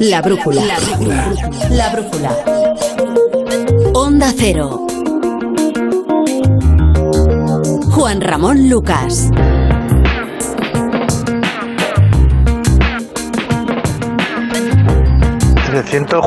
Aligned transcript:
La 0.00 0.22
brújula. 0.22 0.62
La 0.64 0.78
brújula. 0.78 1.34
La 1.70 1.88
brújula. 1.90 2.30
Onda 3.94 4.32
Cero. 4.36 4.86
Juan 7.90 8.20
Ramón 8.20 8.68
Lucas. 8.68 9.30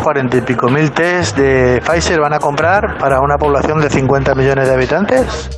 cuarenta 0.04 0.38
y 0.38 0.42
pico 0.42 0.70
mil 0.70 0.92
test 0.92 1.38
de 1.38 1.82
Pfizer 1.82 2.20
van 2.20 2.34
a 2.34 2.40
comprar 2.40 2.98
para 2.98 3.22
una 3.22 3.38
población 3.38 3.80
de 3.80 3.90
50 3.90 4.36
millones 4.36 4.68
de 4.68 4.74
habitantes. 4.74 5.50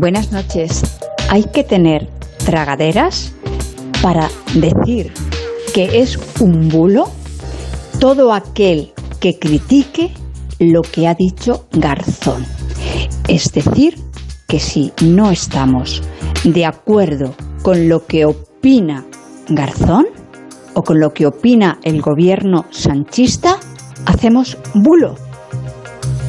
Buenas 0.00 0.32
noches. 0.32 0.82
Hay 1.30 1.44
que 1.44 1.62
tener 1.62 2.08
tragaderas 2.44 3.32
para 4.02 4.28
decir 4.54 5.12
que 5.74 6.00
es 6.00 6.16
un 6.38 6.68
bulo 6.68 7.10
todo 7.98 8.32
aquel 8.32 8.92
que 9.18 9.40
critique 9.40 10.12
lo 10.60 10.82
que 10.82 11.08
ha 11.08 11.14
dicho 11.16 11.66
Garzón. 11.72 12.46
Es 13.26 13.52
decir, 13.52 13.98
que 14.46 14.60
si 14.60 14.92
no 15.02 15.32
estamos 15.32 16.00
de 16.44 16.64
acuerdo 16.64 17.34
con 17.62 17.88
lo 17.88 18.06
que 18.06 18.24
opina 18.24 19.04
Garzón 19.48 20.06
o 20.74 20.84
con 20.84 21.00
lo 21.00 21.12
que 21.12 21.26
opina 21.26 21.80
el 21.82 22.00
gobierno 22.00 22.66
sanchista, 22.70 23.58
hacemos 24.06 24.56
bulo. 24.74 25.16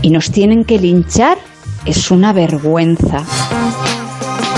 Y 0.01 0.09
nos 0.09 0.31
tienen 0.31 0.65
que 0.65 0.79
linchar. 0.79 1.37
Es 1.85 2.09
una 2.09 2.34
vergüenza. 2.34 3.23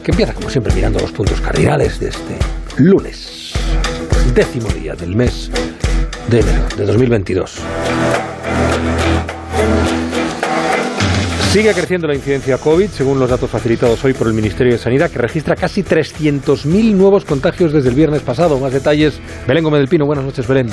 que 0.03 0.11
empieza 0.11 0.33
como 0.33 0.49
siempre 0.49 0.73
mirando 0.73 0.99
los 0.99 1.11
puntos 1.11 1.39
cardinales 1.39 1.97
de 1.99 2.09
este 2.09 2.37
lunes, 2.77 3.53
décimo 4.33 4.67
día 4.69 4.95
del 4.95 5.15
mes 5.15 5.49
de 6.29 6.41
enero 6.41 6.65
de 6.75 6.85
2022. 6.85 7.61
Sigue 11.55 11.73
creciendo 11.73 12.05
la 12.05 12.15
incidencia 12.15 12.57
COVID, 12.57 12.89
según 12.89 13.17
los 13.17 13.29
datos 13.29 13.49
facilitados 13.49 14.03
hoy 14.03 14.11
por 14.11 14.27
el 14.27 14.33
Ministerio 14.33 14.73
de 14.73 14.77
Sanidad, 14.77 15.09
que 15.09 15.19
registra 15.19 15.55
casi 15.55 15.83
300.000 15.83 16.93
nuevos 16.93 17.23
contagios 17.23 17.71
desde 17.71 17.87
el 17.87 17.95
viernes 17.95 18.23
pasado. 18.23 18.59
Más 18.59 18.73
detalles, 18.73 19.21
Belén 19.47 19.63
Gómez 19.63 19.79
del 19.79 19.87
Pino. 19.87 20.05
Buenas 20.05 20.25
noches, 20.25 20.45
Belén. 20.49 20.67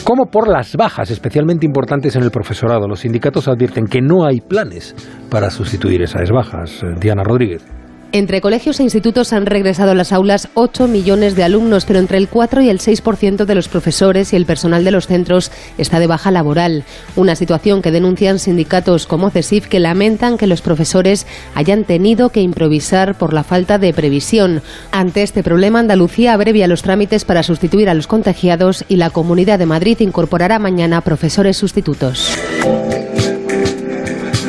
como 0.05 0.31
por 0.31 0.49
las 0.49 0.75
bajas 0.75 1.11
especialmente 1.11 1.67
importantes 1.67 2.17
en 2.17 2.23
el 2.23 2.31
profesorado. 2.31 2.89
Los 2.89 3.01
sindicatos 3.01 3.47
advierten 3.47 3.89
que 3.89 4.01
no 4.01 4.25
hay 4.25 4.41
planes 4.41 4.97
para 5.31 5.51
sustituir 5.51 6.01
esas 6.01 6.31
bajas. 6.31 6.83
Diana 6.99 7.23
Rodríguez. 7.23 7.82
Entre 8.15 8.43
colegios 8.43 8.79
e 8.79 8.83
institutos 8.83 9.33
han 9.33 9.47
regresado 9.47 9.93
a 9.93 9.95
las 9.95 10.13
aulas 10.13 10.51
8 10.53 10.87
millones 10.87 11.35
de 11.35 11.45
alumnos, 11.45 11.87
pero 11.87 11.99
entre 11.99 12.19
el 12.19 12.29
4 12.29 12.61
y 12.61 12.69
el 12.69 12.79
6% 12.79 13.47
de 13.47 13.55
los 13.55 13.69
profesores 13.69 14.35
y 14.35 14.37
el 14.37 14.45
personal 14.45 14.85
de 14.85 14.91
los 14.91 15.07
centros 15.07 15.51
está 15.79 15.99
de 15.99 16.07
baja 16.07 16.31
laboral. 16.31 16.85
Una 17.17 17.37
situación 17.37 17.81
que 17.81 17.91
denuncian 17.91 18.39
sindicatos 18.39 19.07
como 19.07 19.31
CESIF 19.31 19.67
que 19.67 19.81
lamentan 19.81 20.37
que 20.37 20.47
los 20.47 20.61
profesores 20.61 21.27
hayan 21.55 21.85
tenido 21.85 22.29
que 22.29 22.43
improvisar 22.43 23.17
por 23.17 23.33
la 23.33 23.45
falta 23.45 23.79
de 23.79 23.95
previsión. 23.95 24.61
Ante 24.91 25.23
este 25.23 25.43
problema, 25.43 25.79
Andalucía 25.79 26.35
abrevia 26.35 26.69
los 26.69 26.83
trámites 26.83 27.25
para 27.25 27.43
sustituir 27.43 27.89
a 27.89 27.95
los 27.95 28.09
contagiados 28.09 28.85
y 28.91 28.97
la 28.97 29.09
Comunidad 29.09 29.59
de 29.59 29.65
Madrid 29.65 29.99
incorporará 30.01 30.59
mañana 30.59 31.01
profesores 31.01 31.57
sustitutos. 31.57 32.31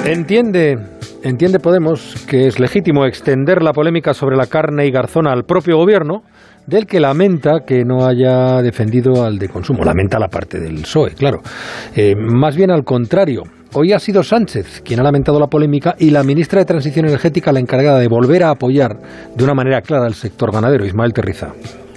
Entiende 0.03 0.92
Entiende 1.23 1.59
Podemos 1.59 2.25
que 2.28 2.47
es 2.47 2.59
legítimo 2.59 3.06
extender 3.06 3.63
la 3.63 3.72
polémica 3.72 4.13
sobre 4.13 4.35
la 4.35 4.47
carne 4.47 4.85
y 4.85 4.91
garzona 4.91 5.31
al 5.31 5.45
propio 5.45 5.78
gobierno, 5.78 6.23
del 6.67 6.85
que 6.85 7.00
lamenta 7.00 7.61
que 7.66 7.85
no 7.85 8.06
haya 8.06 8.61
defendido 8.61 9.23
al 9.23 9.39
de 9.39 9.47
consumo. 9.47 9.85
Lamenta 9.85 10.19
la 10.19 10.28
parte 10.28 10.59
del 10.59 10.81
PSOE, 10.81 11.12
claro. 11.12 11.39
Eh, 11.95 12.13
más 12.17 12.57
bien 12.57 12.72
al 12.72 12.83
contrario. 12.83 13.44
Hoy 13.72 13.94
ha 13.94 14.00
sido 14.00 14.22
Sánchez 14.22 14.81
quien 14.81 15.00
ha 15.00 15.03
lamentado 15.03 15.39
la 15.39 15.47
polémica 15.47 15.95
y 15.97 16.09
la 16.09 16.23
ministra 16.23 16.59
de 16.59 16.66
Transición 16.66 17.06
Energética 17.06 17.53
la 17.53 17.62
encargada 17.62 18.00
de 18.00 18.09
volver 18.09 18.44
a 18.44 18.50
apoyar 18.50 18.97
de 19.33 19.44
una 19.45 19.53
manera 19.53 19.81
clara 19.81 20.06
al 20.06 20.16
sector 20.16 20.51
ganadero, 20.51 20.85
Ismael 20.85 21.13
Terriza. 21.13 21.53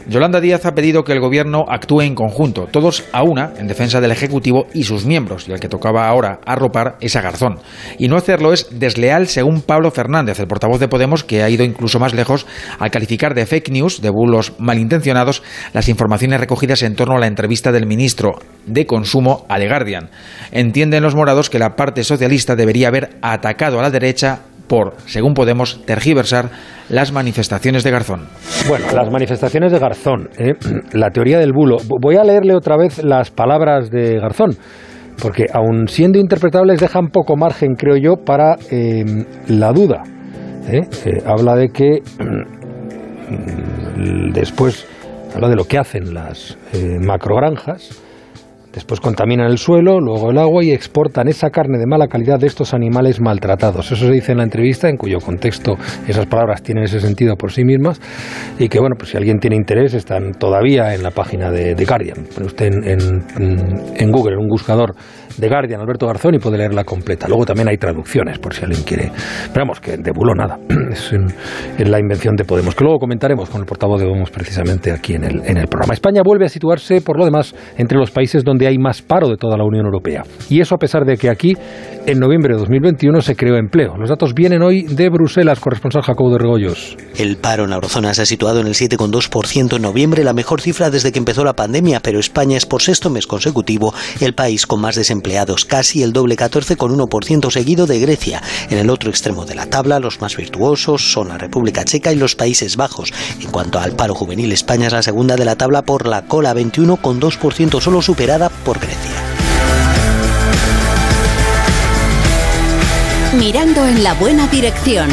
Yolanda 0.09 0.41
Díaz 0.41 0.65
ha 0.67 0.75
pedido 0.75 1.03
que 1.03 1.13
el 1.13 1.19
Gobierno 1.19 1.65
actúe 1.69 2.03
en 2.03 2.15
conjunto, 2.15 2.69
todos 2.71 3.03
a 3.13 3.25
una, 3.25 3.53
en 3.59 3.67
defensa 3.67 4.01
del 4.01 4.13
Ejecutivo 4.13 4.69
y 4.73 4.85
sus 4.85 5.05
miembros, 5.05 5.49
y 5.49 5.53
el 5.53 5.59
que 5.59 5.69
tocaba 5.69 6.07
ahora 6.07 6.39
arropar 6.47 6.97
es 7.01 7.17
a 7.17 7.23
Garzón. 7.23 7.59
Y 7.99 8.07
no 8.07 8.17
hacerlo 8.17 8.53
es 8.53 8.69
desleal, 8.71 9.27
según 9.27 9.63
Pablo 9.63 9.91
Fernández, 9.91 10.39
el 10.39 10.47
portavoz 10.47 10.79
de 10.79 10.87
Podemos, 10.87 11.25
que 11.25 11.43
ha 11.43 11.51
ido 11.51 11.65
incluso 11.65 11.99
más 11.99 12.15
lejos 12.15 12.47
al 12.79 12.93
calificar 12.93 13.35
de 13.35 13.47
fake 13.47 13.71
news, 13.71 14.01
de 14.01 14.11
bulos 14.11 14.53
malintencionados, 14.59 15.43
las 15.73 15.89
informaciones 15.89 16.39
recogidas 16.39 16.83
en 16.83 16.95
torno 16.95 17.17
a 17.17 17.21
la 17.21 17.27
entrevista 17.27 17.73
del 17.73 17.87
ministro 17.87 18.39
de 18.65 18.87
Consumo 18.87 19.45
a 19.49 19.59
The 19.59 19.67
Guardian. 19.67 20.11
Entienden 20.53 21.03
los 21.03 21.17
morados 21.17 21.51
que 21.51 21.59
la 21.59 21.75
parte 21.75 22.05
socialista 22.05 22.55
debería 22.55 22.89
haber 22.89 23.17
atacado 23.23 23.81
a 23.81 23.83
la 23.83 23.91
derecha 23.91 24.43
por, 24.67 24.95
según 25.07 25.35
Podemos, 25.35 25.85
tergiversar 25.85 26.51
las 26.89 27.13
manifestaciones 27.13 27.85
de 27.85 27.91
Garzón. 27.91 28.27
Bueno, 28.69 28.87
las 28.95 29.11
manifestaciones 29.11 29.73
de 29.73 29.79
Garzón, 29.79 30.31
¿eh? 30.39 30.55
la 30.93 31.11
teoría 31.11 31.39
del 31.39 31.53
bulo. 31.53 31.77
Voy 32.01 32.17
a 32.17 32.25
leerle 32.25 32.55
otra 32.55 32.77
vez 32.77 33.03
las 33.03 33.31
palabras 33.31 33.91
de 33.91 34.19
Garzón, 34.19 34.57
porque 35.21 35.47
aun 35.53 35.89
siendo 35.89 36.19
interpretables 36.19 36.81
dejan 36.81 37.09
poco 37.09 37.37
margen, 37.37 37.75
creo 37.75 37.97
yo, 37.97 38.25
para 38.25 38.57
em, 38.71 39.25
la 39.49 39.73
duda. 39.73 40.03
¿eh? 40.69 40.83
Eh, 41.05 41.23
habla 41.27 41.55
de 41.55 41.69
que 41.69 41.99
después, 44.33 44.87
habla 45.35 45.49
de 45.49 45.57
lo 45.57 45.65
que 45.65 45.79
hacen 45.79 46.15
las 46.15 46.57
macrogranjas, 47.01 48.06
Después 48.77 49.01
contaminan 49.01 49.51
el 49.51 49.57
suelo, 49.57 50.01
luego 50.01 50.31
el 50.31 50.37
agua 50.37 50.63
y 50.63 50.71
exportan 50.71 51.29
esa 51.29 51.49
carne 51.49 51.79
de 51.79 51.87
mala 51.87 52.09
calidad 52.09 52.39
de 52.39 52.47
estos 52.47 52.75
animales 52.75 53.23
maltratados. 53.23 53.91
Eso 53.91 54.05
se 54.05 54.13
dice 54.13 54.33
en 54.33 54.39
la 54.39 54.45
entrevista, 54.45 54.91
en 54.91 54.99
cuyo 54.99 55.19
contexto 55.19 55.77
esas 56.07 56.27
palabras 56.27 56.63
tienen 56.63 56.85
ese 56.85 57.01
sentido 57.01 57.37
por 57.37 57.53
sí 57.53 57.65
mismas. 57.65 57.99
Y 58.59 58.69
que, 58.69 58.79
bueno, 58.79 58.95
pues 58.99 59.13
si 59.13 59.17
alguien 59.17 59.39
tiene 59.39 59.57
interés, 59.57 59.95
están 59.95 60.33
todavía 60.33 60.95
en 60.95 61.03
la 61.03 61.11
página 61.11 61.51
de, 61.51 61.75
The 61.75 61.87
Guardian. 61.87 62.27
Pone 62.35 62.47
usted 62.49 62.67
en, 62.67 63.25
en, 63.97 64.13
Google, 64.13 64.35
en 64.35 64.41
un 64.41 64.49
buscador, 64.49 64.95
The 65.39 65.49
Guardian, 65.49 65.81
Alberto 65.81 66.07
Garzón, 66.07 66.35
y 66.35 66.39
puede 66.39 66.59
leerla 66.59 66.85
completa. 66.85 67.29
Luego 67.29 67.45
también 67.45 67.69
hay 67.69 67.77
traducciones, 67.77 68.39
por 68.39 68.55
si 68.55 68.65
alguien 68.65 68.83
quiere. 68.83 69.13
Pero 69.53 69.65
vamos, 69.65 69.81
que 69.81 69.97
de 69.97 70.11
bulo 70.13 70.35
nada. 70.35 70.59
Es 70.91 71.13
en, 71.13 71.91
la 71.91 71.99
invención 71.99 72.37
de 72.37 72.45
Podemos, 72.45 72.75
que 72.75 72.85
luego 72.85 72.99
comentaremos 72.99 73.51
con 73.51 73.61
el 73.61 73.67
portavoz 73.67 74.01
de 74.01 74.07
Podemos 74.07 74.31
precisamente 74.31 74.93
aquí 74.93 75.15
en 75.15 75.25
el, 75.25 75.43
en 75.45 75.57
el 75.57 75.67
programa. 75.67 75.95
España 75.95 76.23
vuelve 76.25 76.47
a 76.47 76.49
situarse, 76.49 77.01
por 77.01 77.19
lo 77.19 77.25
demás, 77.25 77.55
entre 77.77 77.99
los 77.99 78.11
países 78.11 78.45
donde 78.45 78.67
hay 78.67 78.79
más 78.79 79.03
paro 79.03 79.29
de 79.29 79.37
toda 79.37 79.57
la 79.57 79.65
Unión 79.65 79.85
Europea. 79.85 80.23
Y 80.49 80.61
eso 80.61 80.75
a 80.75 80.79
pesar 80.79 81.05
de 81.05 81.17
que 81.17 81.29
aquí, 81.29 81.55
en 82.07 82.21
noviembre 82.21 82.55
de 82.55 82.61
2021, 82.61 83.21
se 83.21 83.35
creó 83.35 83.57
empleo. 83.57 83.97
Los 83.97 84.09
datos 84.09 84.33
vienen 84.33 84.63
hoy 84.63 84.83
de 84.83 85.09
Bruselas, 85.09 85.59
corresponsal 85.59 86.03
Jacobo 86.03 86.31
de 86.31 86.39
Regoyos. 86.39 86.97
El 87.17 87.37
paro 87.37 87.65
en 87.65 87.71
la 87.71 87.77
eurozona 87.77 88.15
se 88.15 88.23
ha 88.23 88.27
situado 88.27 88.61
en 88.61 88.69
el 88.69 88.75
7,2% 88.75 89.77
en 89.77 89.83
noviembre, 89.83 90.23
la 90.23 90.33
mejor 90.33 90.61
cifra 90.61 90.91
desde 90.91 91.11
que 91.11 91.19
empezó 91.19 91.45
la 91.45 91.57
pandemia, 91.57 92.01
pero 92.01 92.21
España 92.21 92.57
es 92.57 92.65
por 92.65 92.83
sexto 92.83 93.11
mes 93.11 93.27
consecutivo 93.27 93.93
el 94.21 94.35
país 94.35 94.67
con 94.67 94.81
más 94.81 94.95
desempleados, 94.95 95.65
casi 95.65 96.03
el 96.03 96.13
doble 96.13 96.37
14,1% 96.37 97.51
seguido 97.51 97.87
de 97.87 97.99
Grecia. 97.99 98.43
En 98.71 98.79
el 98.79 98.91
otro 98.91 99.11
extremo 99.11 99.45
de 99.45 99.57
la 99.57 99.67
tabla, 99.67 99.99
los 99.99 100.21
más 100.21 100.37
virtuosos 100.37 101.13
son 101.13 101.29
la 101.29 101.39
República 101.39 101.85
Checa 101.85 102.13
y 102.13 102.17
los 102.17 102.37
Países 102.37 102.77
Bajos. 102.77 103.13
En 103.41 103.51
cuanto 103.51 103.81
al 103.81 103.93
paro 103.93 104.15
juvenil, 104.15 104.53
España 104.53 104.87
es 104.87 104.93
la 104.93 105.03
segunda 105.03 105.37
de 105.37 105.45
la 105.45 105.57
tabla 105.57 105.83
por 105.83 106.07
la 106.07 106.23
cola, 106.23 106.55
21,2%, 106.55 107.81
solo 107.81 108.01
superada 108.01 108.49
por 108.49 108.79
Grecia. 108.79 109.46
Mirando 113.39 113.87
en 113.87 114.03
la 114.03 114.15
buena 114.15 114.47
dirección. 114.47 115.11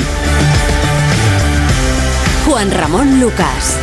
Juan 2.46 2.72
Ramón 2.72 3.20
Lucas. 3.20 3.78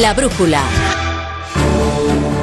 La 0.00 0.12
brújula. 0.12 0.87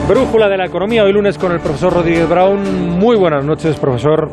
Brújula 0.07 0.47
de 0.47 0.57
la 0.57 0.65
economía, 0.65 1.03
hoy 1.03 1.11
lunes 1.11 1.35
con 1.35 1.51
el 1.51 1.59
profesor 1.59 1.91
Rodríguez 1.91 2.29
Brown. 2.29 2.61
Muy 2.99 3.17
buenas 3.17 3.43
noches, 3.43 3.75
profesor. 3.79 4.29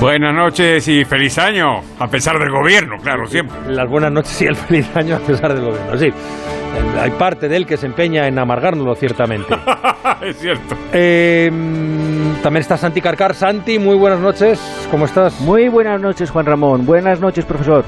Buenas 0.00 0.34
noches 0.34 0.88
y 0.88 1.04
feliz 1.04 1.38
año, 1.38 1.82
a 2.00 2.08
pesar 2.08 2.36
del 2.40 2.50
gobierno, 2.50 2.96
claro, 3.00 3.24
siempre. 3.26 3.56
Las 3.68 3.88
buenas 3.88 4.10
noches 4.10 4.42
y 4.42 4.46
el 4.46 4.56
feliz 4.56 4.90
año 4.96 5.14
a 5.14 5.20
pesar 5.20 5.54
del 5.54 5.66
gobierno, 5.66 5.96
sí. 5.96 6.12
Hay 7.00 7.12
parte 7.12 7.48
de 7.48 7.56
él 7.56 7.64
que 7.64 7.76
se 7.76 7.86
empeña 7.86 8.26
en 8.26 8.36
amargárnoslo, 8.40 8.96
ciertamente. 8.96 9.54
es 10.22 10.36
cierto. 10.36 10.74
Eh, 10.92 11.48
también 12.42 12.60
está 12.62 12.76
Santi 12.76 13.00
Carcar. 13.00 13.34
Santi, 13.34 13.78
muy 13.78 13.94
buenas 13.94 14.18
noches, 14.18 14.60
¿cómo 14.90 15.04
estás? 15.04 15.40
Muy 15.40 15.68
buenas 15.68 16.00
noches, 16.00 16.28
Juan 16.28 16.46
Ramón. 16.46 16.84
Buenas 16.84 17.20
noches, 17.20 17.44
profesor. 17.44 17.84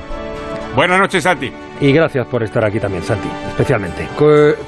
Buenas 0.76 1.00
noches, 1.00 1.24
Santi. 1.24 1.50
Y 1.80 1.92
gracias 1.92 2.26
por 2.26 2.42
estar 2.42 2.64
aquí 2.64 2.80
también, 2.80 3.02
Santi, 3.02 3.28
especialmente. 3.48 4.08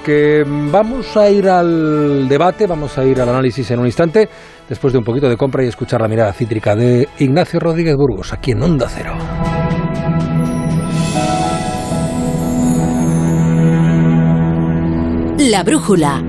Que, 0.05 0.45
vamos 0.47 1.17
a 1.17 1.31
ir 1.31 1.49
al 1.49 2.29
debate, 2.29 2.67
vamos 2.67 2.99
a 2.99 3.05
ir 3.05 3.21
al 3.21 3.31
análisis 3.31 3.71
en 3.71 3.81
un 3.81 3.87
instante, 3.87 4.29
después 4.69 4.93
de 4.93 4.99
un 4.99 5.05
poquito 5.05 5.29
de 5.29 5.37
compra 5.37 5.65
y 5.65 5.69
escuchar 5.69 6.03
la 6.03 6.09
mirada 6.09 6.33
cítrica 6.35 6.77
de 6.77 7.09
Ignacio 7.19 7.61
Rodríguez 7.61 7.97
Burgos, 7.97 8.33
aquí 8.35 8.51
en 8.51 8.63
Onda 8.63 8.87
Cero. 8.89 9.17
La 15.51 15.63
brújula. 15.63 16.23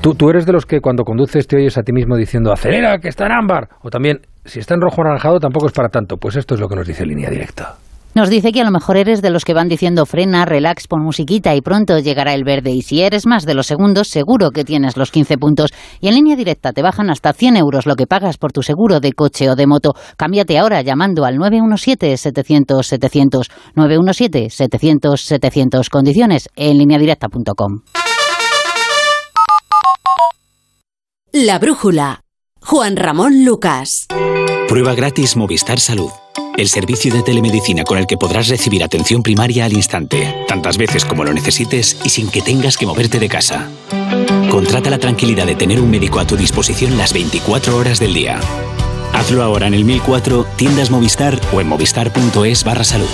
Tú, 0.00 0.14
tú, 0.16 0.30
eres 0.30 0.44
de 0.44 0.52
los 0.52 0.66
que 0.66 0.80
cuando 0.80 1.04
conduces 1.04 1.46
te 1.46 1.56
oyes 1.56 1.78
a 1.78 1.82
ti 1.82 1.92
mismo 1.92 2.16
diciendo 2.16 2.52
acelera, 2.52 2.98
que 2.98 3.06
está 3.06 3.26
en 3.26 3.32
ámbar. 3.32 3.68
O 3.82 3.90
también, 3.90 4.22
si 4.44 4.58
está 4.58 4.74
en 4.74 4.80
rojo 4.80 5.02
anaranjado 5.02 5.38
tampoco 5.38 5.66
es 5.66 5.72
para 5.72 5.88
tanto. 5.88 6.16
Pues 6.16 6.34
esto 6.34 6.54
es 6.54 6.60
lo 6.60 6.66
que 6.66 6.74
nos 6.74 6.88
dice 6.88 7.06
Línea 7.06 7.30
Directa. 7.30 7.76
Nos 8.14 8.28
dice 8.28 8.52
que 8.52 8.60
a 8.60 8.64
lo 8.64 8.70
mejor 8.70 8.98
eres 8.98 9.22
de 9.22 9.30
los 9.30 9.42
que 9.44 9.54
van 9.54 9.68
diciendo 9.68 10.04
frena, 10.04 10.44
relax, 10.44 10.86
pon 10.86 11.02
musiquita 11.02 11.54
y 11.54 11.62
pronto 11.62 11.98
llegará 11.98 12.34
el 12.34 12.44
verde. 12.44 12.70
Y 12.70 12.82
si 12.82 13.00
eres 13.00 13.24
más 13.24 13.46
de 13.46 13.54
los 13.54 13.66
segundos, 13.66 14.08
seguro 14.08 14.50
que 14.50 14.64
tienes 14.64 14.98
los 14.98 15.10
15 15.10 15.38
puntos. 15.38 15.72
Y 16.00 16.08
en 16.08 16.16
línea 16.16 16.36
directa 16.36 16.74
te 16.74 16.82
bajan 16.82 17.08
hasta 17.08 17.32
100 17.32 17.56
euros 17.56 17.86
lo 17.86 17.96
que 17.96 18.06
pagas 18.06 18.36
por 18.36 18.52
tu 18.52 18.62
seguro 18.62 19.00
de 19.00 19.14
coche 19.14 19.48
o 19.48 19.56
de 19.56 19.66
moto. 19.66 19.94
Cámbiate 20.18 20.58
ahora 20.58 20.82
llamando 20.82 21.24
al 21.24 21.38
917-700-700. 21.38 23.50
917-700-700. 23.76 25.88
Condiciones 25.88 26.50
en 26.54 26.76
lineadirecta.com. 26.78 27.80
La 31.32 31.58
brújula. 31.58 32.20
Juan 32.60 32.96
Ramón 32.96 33.46
Lucas. 33.46 34.06
Prueba 34.68 34.94
gratis 34.94 35.34
Movistar 35.36 35.80
Salud. 35.80 36.10
El 36.56 36.68
servicio 36.68 37.12
de 37.12 37.22
telemedicina 37.22 37.82
con 37.82 37.98
el 37.98 38.06
que 38.06 38.18
podrás 38.18 38.48
recibir 38.48 38.84
atención 38.84 39.22
primaria 39.22 39.64
al 39.64 39.72
instante, 39.72 40.44
tantas 40.46 40.76
veces 40.76 41.04
como 41.04 41.24
lo 41.24 41.32
necesites 41.32 41.96
y 42.04 42.10
sin 42.10 42.30
que 42.30 42.42
tengas 42.42 42.76
que 42.76 42.86
moverte 42.86 43.18
de 43.18 43.28
casa. 43.28 43.68
Contrata 44.50 44.90
la 44.90 44.98
tranquilidad 44.98 45.46
de 45.46 45.54
tener 45.54 45.80
un 45.80 45.90
médico 45.90 46.20
a 46.20 46.26
tu 46.26 46.36
disposición 46.36 46.98
las 46.98 47.12
24 47.12 47.76
horas 47.76 47.98
del 47.98 48.12
día. 48.12 48.38
Hazlo 49.12 49.42
ahora 49.42 49.66
en 49.66 49.74
el 49.74 49.84
1004, 49.84 50.46
tiendas 50.56 50.90
Movistar 50.90 51.40
o 51.52 51.60
en 51.60 51.68
movistar.es 51.68 52.64
barra 52.64 52.84
salud. 52.84 53.08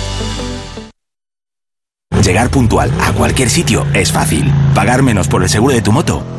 Llegar 2.23 2.49
puntual 2.49 2.91
a 3.01 3.13
cualquier 3.13 3.49
sitio 3.49 3.87
es 3.93 4.11
fácil. 4.11 4.51
Pagar 4.75 5.01
menos 5.01 5.27
por 5.27 5.43
el 5.43 5.49
seguro 5.49 5.73
de 5.73 5.81
tu 5.81 5.91
moto 5.91 6.38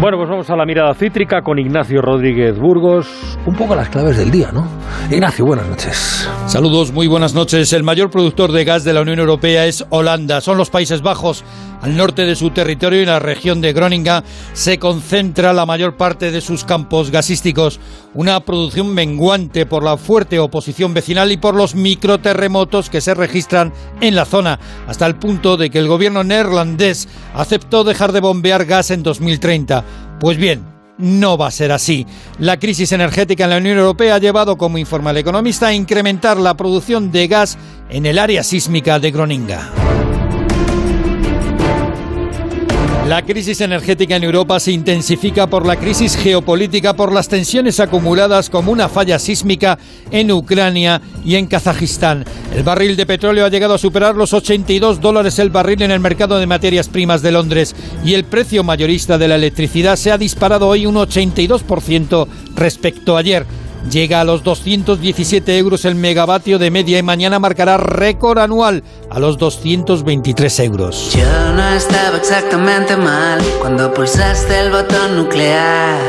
Bueno, 0.00 0.16
pues 0.16 0.30
vamos 0.30 0.48
a 0.48 0.56
la 0.56 0.64
mirada 0.64 0.94
cítrica 0.94 1.42
con 1.42 1.58
Ignacio 1.58 2.00
Rodríguez 2.00 2.58
Burgos. 2.58 3.06
Un 3.44 3.54
poco 3.54 3.74
las 3.74 3.90
claves 3.90 4.16
del 4.16 4.30
día, 4.30 4.50
¿no? 4.50 4.66
Ignacio, 5.10 5.44
buenas 5.44 5.68
noches. 5.68 6.26
Saludos, 6.46 6.90
muy 6.90 7.06
buenas 7.06 7.34
noches. 7.34 7.70
El 7.74 7.82
mayor 7.82 8.10
productor 8.10 8.50
de 8.50 8.64
gas 8.64 8.82
de 8.82 8.94
la 8.94 9.02
Unión 9.02 9.18
Europea 9.18 9.66
es 9.66 9.84
Holanda. 9.90 10.40
Son 10.40 10.56
los 10.56 10.70
Países 10.70 11.02
Bajos. 11.02 11.44
Al 11.80 11.96
norte 11.96 12.26
de 12.26 12.36
su 12.36 12.50
territorio, 12.50 13.00
en 13.00 13.06
la 13.06 13.18
región 13.18 13.60
de 13.60 13.72
Groninga, 13.72 14.22
se 14.52 14.78
concentra 14.78 15.52
la 15.52 15.64
mayor 15.64 15.96
parte 15.96 16.30
de 16.30 16.40
sus 16.40 16.64
campos 16.64 17.10
gasísticos. 17.10 17.80
Una 18.12 18.40
producción 18.40 18.92
menguante 18.92 19.64
por 19.64 19.82
la 19.82 19.96
fuerte 19.96 20.38
oposición 20.38 20.92
vecinal 20.92 21.32
y 21.32 21.38
por 21.38 21.54
los 21.54 21.74
microterremotos 21.74 22.90
que 22.90 23.00
se 23.00 23.14
registran 23.14 23.72
en 24.00 24.14
la 24.14 24.26
zona, 24.26 24.58
hasta 24.86 25.06
el 25.06 25.16
punto 25.16 25.56
de 25.56 25.70
que 25.70 25.78
el 25.78 25.88
gobierno 25.88 26.22
neerlandés 26.22 27.08
aceptó 27.34 27.84
dejar 27.84 28.12
de 28.12 28.20
bombear 28.20 28.66
gas 28.66 28.90
en 28.90 29.02
2030. 29.02 29.84
Pues 30.20 30.36
bien, 30.36 30.66
no 30.98 31.38
va 31.38 31.46
a 31.46 31.50
ser 31.50 31.72
así. 31.72 32.06
La 32.38 32.58
crisis 32.58 32.92
energética 32.92 33.44
en 33.44 33.50
la 33.50 33.56
Unión 33.56 33.78
Europea 33.78 34.16
ha 34.16 34.18
llevado, 34.18 34.58
como 34.58 34.76
informa 34.76 35.12
el 35.12 35.16
economista, 35.16 35.68
a 35.68 35.74
incrementar 35.74 36.36
la 36.36 36.56
producción 36.56 37.10
de 37.10 37.26
gas 37.26 37.56
en 37.88 38.04
el 38.04 38.18
área 38.18 38.42
sísmica 38.42 38.98
de 38.98 39.10
Groninga. 39.10 40.09
La 43.10 43.26
crisis 43.26 43.60
energética 43.60 44.14
en 44.14 44.22
Europa 44.22 44.60
se 44.60 44.70
intensifica 44.70 45.48
por 45.48 45.66
la 45.66 45.74
crisis 45.74 46.16
geopolítica, 46.16 46.94
por 46.94 47.12
las 47.12 47.26
tensiones 47.26 47.80
acumuladas 47.80 48.48
como 48.48 48.70
una 48.70 48.88
falla 48.88 49.18
sísmica 49.18 49.80
en 50.12 50.30
Ucrania 50.30 51.02
y 51.24 51.34
en 51.34 51.48
Kazajistán. 51.48 52.24
El 52.54 52.62
barril 52.62 52.94
de 52.94 53.06
petróleo 53.06 53.44
ha 53.44 53.48
llegado 53.48 53.74
a 53.74 53.78
superar 53.78 54.14
los 54.14 54.32
82 54.32 55.00
dólares 55.00 55.40
el 55.40 55.50
barril 55.50 55.82
en 55.82 55.90
el 55.90 55.98
mercado 55.98 56.38
de 56.38 56.46
materias 56.46 56.88
primas 56.88 57.20
de 57.20 57.32
Londres 57.32 57.74
y 58.04 58.14
el 58.14 58.22
precio 58.22 58.62
mayorista 58.62 59.18
de 59.18 59.26
la 59.26 59.34
electricidad 59.34 59.96
se 59.96 60.12
ha 60.12 60.16
disparado 60.16 60.68
hoy 60.68 60.86
un 60.86 60.94
82% 60.94 62.28
respecto 62.54 63.16
a 63.16 63.20
ayer 63.20 63.44
llega 63.88 64.20
a 64.20 64.24
los 64.24 64.42
217 64.42 65.56
euros 65.58 65.84
el 65.84 65.94
megavatio 65.94 66.58
de 66.58 66.70
media 66.70 66.98
y 66.98 67.02
mañana 67.02 67.38
marcará 67.38 67.76
récord 67.76 68.38
anual 68.38 68.82
a 69.10 69.18
los 69.18 69.38
223 69.38 70.60
euros. 70.60 71.12
Yo 71.14 71.52
no 71.54 71.68
estaba 71.70 72.16
exactamente 72.16 72.96
mal 72.96 73.40
cuando 73.60 73.92
pulsaste 73.92 74.60
el 74.60 74.70
botón 74.70 75.16
nuclear. 75.16 76.00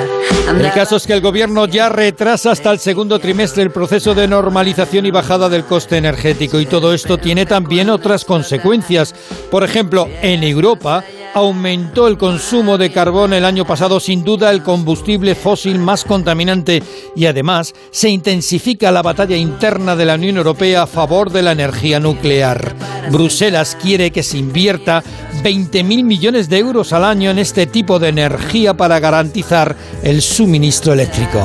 El 0.47 0.71
caso 0.73 0.97
es 0.97 1.07
que 1.07 1.13
el 1.13 1.21
gobierno 1.21 1.65
ya 1.65 1.89
retrasa 1.89 2.51
hasta 2.51 2.71
el 2.71 2.79
segundo 2.79 3.19
trimestre 3.19 3.63
el 3.63 3.71
proceso 3.71 4.13
de 4.13 4.27
normalización 4.27 5.05
y 5.05 5.11
bajada 5.11 5.49
del 5.49 5.65
coste 5.65 5.97
energético 5.97 6.59
y 6.59 6.65
todo 6.65 6.93
esto 6.93 7.17
tiene 7.17 7.45
también 7.45 7.89
otras 7.89 8.25
consecuencias. 8.25 9.13
Por 9.49 9.63
ejemplo, 9.63 10.07
en 10.21 10.43
Europa 10.43 11.03
aumentó 11.33 12.07
el 12.07 12.17
consumo 12.17 12.77
de 12.77 12.91
carbón 12.91 13.33
el 13.33 13.45
año 13.45 13.65
pasado, 13.65 13.99
sin 13.99 14.23
duda 14.23 14.51
el 14.51 14.63
combustible 14.63 15.35
fósil 15.35 15.79
más 15.79 16.03
contaminante 16.03 16.83
y 17.15 17.25
además 17.25 17.60
se 17.91 18.09
intensifica 18.09 18.91
la 18.91 19.01
batalla 19.01 19.35
interna 19.35 19.95
de 19.95 20.05
la 20.05 20.15
Unión 20.15 20.37
Europea 20.37 20.83
a 20.83 20.87
favor 20.87 21.31
de 21.31 21.41
la 21.41 21.51
energía 21.51 21.99
nuclear. 21.99 22.75
Bruselas 23.11 23.77
quiere 23.81 24.11
que 24.11 24.23
se 24.23 24.37
invierta 24.37 25.03
20.000 25.43 26.03
millones 26.03 26.49
de 26.49 26.57
euros 26.59 26.93
al 26.93 27.05
año 27.05 27.31
en 27.31 27.39
este 27.39 27.67
tipo 27.67 27.99
de 27.99 28.09
energía 28.09 28.75
para 28.75 28.99
garantizar 28.99 29.75
el 30.03 30.21
suministro 30.21 30.93
eléctrico. 30.93 31.41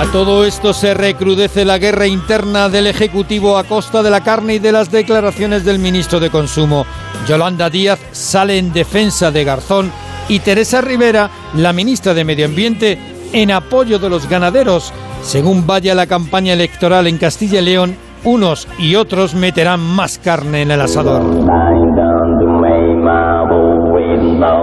A 0.00 0.06
todo 0.12 0.46
esto 0.46 0.72
se 0.72 0.94
recrudece 0.94 1.66
la 1.66 1.76
guerra 1.76 2.06
interna 2.06 2.70
del 2.70 2.86
Ejecutivo 2.86 3.58
a 3.58 3.64
costa 3.64 4.02
de 4.02 4.08
la 4.08 4.24
carne 4.24 4.54
y 4.54 4.58
de 4.58 4.72
las 4.72 4.90
declaraciones 4.90 5.62
del 5.62 5.78
ministro 5.78 6.18
de 6.18 6.30
Consumo. 6.30 6.86
Yolanda 7.28 7.68
Díaz 7.68 7.98
sale 8.10 8.56
en 8.56 8.72
defensa 8.72 9.30
de 9.30 9.44
Garzón 9.44 9.92
y 10.30 10.38
Teresa 10.38 10.80
Rivera, 10.80 11.28
la 11.56 11.72
ministra 11.72 12.14
de 12.14 12.24
Medio 12.24 12.46
Ambiente, 12.46 12.96
en 13.32 13.50
apoyo 13.50 13.98
de 13.98 14.08
los 14.08 14.28
ganaderos. 14.28 14.92
Según 15.22 15.66
vaya 15.66 15.92
la 15.92 16.06
campaña 16.06 16.52
electoral 16.52 17.08
en 17.08 17.18
Castilla 17.18 17.60
y 17.60 17.64
León, 17.64 17.96
unos 18.22 18.68
y 18.78 18.94
otros 18.94 19.34
meterán 19.34 19.80
más 19.80 20.18
carne 20.18 20.62
en 20.62 20.70
el 20.70 20.80
asador. 20.80 21.22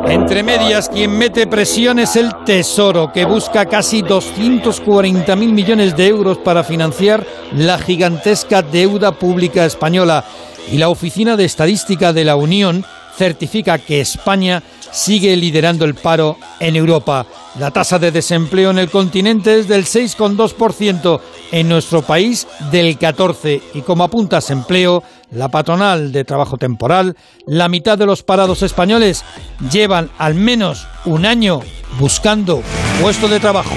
Entre 0.07 0.41
medias, 0.41 0.87
quien 0.87 1.17
mete 1.17 1.47
presión 1.47 1.99
es 1.99 2.15
el 2.15 2.31
Tesoro, 2.45 3.11
que 3.11 3.25
busca 3.25 3.65
casi 3.65 4.03
240.000 4.03 5.35
millones 5.51 5.97
de 5.97 6.07
euros 6.07 6.37
para 6.37 6.63
financiar 6.63 7.25
la 7.53 7.77
gigantesca 7.77 8.61
deuda 8.61 9.11
pública 9.11 9.65
española. 9.65 10.23
Y 10.71 10.77
la 10.77 10.87
Oficina 10.87 11.35
de 11.35 11.43
Estadística 11.43 12.13
de 12.13 12.23
la 12.23 12.37
Unión 12.37 12.85
certifica 13.17 13.79
que 13.79 13.99
España 13.99 14.61
sigue 14.97 15.35
liderando 15.35 15.85
el 15.85 15.93
paro 15.93 16.37
en 16.59 16.75
Europa. 16.75 17.25
La 17.59 17.71
tasa 17.71 17.99
de 17.99 18.11
desempleo 18.11 18.71
en 18.71 18.79
el 18.79 18.89
continente 18.89 19.59
es 19.59 19.67
del 19.67 19.85
6,2%, 19.85 21.21
en 21.51 21.69
nuestro 21.69 22.01
país 22.01 22.47
del 22.71 22.97
14%. 22.97 23.61
Y 23.75 23.81
como 23.81 24.03
apuntas 24.03 24.49
empleo, 24.49 25.03
la 25.31 25.49
patronal 25.49 26.11
de 26.11 26.25
trabajo 26.25 26.57
temporal, 26.57 27.15
la 27.45 27.69
mitad 27.69 27.97
de 27.97 28.05
los 28.05 28.23
parados 28.23 28.63
españoles 28.63 29.23
llevan 29.71 30.09
al 30.17 30.33
menos 30.33 30.87
un 31.05 31.25
año 31.25 31.61
buscando 31.99 32.63
puesto 32.99 33.27
de 33.27 33.39
trabajo. 33.39 33.75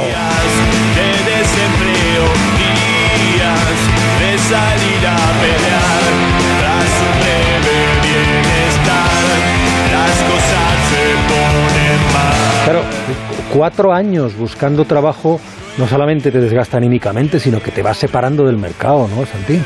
Cuatro 13.53 13.93
años 13.93 14.37
buscando 14.37 14.85
trabajo 14.85 15.41
no 15.79 15.87
solamente 15.87 16.31
te 16.31 16.41
desgasta 16.41 16.77
anímicamente, 16.77 17.39
sino 17.39 17.61
que 17.61 17.71
te 17.71 17.83
va 17.83 17.95
separando 17.95 18.45
del 18.45 18.59
mercado, 18.59 19.09
¿no, 19.09 19.25
Santi? 19.25 19.61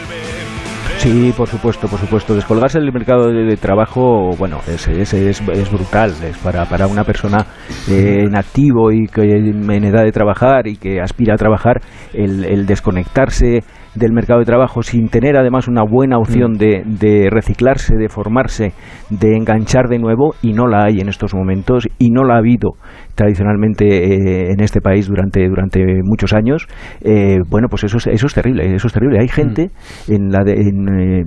Sí, 0.98 1.34
por 1.36 1.48
supuesto, 1.48 1.86
por 1.86 1.98
supuesto. 1.98 2.34
Descolgarse 2.34 2.78
del 2.78 2.92
mercado 2.92 3.30
de, 3.30 3.56
trabajo, 3.56 4.30
bueno, 4.38 4.60
es, 4.66 4.88
es 4.88 5.70
brutal. 5.70 6.14
Es 6.22 6.38
para, 6.38 6.64
para 6.64 6.86
una 6.86 7.04
persona 7.04 7.44
eh, 7.90 8.20
en 8.26 8.36
activo 8.36 8.90
y 8.90 9.06
que 9.06 9.22
en 9.22 9.84
edad 9.84 10.02
de 10.02 10.12
trabajar 10.12 10.66
y 10.66 10.76
que 10.76 11.00
aspira 11.00 11.34
a 11.34 11.36
trabajar, 11.36 11.82
el, 12.14 12.44
el 12.44 12.64
desconectarse 12.64 13.64
del 13.94 14.12
mercado 14.12 14.40
de 14.40 14.46
trabajo 14.46 14.82
sin 14.82 15.08
tener 15.08 15.36
además 15.36 15.68
una 15.68 15.82
buena 15.82 16.18
opción 16.18 16.54
de, 16.54 16.82
de 16.84 17.28
reciclarse, 17.30 17.96
de 17.96 18.08
formarse, 18.08 18.72
de 19.10 19.36
enganchar 19.36 19.88
de 19.88 19.98
nuevo 19.98 20.34
y 20.42 20.52
no 20.52 20.66
la 20.66 20.84
hay 20.84 21.00
en 21.00 21.08
estos 21.08 21.34
momentos 21.34 21.86
y 21.98 22.10
no 22.10 22.24
la 22.24 22.34
ha 22.34 22.38
habido 22.38 22.72
tradicionalmente 23.14 23.86
eh, 23.86 24.50
en 24.52 24.60
este 24.60 24.80
país 24.80 25.06
durante 25.08 25.46
durante 25.48 25.80
muchos 26.02 26.32
años 26.32 26.66
eh, 27.02 27.38
bueno 27.48 27.68
pues 27.68 27.84
eso 27.84 27.98
es, 27.98 28.06
eso 28.08 28.26
es 28.26 28.34
terrible 28.34 28.74
eso 28.74 28.86
es 28.88 28.92
terrible. 28.92 29.18
Hay 29.20 29.28
gente 29.28 29.70
en 30.08 30.30
la 30.30 30.42
de- 30.44 30.54
en, 30.54 30.88
eh, 30.88 31.22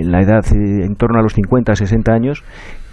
en 0.00 0.10
la 0.12 0.20
edad 0.22 0.44
en 0.52 0.94
torno 0.94 1.18
a 1.18 1.22
los 1.22 1.32
50 1.34 1.74
60 1.74 2.12
años 2.12 2.42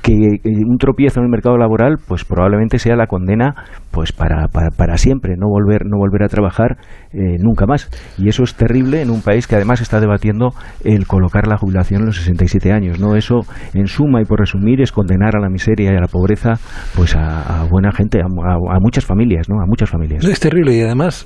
que 0.05 0.13
eh, 0.13 0.39
un 0.69 0.77
tropiezo 0.77 1.19
en 1.19 1.25
el 1.25 1.31
mercado 1.31 1.57
laboral 1.57 1.95
pues 2.07 2.23
probablemente 2.25 2.77
sea 2.77 2.95
la 2.95 3.07
condena 3.07 3.55
pues 3.89 4.11
para, 4.11 4.47
para, 4.49 4.69
para 4.69 4.97
siempre 4.97 5.33
no 5.35 5.47
volver 5.49 5.81
no 5.85 5.97
volver 5.97 6.21
a 6.23 6.27
trabajar 6.27 6.77
eh, 7.11 7.37
nunca 7.39 7.65
más. 7.65 7.89
Y 8.19 8.29
eso 8.29 8.43
es 8.43 8.53
terrible 8.53 9.01
en 9.01 9.09
un 9.09 9.21
país 9.21 9.47
que 9.47 9.55
además 9.55 9.81
está 9.81 9.99
debatiendo 9.99 10.49
el 10.83 11.07
colocar 11.07 11.47
la 11.47 11.57
jubilación 11.57 12.01
en 12.01 12.05
los 12.07 12.17
67 12.17 12.71
años 12.71 12.99
no 12.99 13.15
eso 13.15 13.41
en 13.73 13.87
suma 13.87 14.21
y 14.21 14.25
por 14.25 14.39
resumir 14.39 14.79
es 14.81 14.91
condenar 14.91 15.35
a 15.35 15.39
la 15.39 15.49
miseria 15.49 15.91
y 15.91 15.95
a 15.95 16.01
la 16.01 16.07
pobreza 16.07 16.53
pues 16.95 17.15
a, 17.15 17.61
a 17.61 17.65
buena 17.67 17.91
gente 17.91 18.21
a, 18.21 18.25
a- 18.25 18.79
muchas 18.79 19.05
familias 19.05 19.49
no 19.49 19.59
a 19.61 19.65
muchas 19.65 19.89
familias. 19.89 20.23
Es 20.23 20.39
terrible 20.39 20.75
y 20.75 20.81
además, 20.81 21.25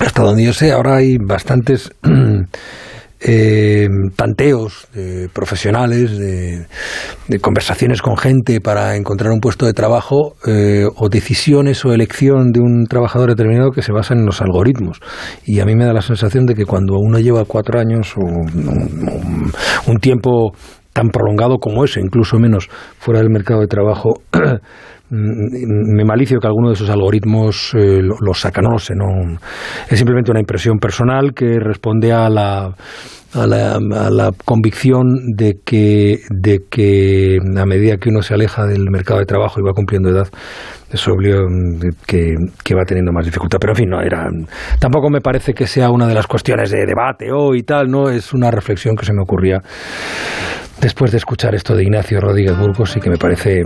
hasta 0.00 0.22
donde 0.22 0.44
yo 0.44 0.52
sé, 0.54 0.72
ahora 0.72 0.96
hay 0.96 1.18
bastantes 1.18 1.90
eh, 3.20 3.88
tanteos 4.14 4.88
de 4.92 5.28
profesionales, 5.32 6.18
de, 6.18 6.66
de 7.28 7.38
conversaciones 7.40 8.02
con 8.02 8.16
gente 8.16 8.60
para 8.60 8.96
encontrar 8.96 9.32
un 9.32 9.40
puesto 9.40 9.66
de 9.66 9.72
trabajo 9.72 10.34
eh, 10.46 10.84
o 10.96 11.08
decisiones 11.08 11.84
o 11.84 11.92
elección 11.92 12.52
de 12.52 12.60
un 12.60 12.86
trabajador 12.86 13.30
determinado 13.30 13.70
que 13.70 13.82
se 13.82 13.92
basan 13.92 14.18
en 14.18 14.26
los 14.26 14.40
algoritmos. 14.40 15.00
Y 15.44 15.60
a 15.60 15.64
mí 15.64 15.74
me 15.74 15.84
da 15.84 15.92
la 15.92 16.02
sensación 16.02 16.46
de 16.46 16.54
que 16.54 16.64
cuando 16.64 16.94
uno 16.98 17.18
lleva 17.18 17.44
cuatro 17.44 17.80
años 17.80 18.14
o 18.16 18.20
un, 18.20 19.98
tiempo 20.00 20.52
tan 20.92 21.08
prolongado 21.08 21.56
como 21.58 21.84
ese, 21.84 22.00
incluso 22.00 22.38
menos 22.38 22.68
fuera 22.98 23.20
del 23.20 23.30
mercado 23.30 23.60
de 23.60 23.66
trabajo, 23.66 24.20
me 25.10 26.04
malicio 26.04 26.38
que 26.40 26.46
alguno 26.46 26.68
de 26.68 26.74
esos 26.74 26.90
algoritmos 26.90 27.72
eh, 27.74 28.00
lo- 28.02 28.16
los 28.20 28.40
saca, 28.40 28.60
no 28.60 28.70
lo 28.72 28.78
sé, 28.78 28.94
no, 28.94 29.06
es 29.88 29.98
simplemente 29.98 30.30
una 30.30 30.40
impresión 30.40 30.78
personal 30.78 31.32
que 31.34 31.58
responde 31.60 32.12
a 32.12 32.28
la, 32.28 32.74
a 33.34 33.46
la, 33.46 33.74
a 33.76 34.10
la 34.10 34.32
convicción 34.44 35.06
de 35.36 35.58
que, 35.64 36.18
de 36.30 36.60
que 36.70 37.38
a 37.56 37.66
medida 37.66 37.98
que 37.98 38.08
uno 38.08 38.22
se 38.22 38.34
aleja 38.34 38.64
del 38.66 38.90
mercado 38.90 39.20
de 39.20 39.26
trabajo 39.26 39.60
y 39.60 39.62
va 39.64 39.72
cumpliendo 39.74 40.08
edad, 40.08 40.28
es 40.90 41.06
obvio 41.08 41.42
mm, 41.48 41.80
que, 42.06 42.34
que 42.64 42.74
va 42.74 42.84
teniendo 42.84 43.12
más 43.12 43.24
dificultad. 43.24 43.58
Pero 43.60 43.72
en 43.72 43.76
fin, 43.76 43.88
no 43.90 44.00
era, 44.00 44.26
tampoco 44.80 45.08
me 45.10 45.20
parece 45.20 45.52
que 45.54 45.66
sea 45.66 45.90
una 45.90 46.06
de 46.08 46.14
las 46.14 46.26
cuestiones 46.26 46.70
de 46.70 46.84
debate 46.86 47.26
hoy 47.32 47.58
y 47.60 47.62
tal, 47.62 47.88
no 47.88 48.08
es 48.08 48.32
una 48.32 48.50
reflexión 48.50 48.96
que 48.96 49.04
se 49.04 49.12
me 49.12 49.22
ocurría 49.22 49.60
después 50.80 51.10
de 51.10 51.16
escuchar 51.18 51.54
esto 51.54 51.74
de 51.74 51.82
Ignacio 51.84 52.20
Rodríguez 52.20 52.56
Burgos 52.58 52.96
y 52.96 53.00
que 53.00 53.10
me 53.10 53.16
parece 53.16 53.62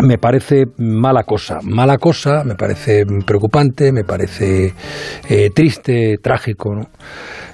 me 0.00 0.18
parece 0.18 0.64
mala 0.78 1.24
cosa, 1.24 1.58
mala 1.62 1.98
cosa, 1.98 2.44
me 2.44 2.54
parece 2.54 3.04
preocupante, 3.26 3.92
me 3.92 4.04
parece 4.04 4.72
eh, 5.28 5.50
triste, 5.50 6.16
trágico. 6.22 6.70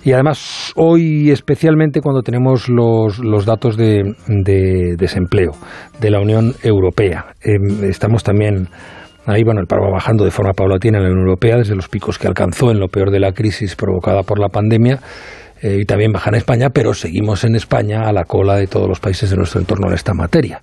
Y 0.05 0.13
además 0.13 0.73
hoy 0.77 1.31
especialmente 1.31 2.01
cuando 2.01 2.23
tenemos 2.23 2.69
los, 2.69 3.19
los 3.19 3.45
datos 3.45 3.77
de, 3.77 4.15
de 4.27 4.95
desempleo 4.97 5.53
de 6.01 6.11
la 6.11 6.21
Unión 6.21 6.55
Europea, 6.63 7.35
Em, 7.41 7.85
estamos 7.85 8.23
también 8.23 8.69
Ahí, 9.27 9.45
bueno, 9.45 9.61
el 9.61 9.67
paro 9.67 9.83
va 9.83 9.91
bajando 9.91 10.25
de 10.25 10.31
forma 10.31 10.55
paulatina 10.55 10.97
en 10.97 11.05
la 11.05 11.11
Unión 11.11 11.27
Europea 11.27 11.59
desde 11.59 11.75
los 11.75 11.87
picos 11.91 12.19
que 12.19 12.27
alcanzó 12.27 12.71
en 12.71 12.81
lo 12.81 12.89
peor 12.89 13.11
de 13.11 13.21
la 13.21 13.33
crisis 13.33 13.77
provocada 13.77 14.23
por 14.23 14.39
la 14.39 14.49
pandemia 14.49 15.01
eh, 15.61 15.81
y 15.83 15.85
también 15.85 16.13
baja 16.13 16.31
en 16.31 16.37
España, 16.37 16.71
pero 16.71 16.95
seguimos 16.95 17.45
en 17.45 17.55
España 17.55 18.09
a 18.09 18.13
la 18.15 18.25
cola 18.25 18.57
de 18.57 18.67
todos 18.67 18.89
los 18.89 19.01
países 19.01 19.29
de 19.29 19.37
nuestro 19.37 19.61
entorno 19.61 19.89
en 19.89 19.95
esta 19.95 20.15
materia. 20.15 20.63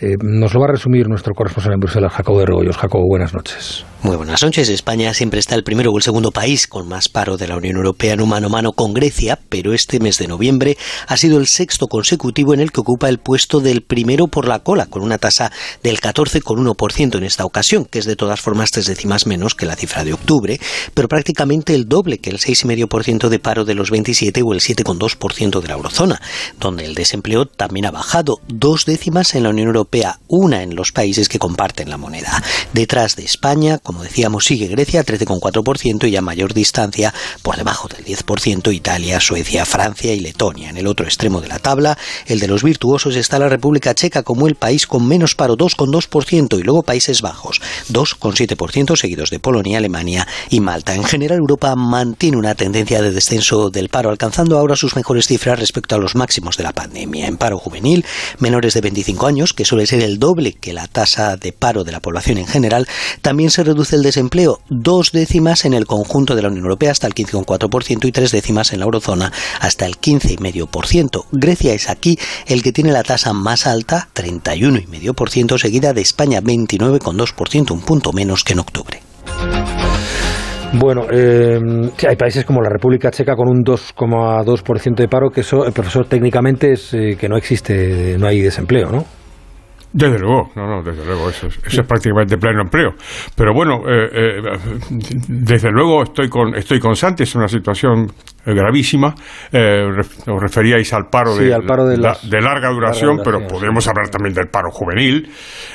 Eh, 0.00 0.16
nos 0.22 0.54
lo 0.54 0.60
va 0.60 0.66
a 0.66 0.72
resumir 0.72 1.08
nuestro 1.08 1.34
corresponsal 1.34 1.72
en 1.72 1.80
Bruselas, 1.80 2.12
Jacobo 2.12 2.38
de 2.38 2.46
Regoyos. 2.46 2.76
Jacobo, 2.76 3.04
buenas 3.08 3.34
noches. 3.34 3.84
Muy 4.00 4.16
buenas 4.16 4.44
noches. 4.44 4.68
España 4.68 5.12
siempre 5.12 5.40
está 5.40 5.56
el 5.56 5.64
primero 5.64 5.90
o 5.90 5.96
el 5.96 6.04
segundo 6.04 6.30
país 6.30 6.68
con 6.68 6.86
más 6.86 7.08
paro 7.08 7.36
de 7.36 7.48
la 7.48 7.56
Unión 7.56 7.78
Europea 7.78 8.14
en 8.14 8.20
un 8.20 8.28
mano 8.28 8.46
a 8.46 8.50
mano 8.50 8.72
con 8.72 8.94
Grecia, 8.94 9.40
pero 9.48 9.74
este 9.74 9.98
mes 9.98 10.18
de 10.18 10.28
noviembre 10.28 10.78
ha 11.08 11.16
sido 11.16 11.36
el 11.36 11.48
sexto 11.48 11.88
consecutivo 11.88 12.54
en 12.54 12.60
el 12.60 12.70
que 12.70 12.80
ocupa 12.80 13.08
el 13.08 13.18
puesto 13.18 13.58
del 13.58 13.82
primero 13.82 14.28
por 14.28 14.46
la 14.46 14.60
cola, 14.60 14.86
con 14.86 15.02
una 15.02 15.18
tasa 15.18 15.50
del 15.82 16.00
14,1% 16.00 17.16
en 17.16 17.24
esta 17.24 17.44
ocasión, 17.44 17.86
que 17.86 17.98
es 17.98 18.04
de 18.04 18.14
todas 18.14 18.40
formas 18.40 18.70
tres 18.70 18.86
décimas 18.86 19.26
menos 19.26 19.56
que 19.56 19.66
la 19.66 19.74
cifra 19.74 20.04
de 20.04 20.12
octubre, 20.12 20.60
pero 20.94 21.08
prácticamente 21.08 21.74
el 21.74 21.88
doble 21.88 22.18
que 22.18 22.30
el 22.30 22.38
6,5% 22.38 23.28
de 23.28 23.40
paro 23.40 23.64
de 23.64 23.74
los 23.74 23.90
27 23.90 24.42
o 24.42 24.52
el 24.52 24.60
7,2% 24.60 25.60
de 25.60 25.66
la 25.66 25.74
eurozona, 25.74 26.22
donde 26.60 26.84
el 26.84 26.94
desempleo 26.94 27.46
también 27.46 27.86
ha 27.86 27.90
bajado 27.90 28.38
dos 28.46 28.84
décimas 28.84 29.34
en 29.34 29.42
la 29.42 29.50
Unión 29.50 29.66
Europea, 29.66 30.20
una 30.28 30.62
en 30.62 30.76
los 30.76 30.92
países 30.92 31.28
que 31.28 31.40
comparten 31.40 31.90
la 31.90 31.96
moneda. 31.96 32.44
Detrás 32.72 33.16
de 33.16 33.24
España, 33.24 33.80
como 33.88 34.02
decíamos, 34.02 34.44
sigue 34.44 34.66
Grecia 34.66 35.02
13,4% 35.02 36.10
y 36.10 36.14
a 36.14 36.20
mayor 36.20 36.52
distancia, 36.52 37.14
por 37.40 37.56
debajo 37.56 37.88
del 37.88 38.04
10%, 38.04 38.74
Italia, 38.74 39.18
Suecia, 39.18 39.64
Francia 39.64 40.12
y 40.12 40.20
Letonia. 40.20 40.68
En 40.68 40.76
el 40.76 40.86
otro 40.86 41.06
extremo 41.06 41.40
de 41.40 41.48
la 41.48 41.58
tabla, 41.58 41.96
el 42.26 42.38
de 42.38 42.48
los 42.48 42.62
virtuosos, 42.62 43.16
está 43.16 43.38
la 43.38 43.48
República 43.48 43.94
Checa 43.94 44.24
como 44.24 44.46
el 44.46 44.56
país 44.56 44.86
con 44.86 45.08
menos 45.08 45.34
paro, 45.34 45.56
2,2%, 45.56 46.60
y 46.60 46.62
luego 46.64 46.82
Países 46.82 47.22
Bajos, 47.22 47.62
2,7%, 47.90 48.94
seguidos 48.94 49.30
de 49.30 49.38
Polonia, 49.40 49.78
Alemania 49.78 50.28
y 50.50 50.60
Malta. 50.60 50.94
En 50.94 51.04
general, 51.04 51.38
Europa 51.38 51.74
mantiene 51.74 52.36
una 52.36 52.54
tendencia 52.54 53.00
de 53.00 53.10
descenso 53.10 53.70
del 53.70 53.88
paro, 53.88 54.10
alcanzando 54.10 54.58
ahora 54.58 54.76
sus 54.76 54.96
mejores 54.96 55.28
cifras 55.28 55.58
respecto 55.58 55.94
a 55.94 55.98
los 55.98 56.14
máximos 56.14 56.58
de 56.58 56.64
la 56.64 56.72
pandemia. 56.72 57.26
En 57.26 57.38
paro 57.38 57.56
juvenil, 57.56 58.04
menores 58.38 58.74
de 58.74 58.82
25 58.82 59.26
años, 59.26 59.54
que 59.54 59.64
suele 59.64 59.86
ser 59.86 60.02
el 60.02 60.18
doble 60.18 60.52
que 60.52 60.74
la 60.74 60.88
tasa 60.88 61.38
de 61.38 61.52
paro 61.52 61.84
de 61.84 61.92
la 61.92 62.00
población 62.00 62.36
en 62.36 62.46
general, 62.46 62.86
también 63.22 63.50
se 63.50 63.64
reduce 63.64 63.77
el 63.78 64.02
desempleo, 64.02 64.60
dos 64.68 65.12
décimas 65.12 65.64
en 65.64 65.72
el 65.72 65.86
conjunto 65.86 66.34
de 66.34 66.42
la 66.42 66.48
Unión 66.48 66.64
Europea 66.64 66.90
hasta 66.90 67.06
el 67.06 67.14
15,4% 67.14 68.06
y 68.06 68.12
tres 68.12 68.32
décimas 68.32 68.72
en 68.72 68.80
la 68.80 68.86
eurozona 68.86 69.32
hasta 69.60 69.86
el 69.86 69.98
15,5%. 69.98 71.24
Grecia 71.32 71.72
es 71.74 71.88
aquí 71.88 72.18
el 72.46 72.62
que 72.62 72.72
tiene 72.72 72.92
la 72.92 73.04
tasa 73.04 73.32
más 73.32 73.66
alta, 73.66 74.08
31,5%, 74.14 75.58
seguida 75.58 75.92
de 75.92 76.00
España, 76.00 76.40
29,2%, 76.40 77.70
un 77.70 77.80
punto 77.80 78.12
menos 78.12 78.44
que 78.44 78.54
en 78.54 78.58
octubre. 78.58 79.00
Bueno, 80.74 81.06
eh, 81.10 81.58
hay 82.06 82.16
países 82.16 82.44
como 82.44 82.60
la 82.60 82.68
República 82.68 83.10
Checa 83.10 83.34
con 83.34 83.48
un 83.48 83.64
2,2% 83.64 84.96
de 84.96 85.08
paro, 85.08 85.30
que 85.30 85.40
eso, 85.40 85.64
el 85.64 85.72
profesor, 85.72 86.06
técnicamente 86.06 86.72
es 86.72 86.92
eh, 86.92 87.16
que 87.18 87.28
no 87.28 87.36
existe, 87.36 88.18
no 88.18 88.26
hay 88.26 88.40
desempleo, 88.40 88.90
¿no? 88.90 89.17
Desde 89.98 90.16
luego, 90.20 90.52
no, 90.54 90.64
no, 90.64 90.80
desde 90.80 91.04
luego, 91.04 91.28
eso 91.28 91.48
es, 91.48 91.58
eso 91.66 91.80
es 91.80 91.86
prácticamente 91.88 92.38
pleno 92.38 92.62
empleo. 92.62 92.94
Pero 93.34 93.52
bueno, 93.52 93.80
eh, 93.88 94.08
eh, 94.12 94.42
desde 95.28 95.72
luego 95.72 96.04
estoy 96.04 96.28
con, 96.28 96.54
estoy 96.54 96.78
con 96.78 96.94
Santi, 96.94 97.24
es 97.24 97.34
una 97.34 97.48
situación 97.48 98.06
gravísima. 98.54 99.14
Eh, 99.52 99.86
os 100.26 100.40
referíais 100.42 100.92
al 100.92 101.08
paro, 101.10 101.34
Sí, 101.36 101.44
de, 101.44 101.54
al 101.54 101.64
paro 101.64 101.86
de 101.86 101.96
la- 101.96 102.08
las- 102.10 102.28
de 102.30 102.40
larga 102.40 102.70
duración, 102.70 103.16
larga 103.18 103.22
pero 103.24 103.46
podemos 103.46 103.86
hablar 103.88 104.08
también 104.08 104.34
del 104.34 104.48
paro 104.48 104.70
juvenil, 104.70 105.28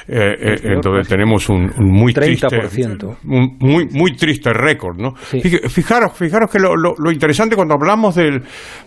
eh, 0.08 0.36
eh, 0.40 0.56
en 0.64 0.82
donde 0.82 1.00
pues, 1.00 1.08
tenemos 1.08 1.50
un, 1.50 1.72
un 1.78 1.92
muy 1.92 2.14
30%. 2.14 2.60
triste, 2.60 3.06
un 3.26 3.58
muy, 3.60 3.88
muy 3.92 4.16
triste 4.16 4.52
récord, 4.54 4.98
¿no? 4.98 5.14
Fij- 5.14 5.70
Fijaros, 5.70 6.14
fijaros 6.14 6.50
que 6.50 6.60
lo, 6.60 6.76
lo- 6.76 6.96
lo 6.98 7.12
interesante 7.12 7.56
cuando 7.56 7.74
hablamos 7.76 8.16
del, 8.16 8.42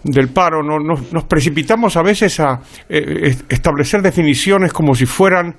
del 0.05 0.29
paro, 0.29 0.63
no, 0.63 0.79
no- 0.79 1.01
nos 1.13 1.25
precipitamos 1.25 1.97
a 1.97 2.03
veces 2.03 2.39
a 2.41 2.61
eh, 2.89 3.21
est- 3.25 3.53
establecer 3.53 4.03
definiciones 4.03 4.73
como 4.73 4.95
si 4.95 5.07
fueran 5.07 5.57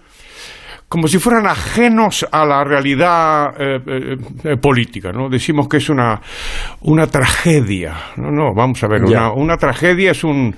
como 0.89 1.07
si 1.09 1.19
fueran 1.19 1.45
ajenos 1.47 2.25
a 2.31 2.45
la 2.45 2.63
realidad 2.63 3.47
eh, 3.59 3.79
eh, 3.85 4.17
eh, 4.45 4.55
política, 4.57 5.11
¿no? 5.11 5.27
Decimos 5.29 5.67
que 5.67 5.77
es 5.77 5.89
una, 5.89 6.21
una 6.81 7.07
tragedia. 7.07 7.93
No, 8.15 8.31
no, 8.31 8.53
vamos 8.55 8.81
a 8.83 8.87
ver, 8.87 9.01
una, 9.03 9.33
una 9.33 9.57
tragedia 9.57 10.11
es 10.11 10.23
un, 10.23 10.55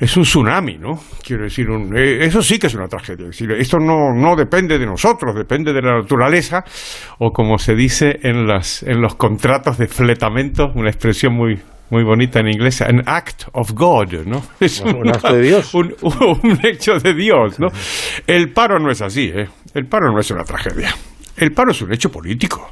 es 0.00 0.16
un 0.16 0.22
tsunami, 0.22 0.78
¿no? 0.78 0.98
Quiero 1.22 1.42
decir, 1.44 1.68
un- 1.68 1.94
eh, 1.94 2.24
eso 2.24 2.40
sí 2.42 2.58
que 2.58 2.68
es 2.68 2.74
una 2.74 2.88
tragedia. 2.88 3.24
Es 3.28 3.32
decir, 3.38 3.52
esto 3.52 3.78
no, 3.78 4.14
no 4.14 4.34
depende 4.34 4.78
de 4.78 4.86
nosotros, 4.86 5.34
depende 5.34 5.74
de 5.74 5.82
la 5.82 5.98
naturaleza, 6.00 6.64
o 7.18 7.30
como 7.30 7.58
se 7.58 7.74
dice 7.74 8.18
en, 8.22 8.46
las, 8.46 8.82
en 8.82 9.02
los 9.02 9.14
contratos 9.16 9.76
de 9.76 9.88
fletamento, 9.88 10.72
una 10.74 10.88
expresión 10.88 11.34
muy, 11.34 11.60
muy 11.90 12.04
bonita 12.04 12.40
en 12.40 12.48
inglés, 12.48 12.82
an 12.82 13.02
act 13.06 13.44
of 13.52 13.72
God, 13.72 14.26
¿no? 14.26 14.42
Es 14.60 14.80
Un 14.80 15.08
acto 15.08 15.34
de 15.34 15.42
Dios. 15.42 15.74
Un, 15.74 15.94
un 16.02 16.58
hecho 16.64 16.98
de 16.98 17.14
Dios, 17.14 17.58
¿no? 17.60 17.68
El 18.26 18.52
paro 18.52 18.78
no 18.78 18.90
es 18.90 19.02
así, 19.02 19.30
¿eh? 19.34 19.48
El 19.74 19.86
paro 19.86 20.12
no 20.12 20.18
es 20.18 20.30
una 20.30 20.44
tragedia. 20.44 20.94
El 21.36 21.52
paro 21.52 21.70
es 21.70 21.82
un 21.82 21.92
hecho 21.92 22.10
político. 22.10 22.70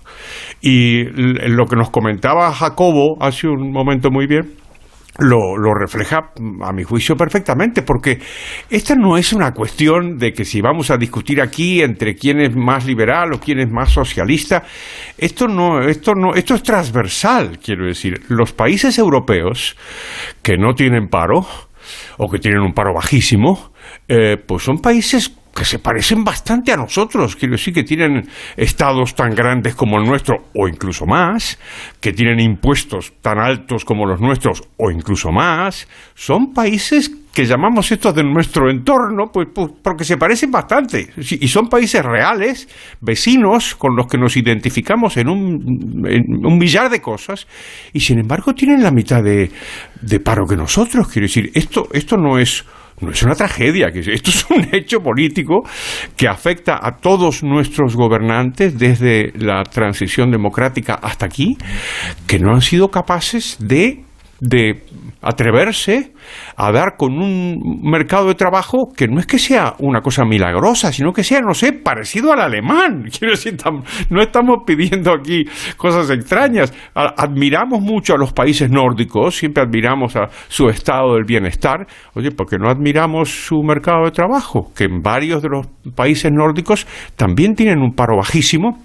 Y 0.60 1.04
lo 1.04 1.66
que 1.66 1.76
nos 1.76 1.90
comentaba 1.90 2.52
Jacobo 2.52 3.16
hace 3.20 3.46
un 3.46 3.70
momento 3.70 4.10
muy 4.10 4.26
bien, 4.26 4.54
lo, 5.18 5.56
lo 5.56 5.74
refleja, 5.74 6.32
a 6.62 6.72
mi 6.72 6.82
juicio, 6.82 7.16
perfectamente, 7.16 7.82
porque 7.82 8.18
esta 8.68 8.94
no 8.94 9.16
es 9.16 9.32
una 9.32 9.52
cuestión 9.52 10.18
de 10.18 10.32
que 10.32 10.44
si 10.44 10.60
vamos 10.60 10.90
a 10.90 10.96
discutir 10.96 11.40
aquí 11.40 11.82
entre 11.82 12.14
quién 12.14 12.40
es 12.40 12.56
más 12.56 12.84
liberal 12.84 13.32
o 13.32 13.40
quién 13.40 13.60
es 13.60 13.70
más 13.70 13.90
socialista, 13.90 14.64
esto 15.16 15.46
no, 15.46 15.80
esto 15.80 16.14
no, 16.14 16.34
esto 16.34 16.54
es 16.54 16.62
transversal, 16.62 17.58
quiero 17.58 17.86
decir. 17.86 18.22
Los 18.28 18.52
países 18.52 18.98
europeos 18.98 19.76
que 20.42 20.56
no 20.56 20.74
tienen 20.74 21.08
paro, 21.08 21.46
o 22.18 22.30
que 22.30 22.38
tienen 22.38 22.60
un 22.60 22.72
paro 22.72 22.94
bajísimo, 22.94 23.72
eh, 24.08 24.36
pues 24.44 24.62
son 24.62 24.78
países 24.78 25.34
que 25.54 25.64
se 25.64 25.78
parecen 25.78 26.24
bastante 26.24 26.72
a 26.72 26.76
nosotros, 26.76 27.36
quiero 27.36 27.52
decir 27.52 27.72
que 27.72 27.84
tienen 27.84 28.28
estados 28.56 29.14
tan 29.14 29.34
grandes 29.34 29.74
como 29.74 29.98
el 29.98 30.04
nuestro 30.04 30.48
o 30.54 30.68
incluso 30.68 31.06
más, 31.06 31.58
que 32.00 32.12
tienen 32.12 32.40
impuestos 32.40 33.12
tan 33.20 33.38
altos 33.38 33.84
como 33.84 34.04
los 34.04 34.20
nuestros 34.20 34.62
o 34.76 34.90
incluso 34.90 35.30
más, 35.30 35.86
son 36.14 36.52
países 36.52 37.10
que 37.32 37.46
llamamos 37.46 37.90
estos 37.90 38.14
de 38.14 38.22
nuestro 38.22 38.70
entorno, 38.70 39.30
pues, 39.32 39.48
pues, 39.52 39.72
porque 39.82 40.04
se 40.04 40.16
parecen 40.16 40.52
bastante, 40.52 41.08
y 41.16 41.48
son 41.48 41.68
países 41.68 42.04
reales, 42.04 42.68
vecinos, 43.00 43.74
con 43.74 43.96
los 43.96 44.06
que 44.06 44.18
nos 44.18 44.36
identificamos 44.36 45.16
en 45.16 45.28
un, 45.28 46.04
en 46.06 46.46
un 46.46 46.58
millar 46.58 46.90
de 46.90 47.00
cosas, 47.00 47.48
y 47.92 48.00
sin 48.00 48.20
embargo 48.20 48.54
tienen 48.54 48.84
la 48.84 48.92
mitad 48.92 49.22
de, 49.22 49.50
de 50.00 50.20
paro 50.20 50.46
que 50.46 50.56
nosotros, 50.56 51.08
quiero 51.08 51.26
decir, 51.26 51.50
esto, 51.54 51.88
esto 51.92 52.16
no 52.16 52.38
es 52.38 52.64
no 53.00 53.10
es 53.10 53.22
una 53.22 53.34
tragedia, 53.34 53.88
esto 53.88 54.30
es 54.30 54.46
un 54.50 54.68
hecho 54.72 55.00
político 55.00 55.62
que 56.16 56.28
afecta 56.28 56.78
a 56.80 56.96
todos 56.96 57.42
nuestros 57.42 57.96
gobernantes 57.96 58.78
desde 58.78 59.32
la 59.36 59.62
transición 59.64 60.30
democrática 60.30 60.94
hasta 60.94 61.26
aquí, 61.26 61.56
que 62.26 62.38
no 62.38 62.52
han 62.52 62.62
sido 62.62 62.88
capaces 62.88 63.56
de, 63.60 64.04
de 64.40 64.82
atreverse 65.22 66.12
a 66.56 66.72
dar 66.72 66.96
con 66.96 67.18
un 67.18 67.80
mercado 67.82 68.28
de 68.28 68.34
trabajo 68.34 68.88
que 68.96 69.08
no 69.08 69.20
es 69.20 69.26
que 69.26 69.38
sea 69.38 69.74
una 69.80 70.00
cosa 70.00 70.24
milagrosa, 70.24 70.92
sino 70.92 71.12
que 71.12 71.24
sea, 71.24 71.40
no 71.40 71.54
sé, 71.54 71.72
parecido 71.72 72.32
al 72.32 72.40
alemán. 72.40 73.04
Quiero 73.18 73.32
decir, 73.32 73.56
no 74.10 74.22
estamos 74.22 74.58
pidiendo 74.66 75.12
aquí 75.12 75.44
cosas 75.76 76.10
extrañas. 76.10 76.72
Admiramos 76.94 77.80
mucho 77.80 78.14
a 78.14 78.18
los 78.18 78.32
países 78.32 78.70
nórdicos, 78.70 79.36
siempre 79.36 79.62
admiramos 79.62 80.16
a 80.16 80.28
su 80.48 80.68
estado 80.68 81.14
del 81.14 81.24
bienestar. 81.24 81.86
Oye, 82.14 82.30
porque 82.30 82.56
no 82.58 82.68
admiramos 82.68 83.30
su 83.30 83.62
mercado 83.62 84.04
de 84.04 84.10
trabajo? 84.10 84.72
Que 84.74 84.84
en 84.84 85.02
varios 85.02 85.42
de 85.42 85.48
los 85.48 85.66
países 85.94 86.30
nórdicos 86.32 86.86
también 87.16 87.54
tienen 87.54 87.80
un 87.80 87.94
paro 87.94 88.16
bajísimo. 88.16 88.78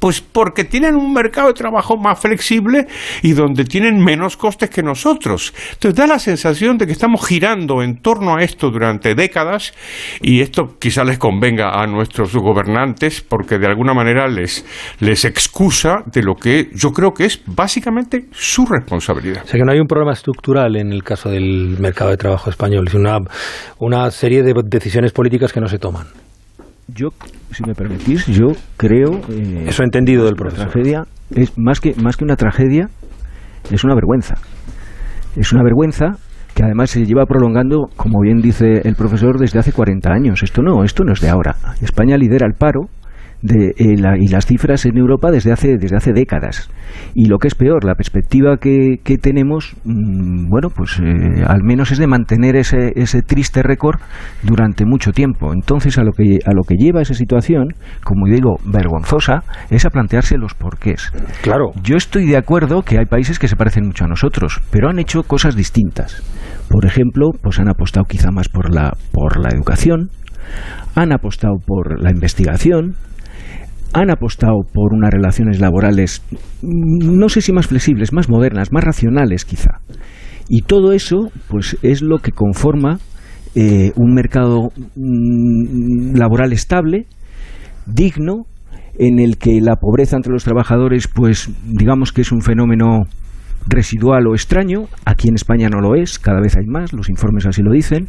Pues 0.00 0.20
porque 0.20 0.64
tienen 0.64 0.96
un 0.96 1.12
mercado 1.12 1.48
de 1.48 1.54
trabajo 1.54 1.96
más 1.96 2.18
flexible 2.18 2.88
y 3.22 3.32
donde 3.32 3.64
tienen 3.64 4.02
menos 4.02 4.36
costes 4.36 4.70
que 4.70 4.82
nosotros. 4.82 5.54
Entonces 5.74 5.94
da 5.94 6.06
la 6.06 6.18
sensación 6.18 6.76
de 6.78 6.86
que 6.86 6.92
estamos 6.92 7.24
girando 7.24 7.82
en 7.82 8.00
torno 8.02 8.36
a 8.36 8.42
esto 8.42 8.70
durante 8.70 9.14
décadas 9.14 9.72
y 10.20 10.40
esto 10.40 10.76
quizá 10.78 11.04
les 11.04 11.18
convenga 11.18 11.80
a 11.80 11.86
nuestros 11.86 12.34
gobernantes 12.34 13.20
porque 13.20 13.58
de 13.58 13.66
alguna 13.66 13.94
manera 13.94 14.26
les, 14.26 14.64
les 14.98 15.24
excusa 15.24 16.02
de 16.06 16.22
lo 16.22 16.34
que 16.34 16.70
yo 16.74 16.90
creo 16.92 17.12
que 17.12 17.26
es 17.26 17.42
básicamente 17.46 18.26
su 18.32 18.66
responsabilidad. 18.66 19.44
O 19.44 19.46
sea 19.46 19.58
que 19.58 19.64
no 19.64 19.72
hay 19.72 19.80
un 19.80 19.86
problema 19.86 20.12
estructural 20.12 20.76
en 20.76 20.92
el 20.92 21.02
caso 21.02 21.28
del 21.28 21.76
mercado 21.78 22.10
de 22.10 22.16
trabajo 22.16 22.50
español, 22.50 22.86
es 22.88 22.94
una, 22.94 23.18
una 23.78 24.10
serie 24.10 24.42
de 24.42 24.54
decisiones 24.64 25.12
políticas 25.12 25.52
que 25.52 25.60
no 25.60 25.68
se 25.68 25.78
toman. 25.78 26.06
Yo, 26.94 27.08
si 27.50 27.62
me 27.64 27.74
permitís, 27.74 28.26
yo 28.26 28.48
creo... 28.76 29.20
eh, 29.30 29.64
Eso 29.68 29.82
he 29.82 29.84
entendido 29.84 30.24
del 30.24 30.32
la 30.34 30.36
profesor. 30.38 30.68
tragedia 30.68 31.04
es 31.34 31.52
más 31.56 31.80
que, 31.80 31.94
más 32.02 32.16
que 32.16 32.24
una 32.24 32.36
tragedia, 32.36 32.88
es 33.70 33.84
una 33.84 33.94
vergüenza. 33.94 34.34
Es 35.36 35.52
una 35.52 35.62
vergüenza 35.62 36.16
que 36.54 36.64
además 36.64 36.90
se 36.90 37.04
lleva 37.04 37.26
prolongando, 37.26 37.86
como 37.96 38.20
bien 38.20 38.40
dice 38.40 38.80
el 38.84 38.94
profesor, 38.96 39.38
desde 39.38 39.58
hace 39.60 39.72
40 39.72 40.10
años. 40.12 40.42
Esto 40.42 40.62
no, 40.62 40.82
esto 40.84 41.04
no 41.04 41.12
es 41.12 41.20
de 41.20 41.28
ahora. 41.28 41.56
España 41.80 42.16
lidera 42.16 42.46
el 42.46 42.54
paro 42.54 42.88
de, 43.42 43.72
eh, 43.76 43.96
la- 43.98 44.16
y 44.18 44.28
las 44.28 44.46
cifras 44.46 44.84
en 44.86 44.96
Europa 44.96 45.30
desde 45.30 45.52
hace, 45.52 45.76
desde 45.78 45.96
hace 45.96 46.12
décadas. 46.12 46.70
Y 47.14 47.26
lo 47.26 47.38
que 47.38 47.48
es 47.48 47.54
peor, 47.54 47.84
la 47.84 47.94
perspectiva 47.94 48.56
que, 48.58 48.96
que 49.02 49.16
tenemos, 49.16 49.74
mm, 49.84 50.48
bueno, 50.48 50.68
pues 50.70 50.98
eh, 50.98 51.42
al 51.46 51.62
menos 51.62 51.90
es 51.92 51.98
de 51.98 52.06
mantener 52.06 52.56
ese, 52.56 52.92
ese 52.96 53.22
triste 53.22 53.62
récord 53.62 54.00
durante 54.42 54.84
mucho 54.84 55.12
tiempo. 55.12 55.52
Entonces, 55.52 55.98
a 55.98 56.02
lo, 56.04 56.12
que, 56.12 56.38
a 56.44 56.52
lo 56.52 56.62
que 56.62 56.74
lleva 56.76 57.00
esa 57.02 57.14
situación, 57.14 57.68
como 58.04 58.26
digo, 58.26 58.56
vergonzosa, 58.64 59.42
es 59.70 59.84
a 59.86 59.90
plantearse 59.90 60.36
los 60.36 60.54
porqués. 60.54 61.12
Claro. 61.42 61.72
Yo 61.82 61.96
estoy 61.96 62.26
de 62.26 62.36
acuerdo 62.36 62.82
que 62.82 62.98
hay 62.98 63.06
países 63.06 63.38
que 63.38 63.48
se 63.48 63.56
parecen 63.56 63.86
mucho 63.86 64.04
a 64.04 64.08
nosotros, 64.08 64.60
pero 64.70 64.88
han 64.88 64.98
hecho 64.98 65.22
cosas 65.22 65.56
distintas. 65.56 66.22
Por 66.68 66.86
ejemplo, 66.86 67.30
pues 67.42 67.58
han 67.58 67.68
apostado 67.68 68.04
quizá 68.04 68.30
más 68.30 68.48
por 68.48 68.72
la, 68.74 68.92
por 69.12 69.38
la 69.40 69.48
educación, 69.50 70.10
han 70.94 71.12
apostado 71.12 71.54
por 71.64 72.00
la 72.02 72.10
investigación, 72.10 72.94
han 73.92 74.10
apostado 74.10 74.62
por 74.72 74.92
unas 74.94 75.10
relaciones 75.10 75.60
laborales, 75.60 76.22
mm, 76.62 77.18
no 77.18 77.28
sé 77.28 77.40
si 77.40 77.52
más 77.52 77.66
flexibles, 77.66 78.12
más 78.12 78.28
modernas, 78.28 78.72
más 78.72 78.84
racionales 78.84 79.44
quizá. 79.44 79.80
Y 80.48 80.62
todo 80.62 80.92
eso, 80.92 81.30
pues 81.48 81.76
es 81.82 82.02
lo 82.02 82.18
que 82.18 82.32
conforma 82.32 82.98
eh, 83.54 83.92
un 83.96 84.14
mercado 84.14 84.70
mm, 84.96 86.16
laboral 86.16 86.52
estable, 86.52 87.06
digno 87.86 88.46
en 88.98 89.18
el 89.18 89.38
que 89.38 89.60
la 89.60 89.76
pobreza 89.76 90.16
entre 90.16 90.32
los 90.32 90.44
trabajadores, 90.44 91.08
pues 91.08 91.50
digamos 91.64 92.12
que 92.12 92.20
es 92.20 92.32
un 92.32 92.42
fenómeno 92.42 93.04
residual 93.70 94.26
o 94.26 94.34
extraño, 94.34 94.86
aquí 95.04 95.28
en 95.28 95.36
España 95.36 95.68
no 95.68 95.80
lo 95.80 95.94
es, 95.94 96.18
cada 96.18 96.40
vez 96.40 96.56
hay 96.56 96.66
más, 96.66 96.92
los 96.92 97.08
informes 97.08 97.46
así 97.46 97.62
lo 97.62 97.72
dicen. 97.72 98.08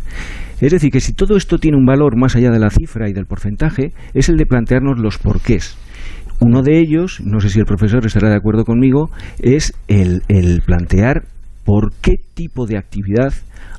Es 0.60 0.71
decir, 0.71 0.91
que 0.91 1.00
si 1.00 1.13
todo 1.13 1.38
esto 1.38 1.58
tiene 1.58 1.78
un 1.78 1.86
valor 1.86 2.17
más 2.17 2.36
allá 2.36 2.52
de 2.52 2.60
la 2.60 2.69
cifra 2.69 3.10
y 3.10 3.13
del 3.13 3.26
porcentaje, 3.26 3.93
es 4.13 4.30
el 4.30 4.38
de 4.38 4.45
plantearnos 4.45 5.00
los 5.00 5.17
porqués. 5.17 5.78
Uno 6.39 6.63
de 6.63 6.80
ellos, 6.80 7.21
no 7.24 7.39
sé 7.39 7.50
si 7.50 7.60
el 7.60 7.65
profesor 7.65 8.06
estará 8.06 8.30
de 8.30 8.36
acuerdo 8.36 8.65
conmigo, 8.65 9.10
es 9.39 9.74
el, 9.88 10.24
el 10.28 10.62
plantear 10.65 11.24
por 11.63 11.93
qué 12.02 12.15
tipo 12.34 12.65
de 12.65 12.78
actividad 12.78 13.34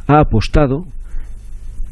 ha 0.06 0.20
apostado 0.20 0.84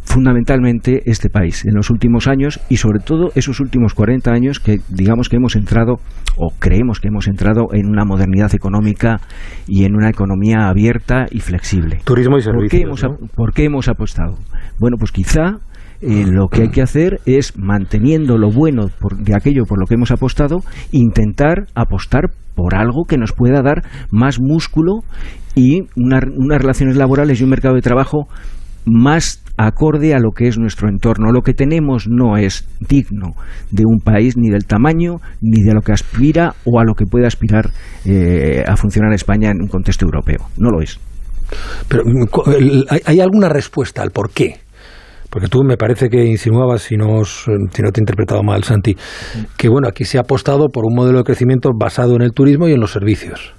fundamentalmente 0.02 1.02
este 1.06 1.28
país 1.30 1.64
en 1.66 1.74
los 1.74 1.90
últimos 1.90 2.26
años 2.26 2.60
y 2.68 2.76
sobre 2.78 2.98
todo 3.00 3.30
esos 3.34 3.60
últimos 3.60 3.94
40 3.94 4.32
años 4.32 4.58
que 4.60 4.78
digamos 4.88 5.28
que 5.28 5.36
hemos 5.36 5.56
entrado 5.56 5.96
o 6.36 6.50
creemos 6.58 7.00
que 7.00 7.08
hemos 7.08 7.28
entrado 7.28 7.68
en 7.72 7.86
una 7.88 8.04
modernidad 8.04 8.54
económica 8.54 9.20
y 9.68 9.84
en 9.84 9.94
una 9.94 10.08
economía 10.10 10.68
abierta 10.68 11.26
y 11.30 11.40
flexible. 11.40 12.00
Turismo 12.04 12.38
y 12.38 12.42
¿Por 12.42 12.68
qué 12.68 12.78
servicios. 12.78 13.02
hemos, 13.04 13.30
por 13.34 13.52
qué 13.52 13.64
hemos 13.64 13.88
apostado? 13.88 14.36
Bueno, 14.78 14.96
pues 14.98 15.12
quizá 15.12 15.58
eh, 16.02 16.24
lo 16.26 16.48
que 16.48 16.62
hay 16.62 16.68
que 16.70 16.80
hacer 16.82 17.20
es, 17.26 17.58
manteniendo 17.58 18.38
lo 18.38 18.50
bueno 18.50 18.86
por- 19.00 19.18
de 19.18 19.34
aquello 19.34 19.64
por 19.66 19.78
lo 19.78 19.86
que 19.86 19.94
hemos 19.94 20.10
apostado, 20.10 20.60
intentar 20.92 21.66
apostar 21.74 22.30
por 22.54 22.74
algo 22.74 23.04
que 23.06 23.18
nos 23.18 23.32
pueda 23.32 23.62
dar 23.62 23.82
más 24.10 24.38
músculo 24.40 25.00
y 25.54 25.82
una- 25.96 26.20
unas 26.36 26.58
relaciones 26.60 26.96
laborales 26.96 27.40
y 27.40 27.44
un 27.44 27.50
mercado 27.50 27.74
de 27.74 27.82
trabajo 27.82 28.28
más 28.84 29.42
acorde 29.56 30.14
a 30.14 30.18
lo 30.18 30.30
que 30.30 30.48
es 30.48 30.58
nuestro 30.58 30.88
entorno. 30.88 31.32
Lo 31.32 31.42
que 31.42 31.52
tenemos 31.52 32.06
no 32.08 32.36
es 32.38 32.66
digno 32.80 33.34
de 33.70 33.82
un 33.86 33.98
país 34.00 34.36
ni 34.36 34.48
del 34.48 34.64
tamaño 34.64 35.16
ni 35.42 35.62
de 35.62 35.74
lo 35.74 35.82
que 35.82 35.92
aspira 35.92 36.54
o 36.64 36.80
a 36.80 36.84
lo 36.84 36.94
que 36.94 37.04
puede 37.04 37.26
aspirar 37.26 37.68
eh, 38.06 38.64
a 38.66 38.76
funcionar 38.76 39.12
España 39.12 39.50
en 39.50 39.60
un 39.62 39.68
contexto 39.68 40.06
europeo. 40.06 40.38
No 40.56 40.70
lo 40.70 40.80
es. 40.80 40.98
Pero 41.88 42.04
mm, 42.06 42.26
¿hay, 43.06 43.20
alguna 43.20 43.48
respuesta 43.48 44.02
al 44.02 44.10
por 44.12 44.30
qué? 44.30 44.60
Porque 45.28 45.48
tú 45.48 45.62
me 45.62 45.76
parece 45.76 46.08
que 46.08 46.24
insinuabas, 46.24 46.82
si 46.82 46.96
no, 46.96 47.18
os- 47.18 47.44
si 47.72 47.82
no 47.82 47.92
te 47.92 48.00
he 48.00 48.02
interpretado 48.02 48.42
mal, 48.42 48.64
Santi, 48.64 48.96
que 49.56 49.68
bueno, 49.68 49.88
aquí 49.88 50.04
se 50.04 50.18
ha 50.18 50.22
apostado 50.22 50.68
por 50.68 50.84
un 50.86 50.94
modelo 50.96 51.18
de 51.18 51.24
crecimiento 51.24 51.70
basado 51.78 52.16
en 52.16 52.22
el 52.22 52.32
turismo 52.32 52.66
y 52.68 52.72
en 52.72 52.80
los 52.80 52.92
servicios. 52.92 53.52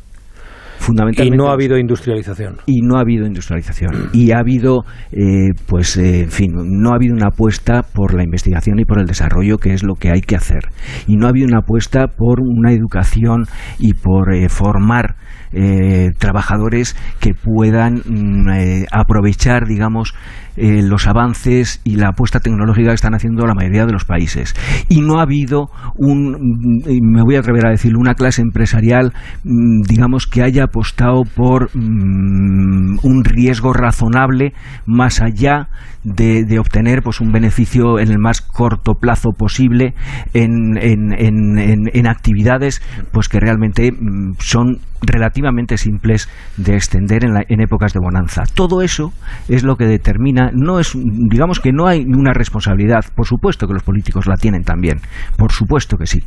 Y 1.24 1.30
no 1.30 1.50
ha 1.50 1.54
habido 1.54 1.78
industrialización. 1.78 2.58
y 2.66 2.82
no 2.82 2.98
ha 2.98 3.02
habido 3.02 3.26
industrialización 3.26 4.10
y 4.14 4.32
ha 4.32 4.40
habido 4.40 4.84
eh, 5.12 5.50
pues 5.68 5.98
eh, 5.98 6.22
en 6.22 6.32
fin 6.32 6.52
no 6.56 6.92
ha 6.92 6.96
habido 6.96 7.14
una 7.16 7.28
apuesta 7.28 7.82
por 7.84 8.14
la 8.14 8.24
investigación 8.24 8.80
y 8.80 8.86
por 8.86 9.00
el 9.00 9.06
desarrollo 9.06 9.58
que 9.58 9.74
es 9.74 9.84
lo 9.84 9.96
que 9.96 10.10
hay 10.10 10.22
que 10.22 10.36
hacer 10.36 10.64
y 11.08 11.18
no 11.18 11.28
ha 11.28 11.30
habido 11.30 11.48
una 11.48 11.60
apuesta 11.60 12.08
por 12.08 12.40
una 12.42 12.72
educación 12.72 13.46
y 13.80 13.94
por 13.94 14.34
eh, 14.34 14.50
formar 14.50 15.16
eh, 15.54 16.12
trabajadores 16.18 16.96
que 17.20 17.34
puedan 17.34 18.02
mm, 18.06 18.50
eh, 18.50 18.86
aprovechar 18.92 19.66
digamos 19.68 20.14
eh, 20.58 20.82
los 20.84 21.08
avances 21.08 21.80
y 21.86 21.96
la 21.96 22.10
apuesta 22.10 22.40
tecnológica 22.42 22.90
que 22.90 22.96
están 22.96 23.14
haciendo 23.16 23.46
la 23.46 23.54
mayoría 23.54 23.86
de 23.86 23.94
los 23.94 24.04
países. 24.04 24.54
Y 24.90 25.00
no 25.02 25.20
ha 25.20 25.24
habido 25.24 25.70
un, 25.96 26.34
mm, 26.34 27.14
me 27.14 27.24
voy 27.24 27.38
a 27.38 27.40
atrever 27.40 27.66
a 27.68 27.70
decirlo, 27.72 28.00
una 28.00 28.16
clase 28.16 28.42
empresarial, 28.42 29.14
mm, 29.46 29.82
digamos, 29.88 30.28
que 30.28 30.44
haya 30.44 30.66
apostado 30.66 31.24
por 31.24 31.70
un 31.74 33.24
riesgo 33.24 33.72
razonable 33.74 34.54
más 34.86 35.22
allá 35.22 35.70
de, 36.04 36.60
obtener 36.60 37.02
pues 37.04 37.22
un 37.22 37.32
beneficio 37.32 38.00
en 38.00 38.10
el 38.12 38.18
más 38.20 38.42
corto 38.42 38.96
plazo 38.96 39.30
posible 39.38 39.94
en, 40.34 40.78
en- 40.78 41.14
en- 41.14 41.90
en- 41.94 42.08
actividades 42.08 42.82
pues 43.12 43.30
que 43.30 43.40
realmente 43.40 43.92
son 44.40 44.80
relativamente 45.02 45.41
simples 45.78 46.30
de 46.58 46.76
extender 46.76 47.26
en, 47.26 47.34
la- 47.34 47.44
en 47.48 47.62
épocas 47.62 47.94
de 47.94 48.00
bonanza. 48.00 48.44
Todo 48.54 48.82
eso 48.82 49.12
es 49.48 49.64
lo 49.64 49.76
que 49.76 49.86
determina, 49.86 50.52
no 50.54 50.80
es, 50.80 50.94
digamos 50.96 51.60
que 51.60 51.72
no 51.72 51.88
hay 51.88 52.06
una 52.06 52.34
responsabilidad, 52.34 53.06
por 53.16 53.26
supuesto 53.28 53.68
que 53.68 53.74
los 53.74 53.84
políticos 53.84 54.28
la 54.28 54.36
tienen 54.38 54.64
también, 54.64 55.00
por 55.38 55.52
supuesto 55.52 55.98
que 55.98 56.06
sí, 56.06 56.20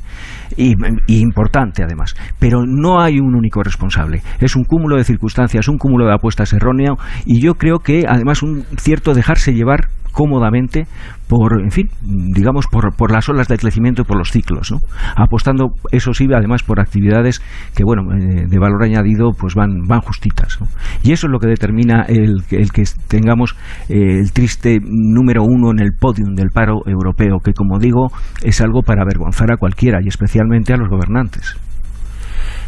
y, 0.57 0.74
y 1.07 1.20
importante 1.20 1.83
además, 1.83 2.14
pero 2.38 2.64
no 2.66 3.00
hay 3.00 3.18
un 3.20 3.35
único 3.35 3.62
responsable, 3.62 4.22
es 4.40 4.57
un 4.57 4.64
cúmulo 4.64 4.96
de 4.96 5.05
circunstancias, 5.05 5.68
un 5.68 5.79
cúmulo 5.79 6.07
de 6.07 6.14
apuestas 6.14 6.53
erróneo. 6.53 6.96
Y 7.27 7.40
yo 7.40 7.55
creo 7.55 7.79
que 7.79 8.05
además 8.09 8.42
un 8.42 8.64
cierto 8.79 9.14
dejarse 9.14 9.53
llevar 9.55 9.88
cómodamente 10.14 10.87
por, 11.29 11.61
en 11.61 11.70
fin, 11.70 11.88
digamos, 12.03 12.66
por, 12.70 12.94
por 12.96 13.11
las 13.11 13.29
olas 13.29 13.48
de 13.48 13.59
crecimiento 13.59 14.03
y 14.03 14.05
por 14.05 14.16
los 14.16 14.31
ciclos, 14.31 14.74
apostando, 15.16 15.74
eso 15.90 16.12
sí, 16.14 16.27
además 16.35 16.62
por 16.62 16.81
actividades 16.81 17.40
que, 17.74 17.83
bueno, 17.85 18.03
eh, 18.14 18.46
de 18.48 18.59
valor 18.59 18.83
añadido, 18.85 19.31
pues 19.38 19.55
van, 19.55 19.83
van 19.88 20.00
justitas. 20.00 20.59
Y 21.03 21.12
eso 21.12 21.27
es 21.27 21.31
lo 21.33 21.38
que 21.38 21.48
determina 21.48 22.03
el, 22.09 22.44
que- 22.48 22.57
el 22.57 22.70
que 22.72 22.85
tengamos 23.09 23.57
eh, 23.88 24.20
el 24.20 24.33
triste 24.33 24.79
número 24.83 25.42
uno 25.42 25.70
en 25.70 25.81
el 25.81 25.92
podium 25.98 26.35
del 26.35 26.50
paro 26.50 26.83
europeo, 26.87 27.38
que, 27.44 27.53
como 27.53 27.79
digo, 27.79 28.09
es 28.42 28.61
algo 28.61 28.83
para 28.83 29.03
avergonzar 29.03 29.53
a 29.53 29.57
cualquiera 29.57 29.98
y 30.03 30.09
especialmente 30.09 30.72
a 30.72 30.77
los 30.77 30.88
gobernantes. 30.88 31.57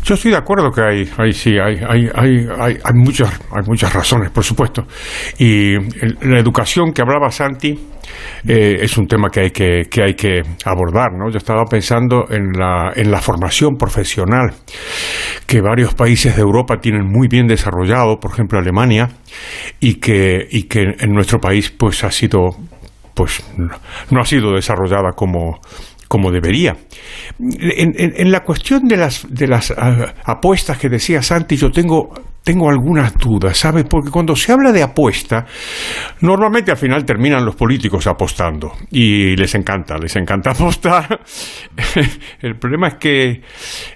Yo 0.06 0.14
estoy 0.14 0.30
de 0.30 0.36
acuerdo 0.36 0.70
que 0.70 0.82
hay, 0.82 1.10
hay 1.18 1.32
sí, 1.32 1.58
hay, 1.58 1.78
hay, 1.84 2.08
hay, 2.14 2.46
hay, 2.60 2.78
hay 2.84 2.94
muchas, 2.94 3.28
hay 3.50 3.62
muchas 3.66 3.92
razones, 3.92 4.30
por 4.30 4.44
supuesto. 4.44 4.86
Y 5.36 5.74
la 6.24 6.38
educación 6.38 6.92
que 6.92 7.02
hablaba 7.02 7.28
Santi 7.32 7.70
eh, 8.46 8.76
es 8.82 8.96
un 8.98 9.08
tema 9.08 9.30
que 9.30 9.40
hay 9.40 9.50
que, 9.50 9.82
que 9.90 10.04
hay 10.04 10.14
que 10.14 10.42
abordar, 10.64 11.08
¿no? 11.12 11.28
Yo 11.28 11.38
estaba 11.38 11.64
pensando 11.64 12.26
en 12.30 12.52
la, 12.52 12.92
en 12.94 13.10
la 13.10 13.20
formación 13.20 13.74
profesional 13.74 14.54
que 15.44 15.60
varios 15.60 15.94
países 15.94 16.36
de 16.36 16.42
Europa 16.42 16.76
tienen 16.80 17.04
muy 17.04 17.26
bien 17.26 17.48
desarrollado, 17.48 18.20
por 18.20 18.30
ejemplo 18.30 18.60
Alemania, 18.60 19.08
y 19.80 19.94
que, 19.94 20.46
y 20.48 20.68
que 20.68 20.84
en 21.00 21.14
nuestro 21.14 21.40
país 21.40 21.72
pues 21.76 22.04
ha 22.04 22.12
sido 22.12 22.50
pues 23.12 23.42
no 24.10 24.20
ha 24.20 24.24
sido 24.26 24.52
desarrollada 24.52 25.12
como 25.16 25.58
como 26.08 26.30
debería. 26.30 26.76
En, 27.38 28.30
la 28.30 28.44
cuestión 28.44 28.88
de 28.88 28.96
las, 28.96 29.26
de 29.28 29.46
las 29.46 29.72
ah, 29.76 30.14
apuestas 30.24 30.78
que 30.78 30.88
decía 30.88 31.22
Santi, 31.22 31.56
yo 31.56 31.70
tengo, 31.70 32.12
tengo 32.46 32.70
algunas 32.70 33.12
dudas, 33.18 33.58
¿sabes? 33.58 33.84
Porque 33.90 34.08
cuando 34.08 34.36
se 34.36 34.52
habla 34.52 34.70
de 34.70 34.80
apuesta, 34.80 35.44
normalmente 36.20 36.70
al 36.70 36.76
final 36.76 37.04
terminan 37.04 37.44
los 37.44 37.56
políticos 37.56 38.06
apostando 38.06 38.70
y 38.92 39.34
les 39.34 39.52
encanta, 39.56 39.98
les 39.98 40.14
encanta 40.14 40.50
apostar. 40.52 41.18
El 42.40 42.56
problema 42.56 42.86
es 42.86 42.94
que, 42.94 43.40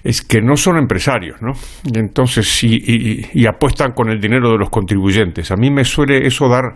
es 0.03 0.21
que 0.21 0.41
no 0.41 0.57
son 0.57 0.77
empresarios, 0.77 1.41
¿no? 1.41 1.53
Entonces, 1.95 2.61
y, 2.65 2.75
y- 2.75 3.25
y 3.33 3.45
apuestan 3.47 3.93
con 3.93 4.09
el 4.09 4.19
dinero 4.19 4.51
de 4.51 4.57
los 4.57 4.69
contribuyentes. 4.69 5.49
A 5.51 5.55
mí 5.55 5.71
me 5.71 5.85
suele 5.85 6.27
eso 6.27 6.49
dar 6.49 6.75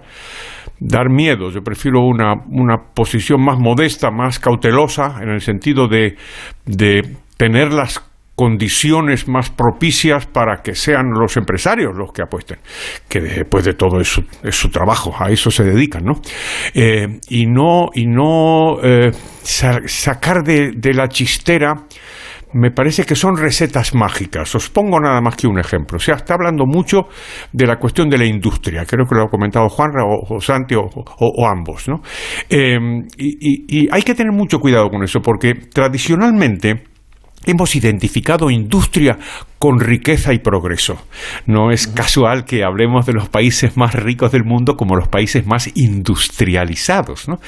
dar 0.80 1.10
miedo. 1.10 1.52
Yo 1.52 1.62
prefiero 1.62 2.02
una, 2.06 2.34
una 2.50 2.78
posición 2.94 3.44
más 3.44 3.58
modesta, 3.60 4.12
más 4.12 4.40
cautelosa, 4.40 5.18
en 5.22 5.30
el 5.30 5.42
sentido 5.42 5.90
de, 5.90 6.16
de 6.66 7.02
tener 7.38 7.74
las 7.74 8.00
condiciones 8.36 9.28
más 9.28 9.50
propicias 9.50 10.26
para 10.26 10.62
que 10.62 10.76
sean 10.76 11.12
los 11.12 11.38
empresarios 11.38 11.96
los 11.96 12.12
que 12.12 12.22
apuesten, 12.22 12.60
que 13.08 13.22
después 13.22 13.64
de 13.64 13.74
todo 13.74 14.00
es 14.02 14.10
su, 14.10 14.24
es 14.44 14.56
su 14.56 14.70
trabajo, 14.70 15.14
a 15.18 15.30
eso 15.32 15.50
se 15.50 15.64
dedican, 15.64 16.04
¿no? 16.04 16.14
Eh, 16.74 17.20
y 17.30 17.46
no, 17.46 17.88
y 17.94 18.06
no 18.06 18.78
eh, 18.84 19.12
sa- 19.42 19.82
sacar 19.86 20.44
de, 20.44 20.94
la 20.94 21.08
chistera 21.08 21.74
me 22.54 22.72
parece 22.72 23.04
que 23.04 23.16
son 23.16 23.36
recetas 23.36 23.94
mágicas. 23.94 24.56
Os 24.56 24.70
pongo 24.70 24.98
nada 24.98 25.20
más 25.20 25.36
que 25.36 25.46
un 25.46 25.60
ejemplo. 25.60 25.98
O 25.98 26.00
sea, 26.00 26.16
está 26.16 26.36
hablando 26.36 26.66
mucho 26.66 27.10
de 27.52 27.68
la 27.68 27.76
cuestión 27.76 28.10
de 28.10 28.18
la 28.18 28.26
industria. 28.26 28.86
Creo 28.86 29.06
que 29.06 29.16
lo 29.16 29.24
ha 29.24 29.28
comentado 29.28 29.68
Juanra 29.68 30.06
o, 30.06 30.40
Santi 30.40 30.74
o, 30.76 31.48
ambos. 31.48 31.90
¿no? 31.90 32.02
Eh, 32.50 32.78
y 33.18 33.90
hay 33.92 34.02
que 34.04 34.16
tener 34.16 34.32
mucho 34.32 34.60
cuidado 34.60 34.90
con 34.90 35.04
eso 35.04 35.20
porque 35.20 35.54
tradicionalmente 35.56 36.95
hemos 37.46 37.76
identificado 37.76 38.50
industria 38.50 39.18
con 39.60 39.80
riqueza 39.80 40.34
y 40.34 40.40
progreso. 40.40 41.02
No 41.46 41.72
es 41.72 41.88
casual 41.88 42.46
que 42.46 42.64
hablemos 42.64 43.06
de 43.06 43.14
los 43.14 43.30
países 43.30 43.78
más 43.78 43.94
ricos 43.94 44.32
del 44.32 44.44
mundo 44.44 44.76
como 44.76 44.96
los 44.96 45.08
países 45.08 45.46
más 45.46 45.70
industrializados. 45.76 47.28
¿no? 47.28 47.40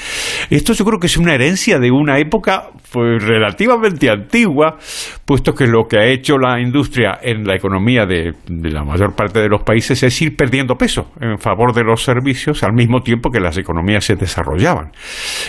Esto 0.50 0.74
yo 0.74 0.86
creo 0.86 1.00
que 1.00 1.08
es 1.08 1.18
una 1.18 1.34
herencia 1.34 1.80
de 1.80 1.92
una 1.92 2.20
época 2.20 2.70
pues, 2.92 3.24
relativamente 3.24 4.10
antigua, 4.10 4.78
puesto 5.26 5.54
que 5.54 5.68
lo 5.68 5.88
que 5.88 6.00
ha 6.00 6.06
hecho 6.06 6.38
la 6.38 6.60
industria 6.62 7.20
en 7.22 7.44
la 7.44 7.56
economía 7.56 8.06
de, 8.06 8.34
de 8.48 8.72
la 8.72 8.84
mayor 8.84 9.16
parte 9.16 9.40
de 9.40 9.50
los 9.50 9.64
países 9.64 10.02
es 10.04 10.22
ir 10.22 10.36
perdiendo 10.36 10.76
peso 10.76 11.12
en 11.20 11.38
favor 11.38 11.74
de 11.74 11.84
los 11.84 12.04
servicios 12.04 12.64
al 12.64 12.74
mismo 12.74 13.02
tiempo 13.02 13.30
que 13.30 13.40
las 13.40 13.58
economías 13.58 14.06
se 14.06 14.16
desarrollaban. 14.16 14.92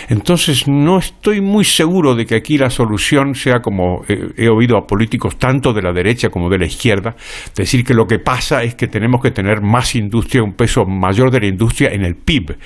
Entonces 0.09 0.67
no 0.67 0.97
estoy 0.97 1.41
muy 1.41 1.63
seguro 1.63 2.15
de 2.15 2.25
que 2.25 2.35
aquí 2.35 2.57
la 2.57 2.69
solución 2.69 3.35
sea 3.35 3.59
como 3.59 4.03
eh, 4.07 4.29
he 4.37 4.49
oído 4.49 4.77
a 4.77 4.85
políticos 4.85 5.37
tanto 5.37 5.73
de 5.73 5.81
la 5.81 5.93
derecha 5.93 6.29
como 6.29 6.48
de 6.49 6.57
la 6.57 6.65
izquierda 6.65 7.15
decir 7.55 7.83
que 7.83 7.93
lo 7.93 8.05
que 8.05 8.19
pasa 8.19 8.63
es 8.63 8.75
que 8.75 8.87
tenemos 8.87 9.21
que 9.21 9.31
tener 9.31 9.61
más 9.61 9.95
industria, 9.95 10.43
un 10.43 10.53
peso 10.53 10.85
mayor 10.85 11.31
de 11.31 11.41
la 11.41 11.47
industria 11.47 11.89
en 11.91 12.03
el 12.03 12.15
PIB. 12.15 12.57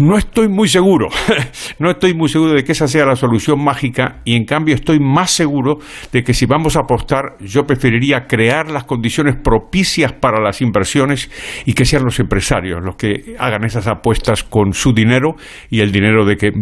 No 0.00 0.16
estoy 0.16 0.48
muy 0.48 0.68
seguro, 0.68 1.08
no 1.78 1.90
estoy 1.90 2.14
muy 2.14 2.28
seguro 2.28 2.52
de 2.52 2.64
que 2.64 2.72
esa 2.72 2.88
sea 2.88 3.06
la 3.06 3.16
solución 3.16 3.62
mágica 3.62 4.20
y 4.24 4.34
en 4.34 4.44
cambio 4.44 4.74
estoy 4.74 4.98
más 4.98 5.30
seguro 5.30 5.78
de 6.12 6.22
que 6.22 6.34
si 6.34 6.46
vamos 6.46 6.76
a 6.76 6.80
apostar, 6.80 7.36
yo 7.40 7.64
preferiría 7.64 8.26
crear 8.26 8.70
las 8.70 8.84
condiciones 8.84 9.36
propicias 9.36 10.12
para 10.12 10.40
las 10.40 10.60
inversiones 10.60 11.30
y 11.66 11.74
que 11.74 11.84
sean 11.84 12.04
los 12.04 12.18
empresarios 12.18 12.82
los 12.82 12.96
que 12.96 13.36
hagan 13.38 13.64
esas 13.64 13.86
apuestas 13.86 14.42
con 14.42 14.72
su 14.72 14.92
dinero 14.92 15.36
y 15.70 15.80
el 15.80 15.92
dinero 15.92 16.24
de 16.24 16.36
que, 16.36 16.52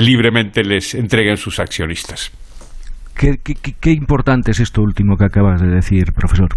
libremente 0.00 0.62
les 0.62 0.94
entreguen 0.94 1.36
sus 1.36 1.58
accionistas. 1.58 2.30
Qué, 3.18 3.36
qué, 3.42 3.54
qué- 3.80 3.90
importante 3.90 4.52
es 4.52 4.60
esto 4.60 4.80
último 4.80 5.16
que 5.16 5.24
acabas 5.24 5.60
de 5.60 5.66
decir, 5.66 6.12
profesor, 6.12 6.50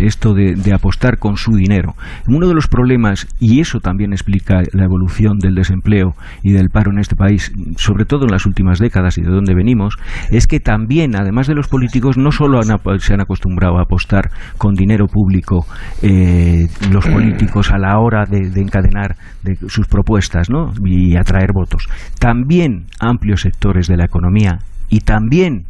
esto 0.00 0.32
de, 0.32 0.72
apostar 0.72 1.18
con 1.18 1.36
su 1.36 1.52
dinero. 1.52 1.94
Uno 2.26 2.48
de 2.48 2.54
los 2.54 2.66
problemas, 2.66 3.28
y 3.38 3.60
eso 3.60 3.80
también 3.80 4.14
explica 4.14 4.62
la 4.72 4.84
evolución 4.84 5.38
del 5.38 5.54
desempleo 5.54 6.14
y 6.42 6.52
del 6.52 6.70
paro 6.70 6.92
en 6.92 6.98
este 6.98 7.14
país, 7.14 7.52
sobre 7.76 8.06
todo 8.06 8.24
en 8.24 8.30
las 8.32 8.46
últimas 8.46 8.78
décadas 8.78 9.18
y 9.18 9.20
de 9.20 9.28
donde 9.28 9.54
venimos, 9.54 9.96
es 10.30 10.46
que 10.46 10.60
también, 10.60 11.14
además 11.14 11.46
de 11.46 11.54
los 11.54 11.68
políticos, 11.68 12.16
no 12.16 12.32
solo 12.32 12.58
han 12.58 13.00
se 13.00 13.12
han 13.12 13.20
acostumbrado 13.20 13.76
a 13.76 13.82
apostar 13.82 14.30
con 14.56 14.74
dinero 14.76 15.08
público 15.08 15.66
eh, 16.00 16.68
los 16.90 17.06
políticos 17.06 17.70
a 17.70 17.76
la 17.78 17.98
hora 17.98 18.24
de, 18.24 18.48
de 18.48 18.62
encadenar 18.62 19.16
de 19.42 19.58
sus 19.68 19.86
propuestas 19.88 20.48
¿no? 20.48 20.70
y 20.86 21.16
atraer 21.18 21.50
votos, 21.52 21.86
también 22.18 22.86
amplios 22.98 23.42
sectores 23.42 23.88
de 23.88 23.98
la 23.98 24.06
economía 24.06 24.58
y 24.88 25.00
también 25.00 25.64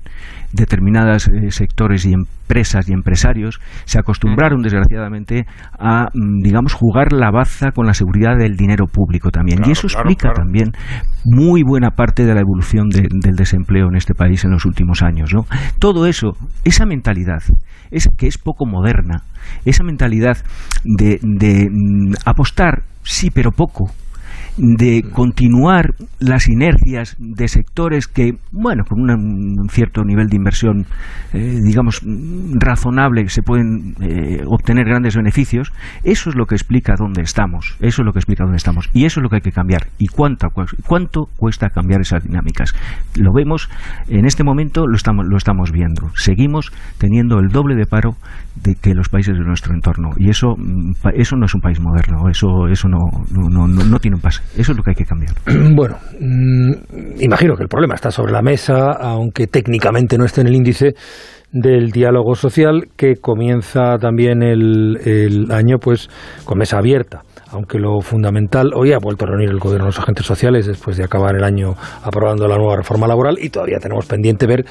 determinados 0.53 1.29
eh, 1.29 1.51
sectores 1.51 2.07
y 2.07 2.13
empresas 2.15 2.89
y 2.89 2.93
empresarios 2.93 3.59
se 3.85 3.99
acostumbraron 3.99 4.63
desgraciadamente 4.63 5.45
a 5.79 6.07
mm, 6.15 6.41
digamos 6.43 6.73
jugar 6.73 7.13
la 7.13 7.31
baza 7.31 7.73
con 7.73 7.87
la 7.87 7.93
seguridad 7.95 8.37
del 8.39 8.57
dinero 8.57 8.87
público 8.87 9.31
también 9.31 9.61
y 9.67 9.73
eso 9.73 9.89
claro, 9.89 10.09
explica 10.09 10.29
claro. 10.33 10.45
también 10.45 10.73
muy 11.25 11.63
buena 11.63 11.91
parte 11.91 12.25
de 12.25 12.35
la 12.35 12.41
evolución 12.41 12.89
de- 12.89 13.09
del 13.11 13.35
desempleo 13.35 13.89
en 13.89 13.97
este 13.97 14.15
país 14.15 14.45
en 14.45 14.53
los 14.53 14.65
últimos 14.65 15.03
años 15.03 15.31
¿no? 15.35 15.45
todo 15.79 16.07
eso 16.07 16.33
esa 16.65 16.87
mentalidad 16.87 17.43
es 17.91 18.09
que 18.17 18.27
es 18.27 18.39
poco 18.39 18.65
moderna 18.67 19.23
esa 19.65 19.85
mentalidad 19.85 20.39
de, 20.85 21.19
de 21.23 21.69
mm, 21.71 22.15
apostar 22.25 22.85
sí 23.03 23.31
pero 23.31 23.51
poco 23.51 23.91
de 24.57 25.03
continuar 25.13 25.95
las 26.19 26.49
inercias 26.49 27.17
de 27.19 27.49
sectores 27.49 28.07
que, 28.07 28.33
bueno, 28.53 28.85
con 28.85 29.01
un 29.11 29.69
cierto 29.71 30.03
nivel 30.05 30.29
de 30.29 30.37
inversión, 30.37 30.87
eh, 31.33 31.61
digamos, 31.63 32.01
razonable, 32.55 33.29
se 33.29 33.43
pueden 33.43 33.95
eh, 34.01 34.43
obtener 34.47 34.87
grandes 34.87 35.17
beneficios, 35.17 35.73
eso 36.05 36.31
es 36.31 36.37
lo 36.37 36.47
que 36.47 36.55
explica 36.55 36.95
dónde 36.99 37.23
estamos, 37.23 37.77
eso 37.81 38.03
es 38.03 38.07
lo 38.07 38.13
que 38.13 38.19
explica 38.19 38.45
dónde 38.45 38.57
estamos, 38.57 38.89
y 38.93 39.05
eso 39.05 39.21
es 39.21 39.23
lo 39.23 39.29
que 39.29 39.37
hay 39.37 39.43
que 39.43 39.53
cambiar. 39.53 39.89
¿Y 39.99 40.07
cuánto, 40.07 40.49
cuánto 40.87 41.27
cuesta 41.37 41.71
cambiar 41.71 42.01
esas 42.01 42.25
dinámicas? 42.25 42.75
Lo 43.17 43.33
vemos, 43.33 43.69
en 44.09 44.25
este 44.27 44.45
momento 44.45 44.87
lo 44.87 44.97
estamos, 44.97 45.27
lo 45.29 45.37
estamos 45.37 45.71
viendo. 45.73 46.11
Seguimos 46.15 46.73
teniendo 46.99 47.39
el 47.39 47.49
doble 47.49 47.75
de 47.75 47.87
paro 47.87 48.17
de 48.63 48.75
que 48.75 48.95
los 48.95 49.09
países 49.09 49.37
de 49.37 49.45
nuestro 49.45 49.75
entorno, 49.75 50.11
y 50.17 50.31
eso, 50.31 50.55
mm, 50.57 50.93
eso 51.15 51.37
no 51.37 51.47
es 51.47 51.55
un 51.55 51.61
país 51.61 51.81
moderno, 51.81 52.29
eso, 52.31 52.69
eso 52.69 52.89
no, 52.89 52.99
no, 53.31 53.67
no- 53.69 53.85
no 53.85 53.99
tiene 53.99 54.16
Eso 54.57 54.73
es 54.73 54.77
lo 54.79 54.83
que 54.83 54.91
hay 54.91 54.97
que 54.97 55.05
cambiar. 55.05 55.35
Bueno, 55.75 55.97
mm, 56.21 57.21
imagino 57.21 57.55
que 57.57 57.63
el 57.63 57.69
problema 57.69 57.95
está 57.95 58.11
sobre 58.11 58.33
la 58.33 58.43
mesa, 58.43 58.93
aunque 58.93 59.47
técnicamente 59.47 60.17
no 60.17 60.25
esté 60.25 60.41
en 60.41 60.47
el 60.49 60.55
índice 60.55 60.95
del 61.53 61.91
diálogo 61.91 62.35
social 62.35 62.89
que 62.97 63.17
comienza 63.17 63.99
también 63.99 64.43
el, 64.43 64.99
el 65.05 65.53
año 65.53 65.79
pues 65.79 66.09
con 66.45 66.59
mesa 66.59 66.79
abierta 66.79 67.23
aunque 67.51 67.79
lo 67.79 68.01
fundamental 68.01 68.73
hoy 68.75 68.93
ha 68.93 68.99
vuelto 68.99 69.25
a 69.25 69.29
reunir 69.29 69.51
el 69.51 69.59
gobierno 69.59 69.87
los 69.87 69.99
agentes 69.99 70.27
sociales 70.27 70.67
después 70.67 70.97
de 70.97 71.05
acabar 71.05 71.37
el 71.37 71.45
año 71.45 71.75
aprobando 72.03 72.49
la 72.49 72.57
nueva 72.57 72.77
reforma 72.77 73.07
laboral 73.07 73.37
y 73.41 73.51
todavía 73.51 73.79
tenemos 73.81 74.07
pendiente 74.07 74.47
ver 74.47 74.65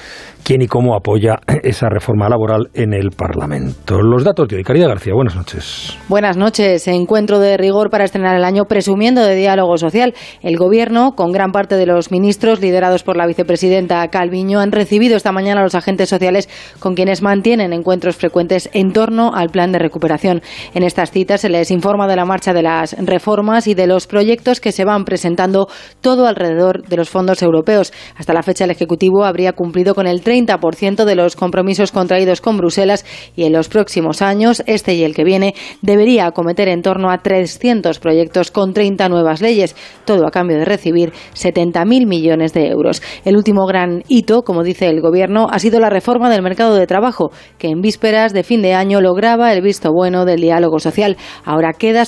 quién 0.43 0.61
y 0.61 0.67
cómo 0.67 0.95
apoya 0.95 1.39
esa 1.63 1.88
reforma 1.89 2.27
laboral 2.29 2.69
en 2.73 2.93
el 2.93 3.11
Parlamento. 3.11 4.01
Los 4.01 4.23
datos 4.23 4.47
de 4.47 4.57
hoy. 4.57 4.63
Caridad 4.63 4.89
García, 4.89 5.13
buenas 5.13 5.35
noches. 5.35 5.97
Buenas 6.09 6.38
noches. 6.38 6.88
Encuentro 6.88 7.39
de 7.39 7.57
rigor 7.57 7.89
para 7.89 8.03
estrenar 8.03 8.35
el 8.35 8.43
año 8.43 8.65
presumiendo 8.65 9.21
de 9.21 9.35
diálogo 9.35 9.77
social. 9.77 10.13
El 10.41 10.57
Gobierno, 10.57 11.13
con 11.15 11.31
gran 11.31 11.51
parte 11.51 11.75
de 11.75 11.85
los 11.85 12.11
ministros 12.11 12.61
liderados 12.61 13.03
por 13.03 13.17
la 13.17 13.27
vicepresidenta 13.27 14.07
Calviño, 14.09 14.59
han 14.59 14.71
recibido 14.71 15.15
esta 15.15 15.31
mañana 15.31 15.61
a 15.61 15.63
los 15.63 15.75
agentes 15.75 16.09
sociales 16.09 16.49
con 16.79 16.95
quienes 16.95 17.21
mantienen 17.21 17.73
encuentros 17.73 18.17
frecuentes 18.17 18.69
en 18.73 18.91
torno 18.91 19.31
al 19.33 19.49
plan 19.49 19.71
de 19.71 19.79
recuperación. 19.79 20.41
En 20.73 20.83
estas 20.83 21.11
citas 21.11 21.41
se 21.41 21.49
les 21.49 21.71
informa 21.71 22.07
de 22.07 22.15
la 22.15 22.25
marcha 22.25 22.53
de 22.53 22.64
las 22.65 22.95
reformas 22.97 23.67
y 23.67 23.75
de 23.75 23.86
los 23.86 24.08
proyectos 24.08 24.60
que 24.60 24.71
se 24.71 24.86
van 24.86 25.06
presentando 25.06 25.67
todo 26.01 26.25
alrededor 26.25 26.82
de 26.88 26.97
los 26.97 27.12
fondos 27.12 27.43
europeos. 27.43 27.93
Hasta 28.17 28.34
la 28.34 28.41
fecha 28.41 28.65
el 28.65 28.71
Ejecutivo 28.71 29.23
habría 29.23 29.54
cumplido 29.54 29.93
con 29.93 30.08
el 30.08 30.23
30% 30.23 31.06
de 31.06 31.15
los 31.15 31.36
compromisos 31.36 31.91
contraídos 31.91 32.41
con 32.41 32.58
Bruselas 32.58 33.06
y 33.36 33.43
en 33.43 33.54
los 33.54 33.69
próximos 33.69 34.23
años, 34.23 34.63
este 34.65 34.95
y 34.95 35.04
el 35.04 35.13
que 35.13 35.23
viene, 35.23 35.54
debería 35.84 36.25
acometer 36.25 36.67
en 36.67 36.82
torno 36.82 37.12
a 37.12 37.19
300 37.19 37.99
proyectos 37.99 38.49
con 38.49 38.73
30 38.73 39.10
nuevas 39.10 39.41
leyes, 39.41 39.75
todo 40.04 40.25
a 40.25 40.32
cambio 40.32 40.58
de 40.58 40.65
recibir 40.65 41.13
70.000 41.36 42.08
millones 42.08 42.51
de 42.54 42.67
euros. 42.69 43.04
El 43.25 43.38
último 43.38 43.67
gran 43.67 44.01
hito, 44.08 44.41
como 44.41 44.63
dice 44.63 44.89
el 44.89 45.01
Gobierno, 45.01 45.49
ha 45.51 45.60
sido 45.60 45.80
la 45.80 45.91
reforma 45.91 46.32
del 46.32 46.41
mercado 46.41 46.73
de 46.73 46.88
trabajo, 46.88 47.30
que 47.60 47.67
en 47.67 47.82
vísperas 47.82 48.34
de 48.34 48.41
fin 48.41 48.63
de 48.63 48.73
año 48.73 49.01
lograba 49.01 49.54
el 49.54 49.62
visto 49.62 49.91
bueno 49.93 50.25
del 50.25 50.41
diálogo 50.41 50.80
social. 50.80 51.15
Ahora 51.43 51.73
queda 51.73 52.06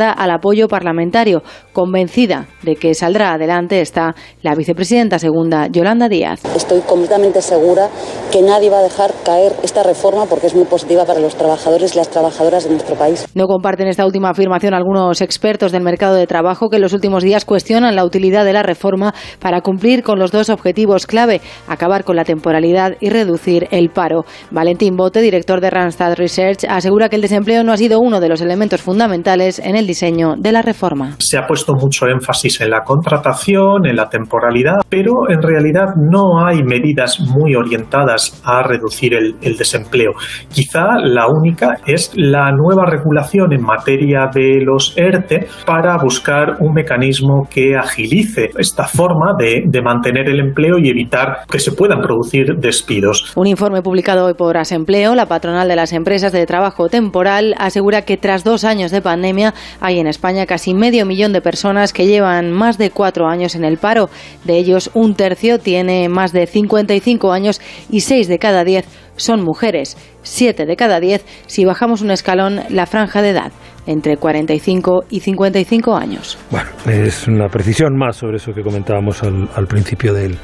al 0.00 0.30
apoyo 0.30 0.68
parlamentario. 0.68 1.42
Convencida 1.72 2.46
de 2.62 2.76
que 2.76 2.94
saldrá 2.94 3.34
adelante 3.34 3.80
está 3.80 4.14
la 4.42 4.54
vicepresidenta 4.54 5.18
segunda, 5.18 5.66
Yolanda 5.68 6.08
Díaz. 6.08 6.40
Estoy 6.56 6.80
completamente 6.80 7.42
segura 7.42 7.88
que 8.30 8.42
nadie 8.42 8.70
va 8.70 8.78
a 8.78 8.82
dejar 8.82 9.12
caer 9.24 9.52
esta 9.62 9.82
reforma 9.82 10.26
porque 10.26 10.46
es 10.46 10.54
muy 10.54 10.64
positiva 10.64 11.04
para 11.04 11.20
los 11.20 11.36
trabajadores 11.36 11.94
y 11.94 11.98
las 11.98 12.08
trabajadoras 12.08 12.64
de 12.64 12.70
nuestro 12.70 12.96
país. 12.96 13.26
No 13.34 13.46
comparten 13.46 13.88
esta 13.88 14.06
última 14.06 14.30
afirmación 14.30 14.74
algunos 14.74 15.20
expertos 15.20 15.72
del 15.72 15.82
mercado 15.82 16.14
de 16.14 16.26
trabajo 16.26 16.68
que 16.68 16.76
en 16.76 16.82
los 16.82 16.92
últimos 16.92 17.22
días 17.22 17.44
cuestionan 17.44 17.96
la 17.96 18.04
utilidad 18.04 18.44
de 18.44 18.52
la 18.52 18.62
reforma 18.62 19.14
para 19.40 19.60
cumplir 19.60 20.02
con 20.02 20.18
los 20.18 20.30
dos 20.30 20.50
objetivos 20.50 21.06
clave, 21.06 21.40
acabar 21.68 22.04
con 22.04 22.16
la 22.16 22.24
temporalidad 22.24 22.92
y 23.00 23.10
reducir 23.10 23.68
el 23.70 23.90
paro. 23.90 24.24
Valentín 24.50 24.96
Bote, 24.96 25.20
director 25.20 25.60
de 25.60 25.70
Randstad 25.70 26.14
Research, 26.14 26.64
asegura 26.68 27.08
que 27.08 27.16
el 27.16 27.22
desempleo 27.22 27.64
no 27.64 27.72
ha 27.72 27.76
sido 27.76 28.00
uno 28.00 28.20
de 28.20 28.28
los 28.28 28.40
elementos 28.40 28.80
fundamentales 28.82 29.58
en 29.58 29.76
el 29.76 29.81
diseño 29.86 30.34
de 30.36 30.52
la 30.52 30.62
reforma. 30.62 31.16
Se 31.18 31.38
ha 31.38 31.46
puesto 31.46 31.74
mucho 31.74 32.06
énfasis 32.06 32.60
en 32.60 32.70
la 32.70 32.82
contratación, 32.82 33.86
en 33.86 33.96
la 33.96 34.08
temporalidad, 34.08 34.82
pero 34.88 35.12
en 35.28 35.42
realidad 35.42 35.86
no 35.96 36.44
hay 36.44 36.62
medidas 36.62 37.20
muy 37.20 37.54
orientadas 37.54 38.40
a 38.44 38.62
reducir 38.62 39.14
el, 39.14 39.36
el 39.42 39.56
desempleo. 39.56 40.12
Quizá 40.48 40.98
la 41.02 41.26
única 41.28 41.78
es 41.86 42.12
la 42.14 42.50
nueva 42.52 42.84
regulación 42.86 43.52
en 43.52 43.62
materia 43.62 44.28
de 44.32 44.60
los 44.64 44.96
ERTE 44.96 45.46
para 45.66 45.96
buscar 45.98 46.56
un 46.60 46.72
mecanismo 46.72 47.48
que 47.50 47.76
agilice 47.76 48.50
esta 48.58 48.84
forma 48.84 49.34
de, 49.38 49.62
de 49.66 49.82
mantener 49.82 50.28
el 50.28 50.40
empleo 50.40 50.78
y 50.78 50.88
evitar 50.88 51.46
que 51.50 51.58
se 51.58 51.72
puedan 51.72 52.00
producir 52.00 52.56
despidos. 52.58 53.32
Un 53.36 53.46
informe 53.46 53.82
publicado 53.82 54.26
hoy 54.26 54.34
por 54.34 54.56
Asempleo, 54.56 55.14
la 55.14 55.26
patronal 55.26 55.68
de 55.68 55.76
las 55.76 55.92
empresas 55.92 56.32
de 56.32 56.46
trabajo 56.46 56.88
temporal, 56.88 57.54
asegura 57.58 58.02
que 58.02 58.16
tras 58.16 58.44
dos 58.44 58.64
años 58.64 58.90
de 58.90 59.02
pandemia 59.02 59.54
hay 59.80 59.98
en 59.98 60.06
España 60.06 60.46
casi 60.46 60.74
medio 60.74 61.06
millón 61.06 61.32
de 61.32 61.40
personas 61.40 61.92
que 61.92 62.06
llevan 62.06 62.50
más 62.52 62.78
de 62.78 62.90
cuatro 62.90 63.26
años 63.28 63.54
en 63.54 63.64
el 63.64 63.78
paro. 63.78 64.10
De 64.44 64.56
ellos, 64.56 64.90
un 64.94 65.14
tercio 65.14 65.58
tiene 65.58 66.08
más 66.08 66.32
de 66.32 66.46
55 66.46 67.32
años 67.32 67.60
y 67.90 68.00
seis 68.00 68.28
de 68.28 68.38
cada 68.38 68.64
diez 68.64 68.86
son 69.16 69.42
mujeres. 69.42 69.96
Siete 70.22 70.66
de 70.66 70.76
cada 70.76 71.00
diez 71.00 71.24
si 71.46 71.64
bajamos 71.64 72.00
un 72.00 72.10
escalón 72.10 72.60
la 72.70 72.86
franja 72.86 73.22
de 73.22 73.30
edad, 73.30 73.52
entre 73.86 74.16
45 74.16 75.04
y 75.10 75.20
55 75.20 75.96
años. 75.96 76.38
Bueno, 76.50 76.68
es 76.86 77.26
una 77.26 77.48
precisión 77.48 77.96
más 77.96 78.16
sobre 78.16 78.36
eso 78.36 78.52
que 78.52 78.62
comentábamos 78.62 79.22
al, 79.22 79.48
al 79.54 79.66
principio 79.66 80.14
del- 80.14 80.38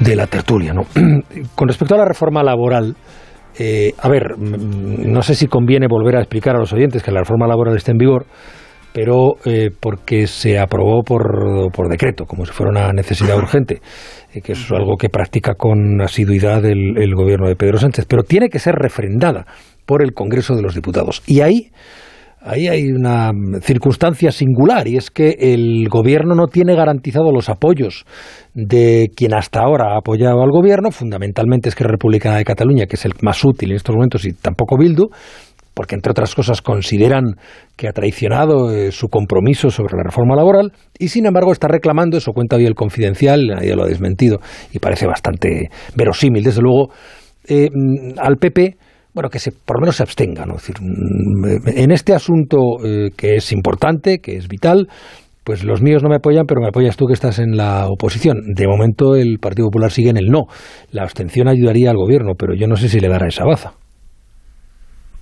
de 0.00 0.16
la 0.16 0.26
tertulia. 0.26 0.72
¿no? 0.74 0.82
Con 1.54 1.68
respecto 1.68 1.94
a 1.94 1.98
la 1.98 2.04
reforma 2.04 2.42
laboral, 2.42 2.94
eh, 3.58 3.92
a 3.98 4.08
ver, 4.10 4.36
mm, 4.36 5.10
no 5.10 5.22
sé 5.22 5.34
si 5.34 5.46
conviene 5.46 5.86
volver 5.88 6.16
a 6.16 6.20
explicar 6.20 6.54
a 6.56 6.58
los 6.58 6.72
oyentes 6.74 7.02
que 7.02 7.10
la 7.10 7.20
reforma 7.20 7.46
laboral 7.46 7.74
está 7.76 7.92
en 7.92 7.98
vigor, 7.98 8.26
pero 8.96 9.34
eh, 9.44 9.68
porque 9.78 10.26
se 10.26 10.58
aprobó 10.58 11.02
por, 11.02 11.70
por 11.70 11.90
decreto, 11.90 12.24
como 12.24 12.46
si 12.46 12.52
fuera 12.52 12.70
una 12.70 12.92
necesidad 12.94 13.36
urgente, 13.36 13.82
eh, 14.32 14.40
que 14.40 14.52
es 14.52 14.72
algo 14.72 14.96
que 14.96 15.10
practica 15.10 15.52
con 15.52 16.00
asiduidad 16.00 16.64
el, 16.64 16.96
el 16.96 17.14
gobierno 17.14 17.46
de 17.46 17.56
Pedro 17.56 17.76
Sánchez, 17.76 18.06
pero 18.08 18.22
tiene 18.22 18.48
que 18.48 18.58
ser 18.58 18.74
refrendada 18.74 19.44
por 19.84 20.02
el 20.02 20.14
Congreso 20.14 20.56
de 20.56 20.62
los 20.62 20.74
Diputados. 20.74 21.22
Y 21.26 21.42
ahí 21.42 21.70
ahí 22.40 22.68
hay 22.68 22.90
una 22.92 23.32
circunstancia 23.60 24.30
singular 24.30 24.86
y 24.86 24.96
es 24.96 25.10
que 25.10 25.36
el 25.40 25.88
gobierno 25.88 26.34
no 26.34 26.46
tiene 26.46 26.74
garantizado 26.76 27.32
los 27.32 27.48
apoyos 27.48 28.04
de 28.54 29.08
quien 29.14 29.34
hasta 29.34 29.60
ahora 29.60 29.94
ha 29.94 29.98
apoyado 29.98 30.42
al 30.42 30.50
gobierno, 30.50 30.90
fundamentalmente 30.90 31.68
es 31.68 31.74
que 31.74 31.84
República 31.84 32.36
de 32.36 32.44
Cataluña, 32.44 32.86
que 32.86 32.96
es 32.96 33.04
el 33.04 33.12
más 33.20 33.44
útil 33.44 33.70
en 33.70 33.76
estos 33.76 33.94
momentos, 33.94 34.24
y 34.24 34.32
tampoco 34.32 34.78
Bildu, 34.78 35.08
porque 35.76 35.94
entre 35.94 36.10
otras 36.10 36.34
cosas 36.34 36.62
consideran 36.62 37.36
que 37.76 37.86
ha 37.86 37.92
traicionado 37.92 38.72
eh, 38.72 38.92
su 38.92 39.08
compromiso 39.08 39.68
sobre 39.68 39.94
la 39.94 40.04
reforma 40.04 40.34
laboral 40.34 40.72
y 40.98 41.08
sin 41.08 41.26
embargo 41.26 41.52
está 41.52 41.68
reclamando, 41.68 42.16
eso 42.16 42.32
cuenta 42.32 42.56
bien 42.56 42.68
el 42.68 42.74
confidencial, 42.74 43.46
nadie 43.46 43.76
lo 43.76 43.84
ha 43.84 43.86
desmentido 43.86 44.38
y 44.72 44.78
parece 44.78 45.06
bastante 45.06 45.68
verosímil, 45.94 46.42
desde 46.42 46.62
luego, 46.62 46.88
eh, 47.46 47.68
mm, 47.70 48.18
al 48.18 48.38
PP 48.38 48.76
bueno, 49.12 49.28
que 49.28 49.38
se, 49.38 49.52
por 49.52 49.76
lo 49.76 49.80
menos 49.82 49.96
se 49.96 50.02
abstenga. 50.02 50.46
¿no? 50.46 50.54
decir, 50.54 50.76
mm, 50.80 51.68
en 51.68 51.90
este 51.90 52.14
asunto 52.14 52.58
eh, 52.82 53.10
que 53.14 53.36
es 53.36 53.52
importante, 53.52 54.18
que 54.18 54.36
es 54.36 54.48
vital, 54.48 54.88
pues 55.44 55.62
los 55.62 55.82
míos 55.82 56.02
no 56.02 56.08
me 56.08 56.16
apoyan, 56.16 56.46
pero 56.46 56.62
me 56.62 56.68
apoyas 56.68 56.96
tú 56.96 57.06
que 57.06 57.14
estás 57.14 57.38
en 57.38 57.56
la 57.56 57.86
oposición. 57.88 58.54
De 58.54 58.66
momento 58.66 59.14
el 59.14 59.38
Partido 59.38 59.68
Popular 59.68 59.90
sigue 59.90 60.10
en 60.10 60.16
el 60.16 60.26
no. 60.26 60.46
La 60.90 61.02
abstención 61.02 61.48
ayudaría 61.48 61.90
al 61.90 61.96
gobierno, 61.96 62.32
pero 62.36 62.54
yo 62.54 62.66
no 62.66 62.76
sé 62.76 62.88
si 62.88 62.98
le 62.98 63.08
dará 63.08 63.28
esa 63.28 63.44
baza. 63.44 63.74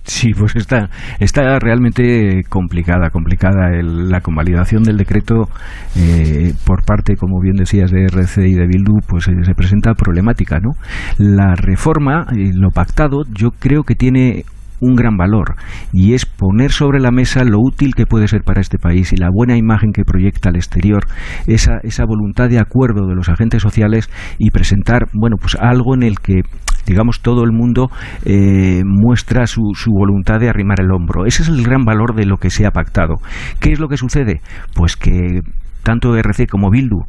Sí, 0.05 0.33
pues 0.37 0.55
está, 0.55 0.89
está 1.19 1.57
realmente 1.57 2.43
complicada, 2.47 3.09
complicada 3.09 3.71
la 3.81 4.21
convalidación 4.21 4.83
del 4.83 4.97
decreto 4.97 5.49
eh, 5.95 6.53
por 6.63 6.85
parte, 6.85 7.15
como 7.15 7.41
bien 7.41 7.55
decías, 7.55 7.89
de 7.89 8.05
RC 8.05 8.47
y 8.47 8.53
de 8.53 8.67
Bildu, 8.67 8.99
pues 9.07 9.27
eh, 9.27 9.31
se 9.43 9.55
presenta 9.55 9.95
problemática, 9.95 10.59
¿no? 10.59 10.73
La 11.17 11.55
reforma, 11.55 12.27
eh, 12.37 12.51
lo 12.53 12.69
pactado, 12.69 13.23
yo 13.33 13.49
creo 13.49 13.81
que 13.81 13.95
tiene 13.95 14.45
un 14.79 14.95
gran 14.95 15.17
valor 15.17 15.55
y 15.91 16.13
es 16.13 16.27
poner 16.27 16.71
sobre 16.71 16.99
la 16.99 17.09
mesa 17.09 17.43
lo 17.43 17.57
útil 17.59 17.95
que 17.95 18.05
puede 18.05 18.27
ser 18.27 18.43
para 18.43 18.61
este 18.61 18.77
país 18.77 19.11
y 19.11 19.17
la 19.17 19.29
buena 19.33 19.57
imagen 19.57 19.91
que 19.91 20.03
proyecta 20.03 20.49
al 20.49 20.55
exterior, 20.55 21.05
esa, 21.47 21.79
esa 21.81 22.05
voluntad 22.05 22.49
de 22.49 22.59
acuerdo 22.59 23.07
de 23.07 23.15
los 23.15 23.29
agentes 23.29 23.63
sociales 23.63 24.09
y 24.37 24.51
presentar, 24.51 25.07
bueno, 25.13 25.37
pues 25.39 25.55
algo 25.55 25.95
en 25.95 26.03
el 26.03 26.19
que 26.19 26.41
digamos, 26.85 27.21
todo 27.21 27.43
el 27.43 27.51
mundo 27.51 27.89
eh, 28.25 28.83
muestra 28.85 29.47
su, 29.47 29.61
su, 29.75 29.91
voluntad 29.91 30.39
de 30.39 30.49
arrimar 30.49 30.79
el 30.79 30.91
hombro. 30.91 31.25
Ese 31.25 31.43
es 31.43 31.49
el 31.49 31.63
gran 31.63 31.83
valor 31.83 32.15
de 32.15 32.25
lo 32.25 32.37
que 32.37 32.49
se 32.49 32.65
ha 32.65 32.71
pactado. 32.71 33.15
¿Qué 33.59 33.71
es 33.71 33.79
lo 33.79 33.87
que 33.87 33.97
sucede? 33.97 34.41
Pues 34.73 34.95
que 34.95 35.41
tanto 35.83 36.15
RC 36.17 36.47
como 36.47 36.71
Bildu 36.71 37.05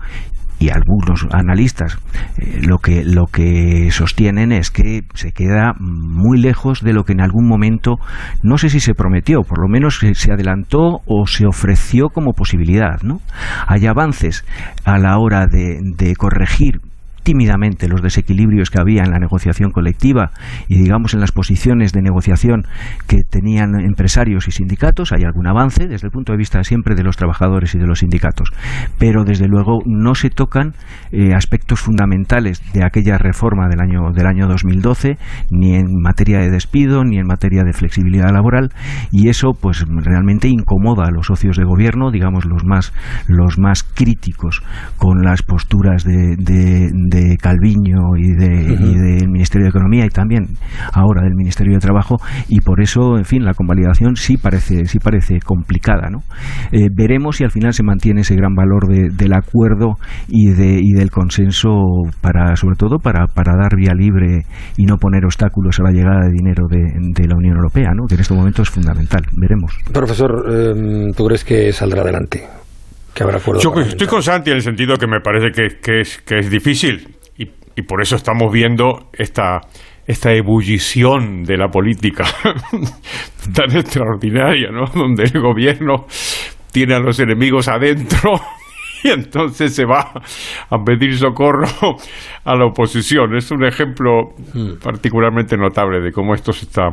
y 0.59 0.71
algunos 0.71 1.27
analistas 1.33 1.99
eh, 2.39 2.61
lo 2.63 2.79
que 2.79 3.05
lo 3.05 3.27
que 3.27 3.91
sostienen 3.91 4.53
es 4.53 4.71
que 4.71 5.03
se 5.15 5.33
queda 5.33 5.75
muy 5.79 6.39
lejos 6.39 6.83
de 6.83 6.93
lo 6.93 7.05
que 7.05 7.13
en 7.13 7.21
algún 7.21 7.47
momento 7.47 7.97
no 8.43 8.57
sé 8.57 8.71
si 8.71 8.81
se 8.81 8.95
prometió 8.95 9.43
por 9.43 9.61
lo 9.61 9.69
menos 9.69 9.99
se, 9.99 10.33
adelantó 10.33 11.01
o 11.07 11.27
se 11.27 11.47
ofreció 11.47 12.09
como 12.09 12.33
posibilidad 12.33 13.03
no 13.03 13.21
hay 13.67 13.87
avances 13.87 14.45
a 14.85 14.99
la 14.99 15.19
hora 15.19 15.47
de 15.47 16.15
corregir 16.17 16.81
tímidamente 17.27 17.89
los 17.89 18.03
desequilibrios 18.03 18.71
que 18.71 18.79
había 18.79 19.03
en 19.03 19.11
la 19.11 19.19
negociación 19.19 19.73
colectiva 19.73 20.31
y 20.69 20.79
digamos 20.79 21.13
en 21.13 21.19
las 21.19 21.33
posiciones 21.33 21.93
de 21.93 22.01
negociación 22.01 22.63
que 23.09 23.25
tenían 23.29 23.81
empresarios 23.81 24.47
y 24.47 24.53
sindicatos, 24.53 25.11
hay 25.11 25.25
algún 25.25 25.49
avance 25.49 25.89
desde 25.89 26.07
el 26.07 26.13
punto 26.13 26.31
de 26.31 26.39
vista 26.39 26.63
siempre 26.63 26.95
de 26.95 27.03
los 27.03 27.17
trabajadores 27.17 27.75
y 27.75 27.79
de 27.79 27.87
los 27.89 27.99
sindicatos, 27.99 28.53
pero 29.01 29.25
desde 29.25 29.49
luego 29.49 29.81
no 29.87 30.15
se 30.15 30.31
tocan 30.31 30.75
eh, 31.11 31.35
aspectos 31.35 31.81
fundamentales 31.81 32.63
de 32.73 32.85
aquella 32.85 33.19
reforma 33.19 33.67
del 33.69 33.81
año 33.81 34.13
del 34.15 34.27
año 34.29 34.47
2012 34.47 35.19
ni 35.51 35.75
en 35.75 36.01
materia 36.01 36.39
de 36.39 36.49
despido 36.49 37.03
ni 37.03 37.19
en 37.19 37.27
materia 37.27 37.65
de 37.65 37.73
flexibilidad 37.73 38.31
laboral 38.33 38.71
y 39.11 39.31
eso 39.31 39.51
pues 39.61 39.85
realmente 39.89 40.47
incomoda 40.47 41.09
a 41.09 41.11
los 41.11 41.27
socios 41.27 41.57
de 41.57 41.65
gobierno, 41.65 42.13
digamos 42.13 42.45
los 42.45 42.65
más 42.65 42.93
los 43.27 43.59
más 43.59 43.83
críticos 43.83 44.63
con 44.97 45.25
las 45.25 45.43
posturas 45.43 46.05
de, 46.05 46.37
de 47.17 47.37
Calviño 47.37 48.17
y, 48.17 48.33
de, 48.35 48.49
uh 48.49 48.77
-huh. 48.77 48.91
y 48.91 49.21
del 49.21 49.29
Ministerio 49.31 49.65
de 49.65 49.71
Economía 49.71 50.05
y 50.05 50.09
también 50.09 50.47
ahora 50.93 51.23
del 51.23 51.35
Ministerio 51.35 51.75
de 51.75 51.79
Trabajo 51.79 52.17
y 52.49 52.61
por 52.61 52.81
eso, 52.81 53.17
en 53.17 53.25
fin, 53.25 53.45
la 53.45 53.55
convalidación 53.55 54.17
sí 54.17 54.37
parece, 54.37 54.85
sí 54.87 54.99
parece 54.99 55.41
complicada, 55.41 56.09
¿no? 56.11 56.19
Eh, 56.73 56.89
veremos 56.95 57.37
si 57.37 57.45
al 57.45 57.51
final 57.51 57.73
se 57.73 57.83
mantiene 57.83 58.21
ese 58.21 58.35
gran 58.35 58.55
valor 58.55 58.89
de, 58.89 59.09
del 59.11 59.33
acuerdo 59.35 59.95
y, 60.29 60.51
de, 60.53 60.79
y 60.83 60.93
del 60.93 61.11
consenso 61.11 61.71
para, 62.21 62.57
sobre 62.57 62.77
todo, 62.77 62.99
para, 62.99 63.27
para 63.27 63.53
dar 63.57 63.77
vía 63.77 63.93
libre 63.95 64.43
y 64.77 64.85
no 64.85 64.97
poner 64.97 65.25
obstáculos 65.25 65.79
a 65.81 65.85
la 65.85 65.91
llegada 65.93 66.21
de 66.27 66.33
dinero 66.33 66.65
de, 66.69 66.83
de 67.21 67.29
la 67.29 67.37
Unión 67.37 67.57
Europea, 67.57 67.91
¿no? 67.95 68.07
Que 68.07 68.15
en 68.15 68.21
este 68.21 68.35
momento 68.35 68.63
es 68.63 68.71
fundamental. 68.71 69.23
Veremos. 69.37 69.73
Profesor, 69.93 70.45
eh, 70.51 71.13
¿tú 71.17 71.25
crees 71.25 71.45
que 71.45 71.73
saldrá 71.73 72.03
adelante? 72.03 72.45
Que 73.17 73.23
habrá 73.23 73.39
acuerdo 73.39 73.63
Yo 73.63 73.73
estoy 73.81 74.07
con 74.07 74.23
Santi 74.23 74.51
en 74.51 74.57
el 74.57 74.63
sentido 74.63 74.97
que 74.97 75.07
me 75.07 75.21
parece 75.21 75.51
que, 75.51 75.79
que, 75.81 76.01
es, 76.03 76.19
que 76.19 76.39
es 76.39 76.51
difícil 76.51 77.17
y, 77.39 77.45
y 77.75 77.83
por 77.83 78.03
eso 78.03 78.15
estamos 78.15 78.53
viendo 78.53 79.09
esta, 79.15 79.61
esta 80.07 80.35
ebullición 80.35 81.43
de 81.43 81.57
la 81.57 81.69
política 81.69 82.25
tan 83.55 83.75
extraordinaria, 83.75 84.71
¿no? 84.71 84.85
Donde 84.95 85.25
el 85.25 85.41
gobierno 85.41 86.05
tiene 86.71 86.95
a 86.95 86.99
los 86.99 87.19
enemigos 87.19 87.69
adentro 87.69 88.39
y 89.03 89.09
entonces 89.09 89.75
se 89.75 89.87
va 89.87 90.13
a 90.69 90.85
pedir 90.85 91.17
socorro 91.17 91.97
a 92.45 92.55
la 92.55 92.67
oposición. 92.67 93.35
Es 93.35 93.51
un 93.51 93.65
ejemplo 93.65 94.35
mm. 94.53 94.75
particularmente 94.83 95.57
notable 95.57 96.01
de 96.01 96.13
cómo 96.13 96.35
esto 96.35 96.53
se 96.53 96.67
está 96.67 96.91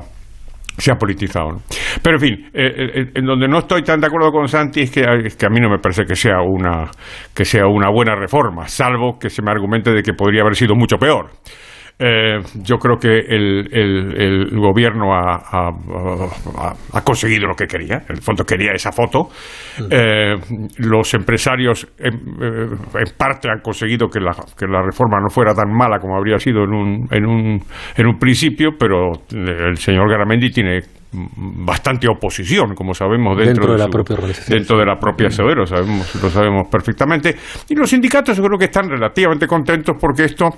se 0.77 0.91
ha 0.91 0.95
politizado. 0.95 1.51
¿no? 1.53 1.61
Pero 2.01 2.17
en 2.17 2.21
fin, 2.21 2.49
eh, 2.53 2.71
eh, 2.77 3.11
en 3.15 3.25
donde 3.25 3.47
no 3.47 3.59
estoy 3.59 3.83
tan 3.83 3.99
de 3.99 4.07
acuerdo 4.07 4.31
con 4.31 4.47
Santi 4.47 4.81
es 4.81 4.91
que, 4.91 5.05
es 5.25 5.35
que, 5.35 5.45
a 5.45 5.49
mí 5.49 5.59
no 5.59 5.69
me 5.69 5.79
parece 5.79 6.03
que 6.05 6.15
sea 6.15 6.41
una 6.41 6.89
que 7.33 7.45
sea 7.45 7.67
una 7.67 7.89
buena 7.89 8.15
reforma, 8.15 8.67
salvo 8.67 9.17
que 9.19 9.29
se 9.29 9.41
me 9.41 9.51
argumente 9.51 9.91
de 9.91 10.01
que 10.01 10.13
podría 10.13 10.41
haber 10.41 10.55
sido 10.55 10.75
mucho 10.75 10.97
peor. 10.97 11.29
Eh, 11.99 12.39
yo 12.63 12.77
creo 12.77 12.97
que 12.97 13.07
el, 13.07 13.69
el, 13.71 14.21
el 14.21 14.59
gobierno 14.59 15.13
ha, 15.13 15.69
ha, 16.91 17.01
conseguido 17.03 17.47
lo 17.47 17.55
que 17.55 17.67
quería. 17.67 17.97
En 18.09 18.15
el 18.15 18.21
fondo 18.21 18.43
quería 18.43 18.71
esa 18.73 18.91
foto. 18.91 19.29
Eh, 19.89 20.35
los 20.79 21.13
empresarios, 21.13 21.87
en, 21.99 22.13
eh, 22.13 22.75
en, 22.95 23.17
parte, 23.17 23.49
han 23.49 23.59
conseguido 23.61 24.07
que 24.09 24.19
la, 24.19 24.31
que 24.57 24.65
la 24.65 24.81
reforma 24.81 25.19
no 25.21 25.29
fuera 25.29 25.53
tan 25.53 25.71
mala 25.71 25.99
como 25.99 26.17
habría 26.17 26.39
sido 26.39 26.63
en 26.63 26.73
un, 26.73 27.07
en 27.11 27.25
un, 27.25 27.61
en 27.95 28.07
un 28.07 28.17
principio, 28.17 28.71
pero 28.77 29.11
el 29.31 29.77
señor 29.77 30.09
Garamendi 30.09 30.49
tiene 30.49 30.81
bastante 31.13 32.07
oposición, 32.07 32.73
como 32.73 32.93
sabemos, 32.93 33.37
dentro, 33.37 33.67
dentro 33.67 33.67
de, 33.67 33.71
de, 33.73 33.77
la 33.77 33.85
su, 33.85 33.91
propia 33.91 34.15
organización. 34.15 34.57
Dentro 34.57 34.77
de 34.79 34.85
la 34.85 34.95
propia 34.95 35.29
SOE, 35.29 35.65
sabemos, 35.67 36.23
lo 36.23 36.29
sabemos 36.29 36.67
perfectamente. 36.69 37.35
Y 37.69 37.75
los 37.75 37.89
sindicatos 37.89 38.35
yo 38.35 38.43
creo 38.43 38.57
que 38.57 38.65
están 38.65 38.89
relativamente 38.89 39.45
contentos 39.45 39.95
porque 39.99 40.25
esto 40.25 40.49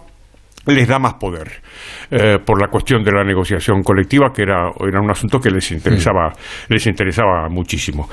les 0.68 0.88
da 0.88 1.00
más 1.00 1.16
poder 1.16 1.62
eh, 2.10 2.40
por 2.44 2.60
la 2.60 2.68
cuestión 2.68 3.04
de 3.04 3.12
la 3.12 3.24
negociación 3.24 3.84
colectiva 3.84 4.32
que 4.34 4.44
era, 4.44 4.72
era 4.80 5.02
un 5.02 5.10
asunto 5.10 5.40
que 5.40 5.50
les 5.50 5.72
interesaba 5.72 6.30
mm. 6.30 6.74
les 6.74 6.88
interesaba 6.88 7.50
muchísimo 7.50 8.10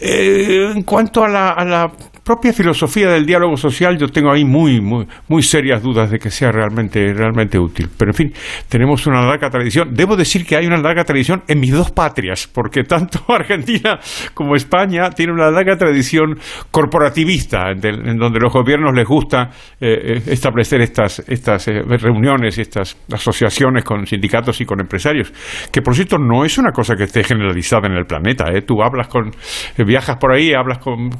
eh, 0.00 0.72
en 0.74 0.82
cuanto 0.82 1.24
a 1.24 1.28
la, 1.28 1.50
a 1.50 1.64
la 1.64 1.92
propia 2.24 2.52
filosofía 2.52 3.10
del 3.10 3.26
diálogo 3.26 3.56
social 3.56 3.98
yo 3.98 4.08
tengo 4.08 4.32
ahí 4.32 4.44
muy, 4.44 4.80
muy, 4.80 5.06
muy 5.28 5.42
serias 5.42 5.82
dudas 5.82 6.10
de 6.10 6.18
que 6.18 6.30
sea 6.30 6.50
realmente, 6.50 7.12
realmente 7.12 7.58
útil. 7.58 7.88
Pero 7.96 8.10
en 8.12 8.14
fin, 8.14 8.32
tenemos 8.68 9.06
una 9.06 9.22
larga 9.26 9.50
tradición. 9.50 9.92
Debo 9.92 10.16
decir 10.16 10.46
que 10.46 10.56
hay 10.56 10.66
una 10.66 10.78
larga 10.78 11.04
tradición 11.04 11.42
en 11.46 11.60
mis 11.60 11.72
dos 11.72 11.90
patrias, 11.90 12.48
porque 12.52 12.82
tanto 12.84 13.20
Argentina 13.28 13.98
como 14.32 14.56
España 14.56 15.10
tienen 15.10 15.34
una 15.34 15.50
larga 15.50 15.76
tradición 15.76 16.38
corporativista, 16.70 17.70
en, 17.70 17.80
de, 17.80 17.88
en 17.90 18.16
donde 18.16 18.40
los 18.40 18.52
gobiernos 18.52 18.94
les 18.94 19.06
gusta 19.06 19.50
eh, 19.80 20.22
establecer 20.26 20.80
estas, 20.80 21.20
estas 21.28 21.68
eh, 21.68 21.82
reuniones, 21.82 22.58
estas 22.58 22.96
asociaciones 23.12 23.84
con 23.84 24.06
sindicatos 24.06 24.60
y 24.62 24.64
con 24.64 24.80
empresarios, 24.80 25.32
que 25.70 25.82
por 25.82 25.94
cierto 25.94 26.16
no 26.16 26.44
es 26.44 26.56
una 26.56 26.72
cosa 26.72 26.94
que 26.96 27.04
esté 27.04 27.22
generalizada 27.22 27.86
en 27.88 27.94
el 27.94 28.06
planeta. 28.06 28.50
¿eh? 28.50 28.62
Tú 28.62 28.82
hablas 28.82 29.08
con, 29.08 29.30
viajas 29.76 30.16
por 30.16 30.32
ahí, 30.32 30.54
hablas 30.54 30.78
con 30.78 31.10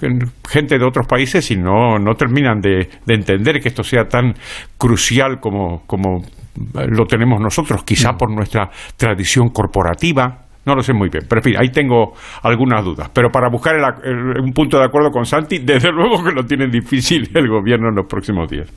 gente 0.48 0.78
de 0.78 0.84
otros 0.84 0.93
países 1.02 1.50
y 1.50 1.56
no, 1.56 1.98
no 1.98 2.14
terminan 2.14 2.60
de, 2.60 2.88
de, 3.04 3.14
entender 3.14 3.60
que 3.60 3.68
esto 3.68 3.82
sea 3.82 4.04
tan 4.04 4.34
crucial 4.78 5.40
como, 5.40 5.82
como 5.86 6.22
lo 6.74 7.06
tenemos 7.06 7.40
nosotros, 7.40 7.82
quizá 7.84 8.12
mm. 8.12 8.16
por 8.16 8.30
nuestra 8.30 8.70
tradición 8.96 9.48
corporativa. 9.48 10.40
No 10.66 10.74
lo 10.74 10.82
sé 10.82 10.94
muy 10.94 11.10
bien, 11.10 11.24
pero 11.28 11.40
en 11.40 11.44
fin, 11.44 11.54
ahí 11.58 11.68
tengo 11.68 12.14
algunas 12.42 12.82
dudas. 12.82 13.10
Pero 13.12 13.28
para 13.30 13.50
buscar 13.50 13.74
el, 13.74 13.84
el, 14.02 14.40
un 14.40 14.52
punto 14.52 14.78
de 14.78 14.84
acuerdo 14.84 15.10
con 15.10 15.26
Santi, 15.26 15.58
desde 15.58 15.90
luego 15.92 16.24
que 16.24 16.32
lo 16.32 16.44
tiene 16.44 16.68
difícil 16.68 17.28
el 17.34 17.48
gobierno 17.48 17.90
en 17.90 17.96
los 17.96 18.06
próximos 18.06 18.48
días. 18.48 18.70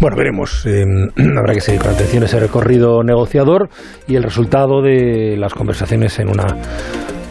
Bueno, 0.00 0.16
veremos. 0.16 0.64
Eh, 0.64 0.84
habrá 1.36 1.52
que 1.52 1.60
seguir 1.60 1.82
con 1.82 1.90
atención 1.90 2.22
ese 2.22 2.40
recorrido 2.40 3.02
negociador 3.02 3.68
y 4.06 4.16
el 4.16 4.22
resultado 4.22 4.80
de 4.80 5.36
las 5.36 5.52
conversaciones 5.52 6.18
en 6.18 6.28
una 6.28 6.46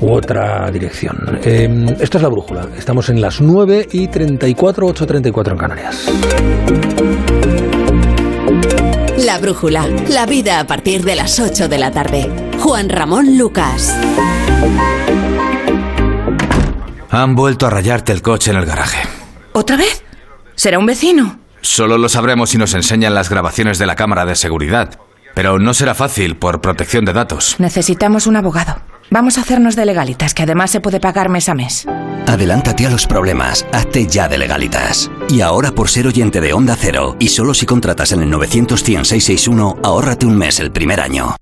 u 0.02 0.12
otra 0.12 0.70
dirección. 0.72 1.40
Eh, 1.44 1.96
esto 2.00 2.18
es 2.18 2.22
la 2.22 2.30
brújula. 2.30 2.68
Estamos 2.78 3.10
en 3.10 3.22
las 3.22 3.42
9 3.42 3.88
y 3.92 4.08
34, 4.08 4.88
8.34 4.88 5.52
en 5.52 5.58
Canarias. 5.58 6.12
La 9.18 9.40
brújula. 9.40 9.88
La 10.10 10.26
vida 10.26 10.60
a 10.60 10.68
partir 10.68 11.04
de 11.04 11.16
las 11.16 11.40
8 11.40 11.68
de 11.68 11.78
la 11.78 11.92
tarde. 11.92 12.30
Juan 12.60 12.90
Ramón 12.90 13.38
Lucas. 13.38 13.96
Han 17.10 17.36
vuelto 17.36 17.66
a 17.66 17.70
rayarte 17.70 18.12
el 18.12 18.22
coche 18.22 18.52
en 18.52 18.58
el 18.58 18.66
garaje. 18.66 19.08
¿Otra 19.54 19.76
vez? 19.76 20.04
¿Será 20.56 20.78
un 20.78 20.86
vecino? 20.86 21.40
Solo 21.62 21.98
lo 21.98 22.10
sabremos 22.10 22.52
si 22.52 22.58
nos 22.58 22.74
enseñan 22.74 23.16
las 23.16 23.30
grabaciones 23.30 23.80
de 23.80 23.86
la 23.86 23.96
cámara 23.96 24.26
de 24.26 24.36
seguridad. 24.36 25.00
Pero 25.34 25.60
no 25.60 25.74
será 25.74 25.94
fácil 25.94 26.38
por 26.38 26.62
protección 26.62 27.06
de 27.06 27.14
datos. 27.14 27.56
Necesitamos 27.60 28.28
un 28.28 28.36
abogado. 28.38 28.82
Vamos 29.10 29.38
a 29.38 29.42
hacernos 29.42 29.78
de 29.78 29.86
legalitas, 29.86 30.34
que 30.34 30.44
además 30.44 30.70
se 30.70 30.82
puede 30.82 31.00
pagar 31.00 31.30
mes 31.30 31.48
a 31.48 31.54
mes. 31.54 31.88
Adelántate 32.28 32.86
a 32.86 32.90
los 32.90 33.08
problemas, 33.08 33.66
hazte 33.72 34.06
ya 34.06 34.28
de 34.28 34.38
legalitas. 34.38 35.10
Y 35.30 35.40
ahora 35.40 35.72
por 35.72 35.88
ser 35.88 36.08
oyente 36.08 36.42
de 36.42 36.52
Onda 36.52 36.76
Cero, 36.78 37.16
y 37.18 37.30
solo 37.30 37.54
si 37.54 37.66
contratas 37.66 38.12
en 38.12 38.22
el 38.22 38.30
900 38.30 38.84
100 38.84 39.06
661, 39.06 39.78
ahórrate 39.82 40.26
un 40.26 40.38
mes 40.38 40.60
el 40.60 40.72
primer 40.72 41.00
año. 41.00 41.38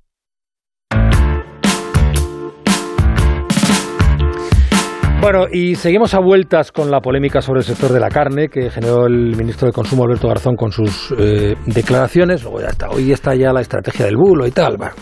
Bueno, 5.22 5.45
y 5.51 5.74
seguimos 5.74 6.13
a 6.13 6.20
vueltas 6.20 6.72
con 6.72 6.91
la 6.91 6.99
polémica 6.99 7.41
sobre 7.41 7.61
el 7.61 7.66
sector 7.66 7.91
de 7.91 7.99
la 7.99 8.09
carne 8.09 8.47
que 8.47 8.70
generó 8.70 9.07
el 9.07 9.36
ministro 9.36 9.66
de 9.66 9.74
Consumo 9.74 10.03
Alberto 10.03 10.28
Garzón 10.28 10.55
con 10.55 10.72
sus 10.72 11.11
eh, 11.18 11.55
declaraciones. 11.66 12.43
Luego 12.43 12.61
ya 12.61 12.68
está, 12.68 12.89
hoy 12.89 13.11
está 13.11 13.34
ya 13.34 13.51
la 13.51 13.61
estrategia 13.61 14.05
del 14.05 14.18
bulo 14.18 14.45
y 14.45 14.51
tal. 14.51 14.78
Bueno. 14.78 14.93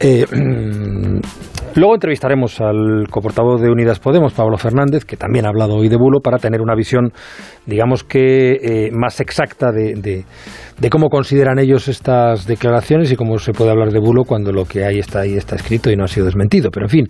Eh, 0.00 0.26
luego 1.80 1.94
entrevistaremos 1.94 2.60
al 2.60 3.06
coportavoz 3.10 3.60
de 3.60 3.70
Unidas 3.70 3.98
Podemos, 3.98 4.32
Pablo 4.32 4.56
Fernández, 4.56 5.04
que 5.04 5.16
también 5.16 5.46
ha 5.46 5.48
hablado 5.48 5.74
hoy 5.74 5.88
de 5.88 5.96
bulo, 5.96 6.20
para 6.20 6.38
tener 6.38 6.60
una 6.60 6.74
visión, 6.74 7.12
digamos 7.66 8.02
que 8.02 8.52
eh, 8.52 8.90
más 8.92 9.20
exacta 9.20 9.72
de, 9.72 10.24
de, 10.78 10.90
cómo 10.90 11.08
consideran 11.08 11.58
ellos 11.58 11.88
estas 11.88 12.46
declaraciones 12.46 13.12
y 13.12 13.16
cómo 13.16 13.38
se 13.38 13.52
puede 13.52 13.70
hablar 13.70 13.90
de 13.90 14.00
bulo 14.00 14.24
cuando 14.24 14.52
lo 14.52 14.64
que 14.64 14.84
hay 14.84 14.98
está 14.98 15.20
ahí 15.20 15.34
está 15.34 15.56
escrito 15.56 15.90
y 15.90 15.96
no 15.96 16.04
ha 16.04 16.08
sido 16.08 16.26
desmentido. 16.26 16.70
Pero 16.70 16.86
en 16.86 16.90
fin, 16.90 17.08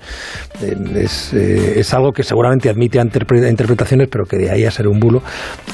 eh, 0.63 0.77
es, 0.97 1.33
eh, 1.35 1.79
es, 1.79 1.95
algo 1.95 2.13
que 2.13 2.23
seguramente 2.23 2.69
admite 2.69 2.99
interpretaciones, 3.01 4.09
pero 4.11 4.25
que 4.25 4.37
de 4.37 4.51
ahí 4.51 4.65
a 4.65 4.71
ser 4.71 4.89
un 4.89 4.99
bulo. 4.99 5.23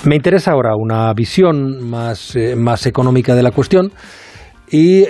Me 0.05 0.17
interesa 0.17 0.53
ahora 0.53 0.75
una 0.77 1.13
visión 1.15 1.89
más, 1.89 2.37
más 2.57 2.87
económica 2.87 3.35
de 3.35 3.43
la 3.43 3.51
cuestión 3.53 3.91
y 4.71 5.05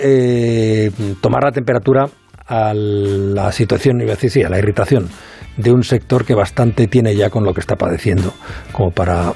tomar 1.21 1.43
la 1.43 1.51
temperatura 1.51 2.05
a 2.47 2.73
la 2.73 3.51
situación, 3.51 4.01
iba 4.01 4.11
a 4.11 4.15
decir, 4.15 4.29
sí, 4.29 4.43
a 4.43 4.49
la 4.49 4.59
irritación 4.59 5.09
de 5.57 5.71
un 5.71 5.83
sector 5.83 6.25
que 6.25 6.33
bastante 6.33 6.87
tiene 6.87 7.15
ya 7.15 7.29
con 7.29 7.43
lo 7.43 7.53
que 7.53 7.59
está 7.59 7.75
padeciendo, 7.75 8.33
como 8.71 8.91
para 8.91 9.33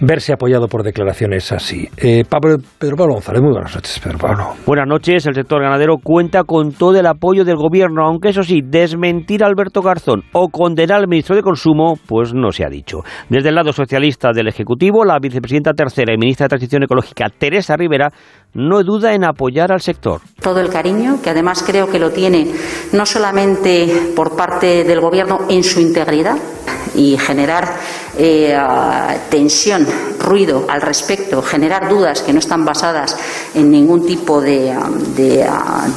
verse 0.00 0.32
apoyado 0.32 0.68
por 0.68 0.82
declaraciones 0.82 1.52
así. 1.52 1.88
Eh, 1.96 2.24
Pablo, 2.28 2.56
Pedro 2.78 2.96
Pablo 2.96 3.14
González, 3.14 3.42
muy 3.42 3.52
buenas 3.52 3.74
noches, 3.74 3.98
Pedro 3.98 4.18
Pablo. 4.18 4.48
Buenas 4.66 4.86
noches, 4.86 5.26
el 5.26 5.34
sector 5.34 5.62
ganadero 5.62 5.96
cuenta 6.02 6.44
con 6.44 6.72
todo 6.72 6.98
el 6.98 7.06
apoyo 7.06 7.44
del 7.44 7.56
gobierno, 7.56 8.04
aunque 8.04 8.28
eso 8.30 8.42
sí, 8.42 8.60
desmentir 8.62 9.42
a 9.42 9.46
Alberto 9.46 9.82
Garzón 9.82 10.22
o 10.32 10.48
condenar 10.48 11.00
al 11.00 11.08
ministro 11.08 11.36
de 11.36 11.42
Consumo, 11.42 11.94
pues 12.06 12.34
no 12.34 12.52
se 12.52 12.64
ha 12.64 12.68
dicho. 12.68 12.98
Desde 13.28 13.48
el 13.48 13.54
lado 13.54 13.72
socialista 13.72 14.30
del 14.34 14.48
Ejecutivo, 14.48 15.04
la 15.04 15.18
vicepresidenta 15.18 15.72
tercera 15.72 16.12
y 16.12 16.18
ministra 16.18 16.44
de 16.44 16.50
Transición 16.50 16.82
Ecológica, 16.82 17.26
Teresa 17.36 17.76
Rivera, 17.76 18.08
no 18.56 18.82
duda 18.82 19.14
en 19.14 19.24
apoyar 19.24 19.70
al 19.70 19.82
sector. 19.82 20.22
Todo 20.40 20.60
el 20.60 20.70
cariño, 20.70 21.20
que 21.22 21.30
además 21.30 21.62
creo 21.64 21.88
que 21.88 21.98
lo 21.98 22.10
tiene 22.10 22.50
no 22.92 23.04
solamente 23.04 24.12
por 24.16 24.34
parte 24.34 24.82
del 24.84 25.00
Gobierno 25.00 25.40
en 25.48 25.62
su 25.62 25.80
integridad 25.80 26.36
y 26.94 27.18
generar 27.18 27.76
eh, 28.18 28.56
tensión, 29.28 29.86
ruido 30.18 30.64
al 30.68 30.80
respecto, 30.80 31.42
generar 31.42 31.88
dudas 31.88 32.22
que 32.22 32.32
no 32.32 32.38
están 32.38 32.64
basadas 32.64 33.16
en 33.54 33.70
ningún 33.70 34.06
tipo 34.06 34.40
de, 34.40 34.74
de, 35.14 35.46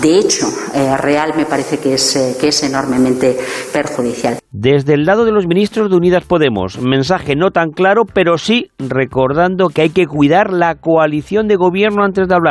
de 0.02 0.20
hecho 0.20 0.48
eh, 0.74 0.98
real, 0.98 1.34
me 1.38 1.46
parece 1.46 1.78
que 1.78 1.94
es, 1.94 2.16
eh, 2.16 2.36
que 2.40 2.50
es 2.50 2.64
enormemente 2.64 3.38
perjudicial. 3.72 4.40
Desde 4.52 4.96
el 4.96 5.06
lado 5.06 5.26
de 5.26 5.32
los 5.32 5.48
ministros 5.48 5.90
de 5.90 5.96
Unidas 5.96 6.26
Podemos, 6.26 6.82
mensaje 6.82 7.36
no 7.36 7.52
tan 7.52 7.72
claro, 7.72 8.04
pero 8.06 8.38
sí 8.38 8.68
recordando 8.80 9.70
que 9.70 9.84
hay 9.84 9.90
que 9.92 10.08
cuidar 10.08 10.52
la 10.52 10.76
coalición 10.76 11.48
de 11.48 11.56
gobierno 11.56 12.04
antes 12.04 12.28
de 12.28 12.36
hablar. 12.36 12.49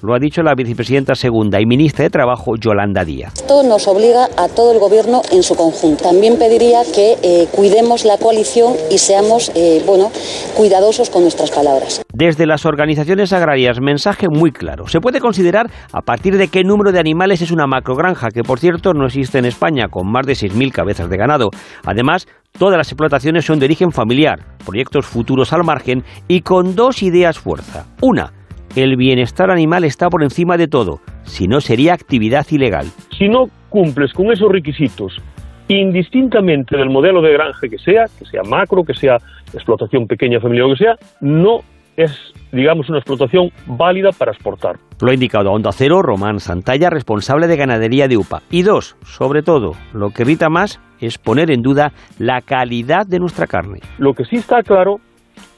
Lo 0.00 0.14
ha 0.14 0.18
dicho 0.20 0.42
la 0.42 0.54
vicepresidenta 0.54 1.16
segunda 1.16 1.60
y 1.60 1.66
ministra 1.66 2.04
de 2.04 2.10
Trabajo, 2.10 2.52
Yolanda 2.56 3.04
Díaz. 3.04 3.32
Esto 3.34 3.64
nos 3.64 3.88
obliga 3.88 4.28
a 4.36 4.48
todo 4.48 4.72
el 4.72 4.78
Gobierno 4.78 5.22
en 5.32 5.42
su 5.42 5.56
conjunto. 5.56 6.04
También 6.04 6.38
pediría 6.38 6.82
que 6.94 7.16
eh, 7.22 7.48
cuidemos 7.50 8.04
la 8.04 8.16
coalición 8.16 8.74
y 8.92 8.98
seamos, 8.98 9.50
eh, 9.56 9.82
bueno, 9.86 10.12
cuidadosos 10.56 11.10
con 11.10 11.22
nuestras 11.22 11.50
palabras. 11.50 12.00
Desde 12.12 12.46
las 12.46 12.64
organizaciones 12.64 13.32
agrarias, 13.32 13.80
mensaje 13.80 14.26
muy 14.30 14.52
claro. 14.52 14.86
Se 14.86 15.00
puede 15.00 15.18
considerar 15.18 15.68
a 15.92 16.02
partir 16.02 16.36
de 16.36 16.46
qué 16.46 16.62
número 16.62 16.92
de 16.92 17.00
animales 17.00 17.42
es 17.42 17.50
una 17.50 17.66
macrogranja, 17.66 18.28
que 18.28 18.42
por 18.42 18.60
cierto 18.60 18.92
no 18.92 19.06
existe 19.06 19.38
en 19.38 19.46
España, 19.46 19.88
con 19.88 20.10
más 20.10 20.26
de 20.26 20.34
6.000 20.34 20.70
cabezas 20.70 21.10
de 21.10 21.16
ganado. 21.16 21.50
Además, 21.84 22.26
Todas 22.56 22.76
las 22.76 22.88
explotaciones 22.88 23.44
son 23.44 23.60
de 23.60 23.66
origen 23.66 23.92
familiar, 23.92 24.40
proyectos 24.64 25.06
futuros 25.06 25.52
al 25.52 25.62
margen 25.62 26.02
y 26.26 26.40
con 26.40 26.74
dos 26.74 27.04
ideas 27.04 27.38
fuerza. 27.38 27.86
Una, 28.02 28.32
el 28.76 28.96
bienestar 28.96 29.50
animal 29.50 29.84
está 29.84 30.08
por 30.08 30.22
encima 30.22 30.56
de 30.56 30.68
todo, 30.68 31.00
si 31.22 31.48
no 31.48 31.60
sería 31.60 31.94
actividad 31.94 32.46
ilegal. 32.50 32.86
Si 33.16 33.28
no 33.28 33.46
cumples 33.68 34.12
con 34.12 34.32
esos 34.32 34.50
requisitos, 34.50 35.20
indistintamente 35.68 36.76
del 36.76 36.90
modelo 36.90 37.20
de 37.20 37.32
granja 37.32 37.68
que 37.68 37.78
sea, 37.78 38.04
que 38.18 38.24
sea 38.24 38.42
macro, 38.42 38.84
que 38.84 38.94
sea 38.94 39.16
explotación 39.52 40.06
pequeña, 40.06 40.40
familiar 40.40 40.66
o 40.66 40.70
que 40.70 40.84
sea, 40.84 40.94
no 41.20 41.60
es, 41.96 42.12
digamos, 42.52 42.88
una 42.88 42.98
explotación 42.98 43.50
válida 43.66 44.10
para 44.16 44.30
exportar. 44.30 44.76
Lo 45.00 45.10
ha 45.10 45.14
indicado 45.14 45.48
a 45.48 45.52
Onda 45.52 45.72
Cero 45.72 46.00
Román 46.00 46.38
Santalla, 46.38 46.90
responsable 46.90 47.48
de 47.48 47.56
ganadería 47.56 48.06
de 48.06 48.16
UPA. 48.16 48.42
Y 48.50 48.62
dos, 48.62 48.96
sobre 49.02 49.42
todo, 49.42 49.72
lo 49.92 50.10
que 50.10 50.22
irrita 50.22 50.48
más 50.48 50.80
es 51.00 51.18
poner 51.18 51.50
en 51.50 51.62
duda 51.62 51.92
la 52.18 52.40
calidad 52.40 53.06
de 53.06 53.18
nuestra 53.18 53.46
carne. 53.46 53.80
Lo 53.98 54.14
que 54.14 54.24
sí 54.24 54.36
está 54.36 54.62
claro 54.62 55.00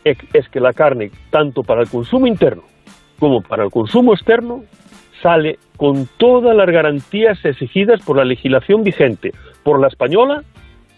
es 0.03 0.49
que 0.49 0.61
la 0.61 0.73
carne, 0.73 1.11
tanto 1.31 1.63
para 1.63 1.83
el 1.83 1.89
consumo 1.89 2.27
interno 2.27 2.63
como 3.21 3.43
para 3.43 3.65
el 3.65 3.71
consumo 3.71 4.15
externo, 4.15 4.63
sale 5.23 5.59
con 5.77 6.09
todas 6.17 6.57
las 6.57 6.67
garantías 6.67 7.39
exigidas 7.45 8.01
por 8.05 8.17
la 8.17 8.25
legislación 8.25 8.83
vigente, 8.83 9.33
por 9.63 9.81
la 9.81 9.89
española 9.89 10.43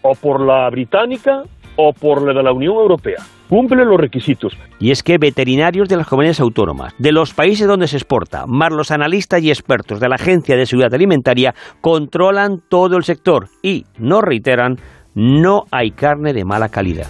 o 0.01 0.13
por 0.15 0.41
la 0.41 0.69
británica 0.69 1.43
o 1.75 1.93
por 1.93 2.25
la 2.25 2.33
de 2.33 2.43
la 2.43 2.53
Unión 2.53 2.75
Europea. 2.75 3.17
Cumple 3.49 3.85
los 3.85 3.99
requisitos. 3.99 4.57
Y 4.79 4.91
es 4.91 5.03
que 5.03 5.17
veterinarios 5.17 5.89
de 5.89 5.97
las 5.97 6.07
comunidades 6.07 6.39
autónomas, 6.39 6.93
de 6.97 7.11
los 7.11 7.33
países 7.33 7.67
donde 7.67 7.87
se 7.87 7.97
exporta, 7.97 8.45
más 8.47 8.71
los 8.71 8.91
analistas 8.91 9.41
y 9.43 9.49
expertos 9.49 9.99
de 9.99 10.09
la 10.09 10.15
Agencia 10.15 10.55
de 10.55 10.65
Seguridad 10.65 10.93
Alimentaria, 10.93 11.53
controlan 11.81 12.61
todo 12.67 12.97
el 12.97 13.03
sector 13.03 13.49
y, 13.61 13.85
nos 13.97 14.21
reiteran, 14.21 14.77
no 15.13 15.65
hay 15.71 15.91
carne 15.91 16.33
de 16.33 16.45
mala 16.45 16.69
calidad. 16.69 17.07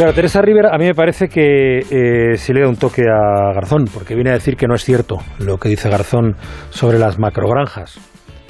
Claro, 0.00 0.14
Teresa 0.14 0.40
Rivera, 0.40 0.70
a 0.72 0.78
mí 0.78 0.86
me 0.86 0.94
parece 0.94 1.28
que 1.28 1.80
eh, 1.80 2.36
sí 2.38 2.54
le 2.54 2.62
da 2.62 2.68
un 2.68 2.76
toque 2.76 3.02
a 3.02 3.52
Garzón, 3.52 3.84
porque 3.92 4.14
viene 4.14 4.30
a 4.30 4.32
decir 4.32 4.56
que 4.56 4.66
no 4.66 4.74
es 4.74 4.82
cierto 4.82 5.18
lo 5.38 5.58
que 5.58 5.68
dice 5.68 5.90
Garzón 5.90 6.36
sobre 6.70 6.98
las 6.98 7.18
macrogranjas. 7.18 8.00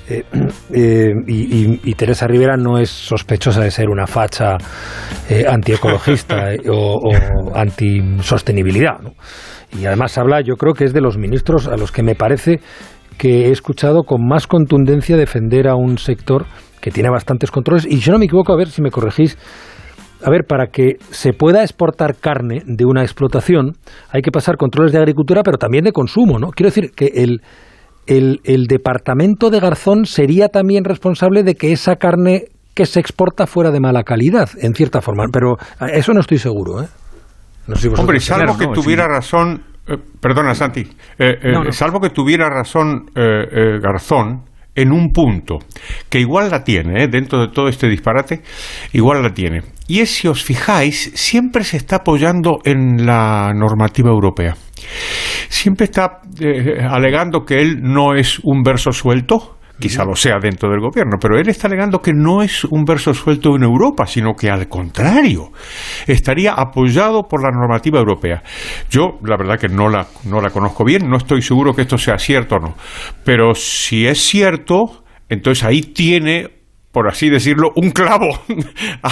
Eh, 0.09 0.22
eh, 0.72 1.12
y, 1.26 1.34
y, 1.34 1.80
y, 1.82 1.94
Teresa 1.94 2.28
Rivera 2.28 2.57
no 2.57 2.78
es 2.78 2.88
sospechosa 2.88 3.62
de 3.62 3.72
ser 3.72 3.88
una 3.88 4.07
facha 4.07 4.59
eh, 5.28 5.44
antiecologista 5.44 6.51
o, 6.70 7.01
o 7.03 7.57
antisostenibilidad. 7.57 9.01
¿no? 9.01 9.14
Y 9.76 9.86
además 9.86 10.18
habla, 10.18 10.42
yo 10.42 10.55
creo 10.55 10.74
que 10.74 10.84
es 10.84 10.92
de 10.92 11.01
los 11.01 11.18
ministros 11.18 11.66
a 11.66 11.76
los 11.76 11.90
que 11.90 12.05
me 12.05 12.14
parece 12.14 12.61
que 13.18 13.48
he 13.48 13.51
escuchado 13.51 14.05
con 14.05 14.24
más 14.24 14.46
contundencia 14.46 15.16
defender 15.16 15.66
a 15.66 15.74
un 15.74 15.98
sector 15.98 16.46
que 16.80 16.92
tiene 16.92 17.11
bastantes 17.11 17.51
controles. 17.51 17.86
Y 17.86 17.98
yo 17.98 18.12
no 18.12 18.20
me 18.20 18.26
equivoco, 18.26 18.53
a 18.53 18.57
ver 18.57 18.68
si 18.68 18.82
me 18.82 18.92
corregís, 18.92 19.36
a 20.25 20.31
ver, 20.31 20.45
para 20.47 20.66
que 20.66 20.97
se 21.11 21.33
pueda 21.33 21.62
exportar 21.62 22.16
carne 22.16 22.62
de 22.66 22.85
una 22.85 23.03
explotación 23.03 23.73
hay 24.11 24.23
que 24.23 24.31
pasar 24.31 24.57
controles 24.57 24.93
de 24.93 24.99
agricultura, 24.99 25.43
pero 25.43 25.59
también 25.59 25.85
de 25.85 25.93
consumo, 25.93 26.39
¿no? 26.39 26.49
Quiero 26.49 26.68
decir 26.68 26.91
que 26.95 27.07
el, 27.14 27.41
el, 28.07 28.41
el 28.45 28.66
departamento 28.66 29.51
de 29.51 29.61
Garzón 29.61 30.05
sería 30.05 30.49
también 30.49 30.85
responsable 30.85 31.43
de 31.43 31.55
que 31.55 31.73
esa 31.73 31.97
carne 31.97 32.45
que 32.75 32.87
se 32.87 33.01
exporta 33.01 33.47
fuera 33.47 33.71
de 33.71 33.81
mala 33.81 34.05
calidad, 34.05 34.49
en 34.61 34.75
cierta 34.75 35.01
forma, 35.01 35.25
pero 35.33 35.57
eso 35.93 36.12
no 36.12 36.21
estoy 36.21 36.39
seguro, 36.39 36.83
¿eh? 36.83 36.89
No 37.66 37.77
sé 37.77 37.89
si 37.91 38.01
Hombre, 38.01 38.18
salvo 38.21 38.57
que 38.57 38.68
tuviera 38.68 39.07
razón, 39.07 39.62
eh, 39.87 39.97
perdona 40.21 40.55
Santi, 40.55 40.89
eh, 41.18 41.53
no. 41.53 41.71
salvo 41.73 42.01
que 42.01 42.11
tuviera 42.11 42.49
razón 42.49 43.11
eh, 43.14 43.79
Garzón, 43.81 44.45
en 44.81 44.93
un 44.93 45.12
punto, 45.12 45.59
que 46.09 46.20
igual 46.20 46.51
la 46.51 46.64
tiene, 46.64 47.05
¿eh? 47.05 47.09
dentro 47.09 47.41
de 47.41 47.49
todo 47.53 47.68
este 47.68 47.89
disparate, 47.89 48.41
igual 48.93 49.22
la 49.22 49.35
tiene. 49.35 49.62
Y 49.89 50.01
es, 50.01 50.11
si 50.11 50.28
os 50.28 50.43
fijáis, 50.43 51.12
siempre 51.14 51.64
se 51.64 51.76
está 51.76 51.97
apoyando 51.97 52.61
en 52.64 53.05
la 53.05 53.53
normativa 53.55 54.11
europea. 54.11 54.57
Siempre 55.49 55.85
está 55.85 56.20
eh, 56.41 56.78
alegando 56.81 57.45
que 57.45 57.61
él 57.61 57.81
no 57.83 58.14
es 58.14 58.39
un 58.43 58.62
verso 58.62 58.93
suelto, 58.93 59.59
quizá 59.81 60.05
lo 60.05 60.14
sea 60.14 60.39
dentro 60.41 60.70
del 60.70 60.81
gobierno, 60.81 61.16
pero 61.20 61.39
él 61.39 61.49
está 61.49 61.66
alegando 61.66 62.01
que 62.01 62.12
no 62.12 62.43
es 62.43 62.64
un 62.64 62.85
verso 62.85 63.12
suelto 63.12 63.57
en 63.57 63.64
Europa, 63.64 64.07
sino 64.07 64.35
que 64.35 64.51
al 64.51 64.68
contrario, 64.68 65.51
estaría 66.07 66.53
apoyado 66.53 67.24
por 67.24 67.43
la 67.43 67.51
normativa 67.51 67.99
europea. 67.99 68.43
Yo, 68.91 69.18
la 69.24 69.37
verdad 69.37 69.59
que 69.59 69.68
no 69.68 69.89
la, 69.89 70.07
no 70.24 70.41
la 70.41 70.51
conozco 70.51 70.85
bien, 70.85 71.09
no 71.09 71.16
estoy 71.16 71.43
seguro 71.43 71.74
que 71.74 71.83
esto 71.83 71.99
sea 71.99 72.18
cierto 72.18 72.57
o 72.57 72.61
no, 72.61 72.74
pero 73.24 73.55
si 73.55 74.07
es 74.07 74.20
cierto, 74.20 75.05
entonces 75.28 75.64
ahí 75.64 75.81
tiene 75.81 76.59
por 76.93 77.09
así 77.09 77.30
decirlo, 77.30 77.70
un 77.76 77.91
clavo 77.91 78.28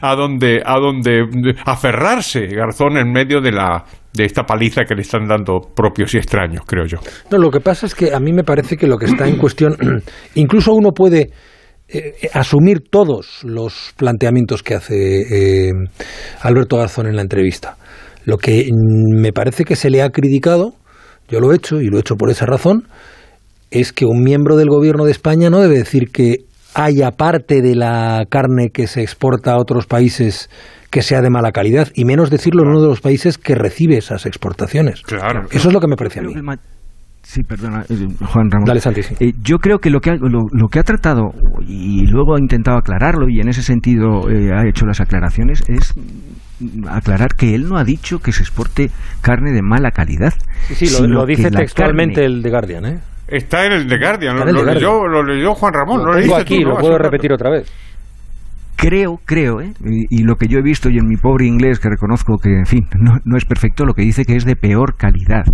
a, 0.00 0.14
donde, 0.14 0.62
a 0.64 0.78
donde 0.78 1.54
aferrarse 1.64 2.46
Garzón 2.46 2.96
en 2.96 3.12
medio 3.12 3.40
de 3.40 3.52
la 3.52 3.84
de 4.14 4.24
esta 4.24 4.44
paliza 4.44 4.84
que 4.84 4.94
le 4.94 5.02
están 5.02 5.26
dando 5.26 5.60
propios 5.74 6.14
y 6.14 6.18
extraños, 6.18 6.64
creo 6.66 6.84
yo. 6.84 6.98
No, 7.30 7.38
lo 7.38 7.50
que 7.50 7.60
pasa 7.60 7.86
es 7.86 7.94
que 7.94 8.12
a 8.12 8.20
mí 8.20 8.32
me 8.32 8.44
parece 8.44 8.76
que 8.76 8.86
lo 8.86 8.98
que 8.98 9.06
está 9.06 9.26
en 9.26 9.38
cuestión, 9.38 9.74
incluso 10.34 10.74
uno 10.74 10.90
puede 10.90 11.30
eh, 11.88 12.28
asumir 12.34 12.80
todos 12.90 13.40
los 13.42 13.94
planteamientos 13.96 14.62
que 14.62 14.74
hace 14.74 15.68
eh, 15.68 15.72
Alberto 16.42 16.76
Garzón 16.76 17.06
en 17.06 17.16
la 17.16 17.22
entrevista. 17.22 17.76
Lo 18.24 18.36
que 18.36 18.68
me 18.70 19.32
parece 19.32 19.64
que 19.64 19.76
se 19.76 19.90
le 19.90 20.02
ha 20.02 20.10
criticado, 20.10 20.74
yo 21.28 21.40
lo 21.40 21.52
he 21.52 21.56
hecho 21.56 21.80
y 21.80 21.86
lo 21.86 21.96
he 21.96 22.00
hecho 22.00 22.16
por 22.16 22.30
esa 22.30 22.44
razón, 22.44 22.88
es 23.70 23.92
que 23.92 24.04
un 24.04 24.22
miembro 24.22 24.56
del 24.56 24.68
gobierno 24.68 25.06
de 25.06 25.12
España 25.12 25.48
no 25.48 25.60
debe 25.60 25.78
decir 25.78 26.10
que 26.12 26.44
haya 26.74 27.10
parte 27.12 27.62
de 27.62 27.74
la 27.74 28.24
carne 28.28 28.70
que 28.70 28.86
se 28.86 29.02
exporta 29.02 29.52
a 29.52 29.58
otros 29.58 29.86
países 29.86 30.48
que 30.90 31.02
sea 31.02 31.22
de 31.22 31.30
mala 31.30 31.52
calidad, 31.52 31.88
y 31.94 32.04
menos 32.04 32.30
decirlo 32.30 32.64
en 32.64 32.68
uno 32.68 32.82
de 32.82 32.88
los 32.88 33.00
países 33.00 33.38
que 33.38 33.54
recibe 33.54 33.96
esas 33.96 34.26
exportaciones. 34.26 35.00
Claro. 35.02 35.46
Eso 35.50 35.68
es 35.68 35.74
lo 35.74 35.80
que 35.80 35.88
me 35.88 35.96
parece 35.96 36.20
a 36.20 36.22
mí. 36.22 36.34
Sí, 37.22 37.42
perdona, 37.44 37.84
eh, 37.88 38.08
Juan 38.26 38.50
Ramón. 38.50 38.66
Dale, 38.66 38.80
Santi, 38.80 39.02
sí. 39.02 39.14
Eh, 39.20 39.32
yo 39.42 39.58
creo 39.58 39.78
que 39.78 39.90
lo 39.90 40.00
que, 40.00 40.10
ha, 40.10 40.16
lo, 40.16 40.40
lo, 40.50 40.68
que 40.68 40.80
ha 40.80 40.82
tratado, 40.82 41.30
y 41.66 42.04
luego 42.08 42.34
ha 42.34 42.38
intentado 42.38 42.76
aclararlo, 42.76 43.28
y 43.28 43.40
en 43.40 43.48
ese 43.48 43.62
sentido 43.62 44.28
eh, 44.28 44.50
ha 44.52 44.68
hecho 44.68 44.86
las 44.86 45.00
aclaraciones, 45.00 45.62
es 45.68 45.94
aclarar 46.88 47.34
que 47.36 47.54
él 47.54 47.68
no 47.68 47.78
ha 47.78 47.84
dicho 47.84 48.18
que 48.18 48.32
se 48.32 48.42
exporte 48.42 48.90
carne 49.20 49.52
de 49.52 49.62
mala 49.62 49.92
calidad. 49.92 50.34
Sí, 50.68 50.86
sí, 50.86 51.00
lo, 51.00 51.06
lo 51.06 51.26
dice 51.26 51.50
textualmente 51.50 52.22
carne, 52.22 52.26
el 52.26 52.42
de 52.42 52.50
Guardian, 52.50 52.84
¿eh? 52.86 52.98
Está 53.28 53.66
en 53.66 53.72
el 53.72 53.86
The 53.86 53.98
Guardian, 53.98 54.36
lo, 54.36 54.44
lo, 54.44 54.64
leyó, 54.64 55.06
lo, 55.06 55.22
leyó, 55.22 55.54
Juan 55.54 55.72
Ramón. 55.72 56.04
Lo, 56.04 56.12
lo 56.12 56.20
tengo 56.20 56.36
aquí, 56.36 56.62
tú, 56.62 56.68
lo 56.68 56.76
puedo 56.76 56.98
repetir 56.98 57.32
otra 57.32 57.50
vez. 57.50 57.72
Creo, 58.76 59.20
creo, 59.24 59.60
¿eh? 59.60 59.72
y, 59.84 60.20
y, 60.20 60.24
lo 60.24 60.34
que 60.34 60.48
yo 60.48 60.58
he 60.58 60.62
visto 60.62 60.90
y 60.90 60.98
en 60.98 61.06
mi 61.06 61.16
pobre 61.16 61.46
inglés, 61.46 61.78
que 61.78 61.88
reconozco 61.88 62.36
que, 62.38 62.50
en 62.50 62.66
fin, 62.66 62.88
no, 62.98 63.12
no 63.24 63.36
es 63.36 63.44
perfecto, 63.44 63.84
lo 63.84 63.94
que 63.94 64.02
dice 64.02 64.24
que 64.24 64.34
es 64.34 64.44
de 64.44 64.56
peor 64.56 64.96
calidad 64.96 65.44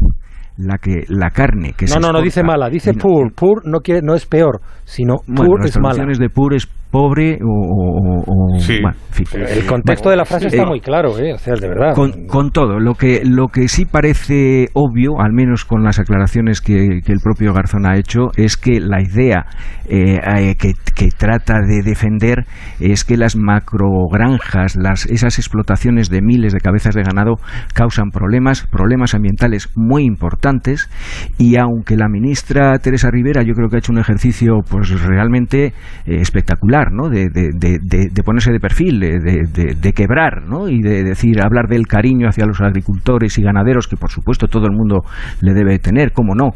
la 0.59 0.77
que 0.79 1.05
la 1.09 1.31
carne 1.31 1.73
que 1.73 1.87
no 1.87 1.93
se 1.93 2.01
no 2.01 2.13
no 2.13 2.21
dice 2.21 2.43
mala 2.43 2.69
dice 2.69 2.93
no, 2.93 2.99
poor 2.99 3.33
poor 3.33 3.63
no 3.65 3.79
quiere 3.79 4.03
no 4.03 4.15
es 4.15 4.27
peor 4.27 4.61
sino 4.89 5.17
bueno, 5.27 5.51
poor 5.51 5.67
es 5.67 5.79
mala 5.79 6.07
de 6.07 6.31
poor 6.31 6.55
es 6.55 6.67
pobre 6.91 7.39
o, 7.43 7.47
o, 7.47 8.21
o 8.27 8.59
sí. 8.59 8.79
bueno, 8.81 8.97
en 9.11 9.27
fin. 9.27 9.41
el 9.43 9.67
contexto 9.67 10.09
de 10.09 10.17
la 10.17 10.25
frase 10.25 10.47
está 10.47 10.63
eh, 10.63 10.67
muy 10.67 10.81
claro 10.81 11.19
¿eh? 11.19 11.35
o 11.35 11.39
sea 11.39 11.55
de 11.55 11.69
verdad 11.69 11.95
con, 11.95 12.27
con, 12.27 12.51
todo 12.51 12.81
lo 12.81 12.95
que 12.95 13.21
lo 13.27 13.49
que 13.49 13.69
sí 13.69 13.85
parece 13.85 14.69
obvio 14.73 15.21
al 15.21 15.35
menos 15.35 15.67
con 15.67 15.85
las 15.85 15.99
aclaraciones 15.99 16.63
que, 16.63 17.01
que 17.05 17.13
el 17.13 17.21
propio 17.23 17.53
Garzón 17.53 17.85
ha 17.85 17.99
hecho 17.99 18.29
es 18.37 18.57
que 18.57 18.81
la 18.81 19.03
idea 19.03 19.45
eh, 19.91 20.55
que, 20.59 20.73
que, 20.95 21.09
trata 21.11 21.61
de 21.61 21.83
defender 21.83 22.47
es 22.81 23.05
que 23.05 23.19
las 23.19 23.37
macrogranjas 23.37 24.75
las 24.77 25.05
esas 25.05 25.39
explotaciones 25.39 26.09
de 26.09 26.23
miles 26.23 26.55
de 26.55 26.61
cabezas 26.61 26.95
de 26.95 27.03
ganado 27.03 27.35
causan 27.75 28.09
problemas 28.11 28.67
problemas 28.67 29.15
ambientales 29.15 29.69
muy 29.77 30.05
importantes 30.05 30.89
y 31.37 31.57
aunque 31.57 31.97
la 31.97 32.09
ministra 32.09 32.79
Teresa 32.79 33.11
Rivera 33.11 33.43
yo 33.43 33.53
creo 33.53 33.69
que 33.69 33.77
ha 33.77 33.79
hecho 33.81 33.93
un 33.93 33.99
ejercicio 33.99 34.61
pues 34.69 34.78
realmente 35.07 35.67
eh, 35.67 35.73
espectacular 36.07 36.93
¿no? 36.93 37.09
de, 37.09 37.29
de, 37.29 37.51
de, 37.53 38.09
de, 38.11 38.23
ponerse 38.23 38.53
de 38.53 38.61
perfil 38.61 39.01
de, 39.01 39.93
quebrar 39.93 40.43
¿no? 40.47 40.69
y 40.69 40.81
de 40.81 41.03
decir 41.03 41.41
hablar 41.41 41.67
del 41.69 41.87
cariño 41.87 42.29
hacia 42.29 42.47
los 42.47 42.61
agricultores 42.61 43.39
y 43.39 43.43
ganaderos 43.43 43.89
que 43.89 43.97
por 43.97 44.11
supuesto 44.11 44.47
todo 44.47 44.67
el 44.67 44.73
mundo 44.73 45.01
le 45.41 45.55
debe 45.55 45.79
tener 45.79 46.13
cómo 46.13 46.35
no 46.35 46.51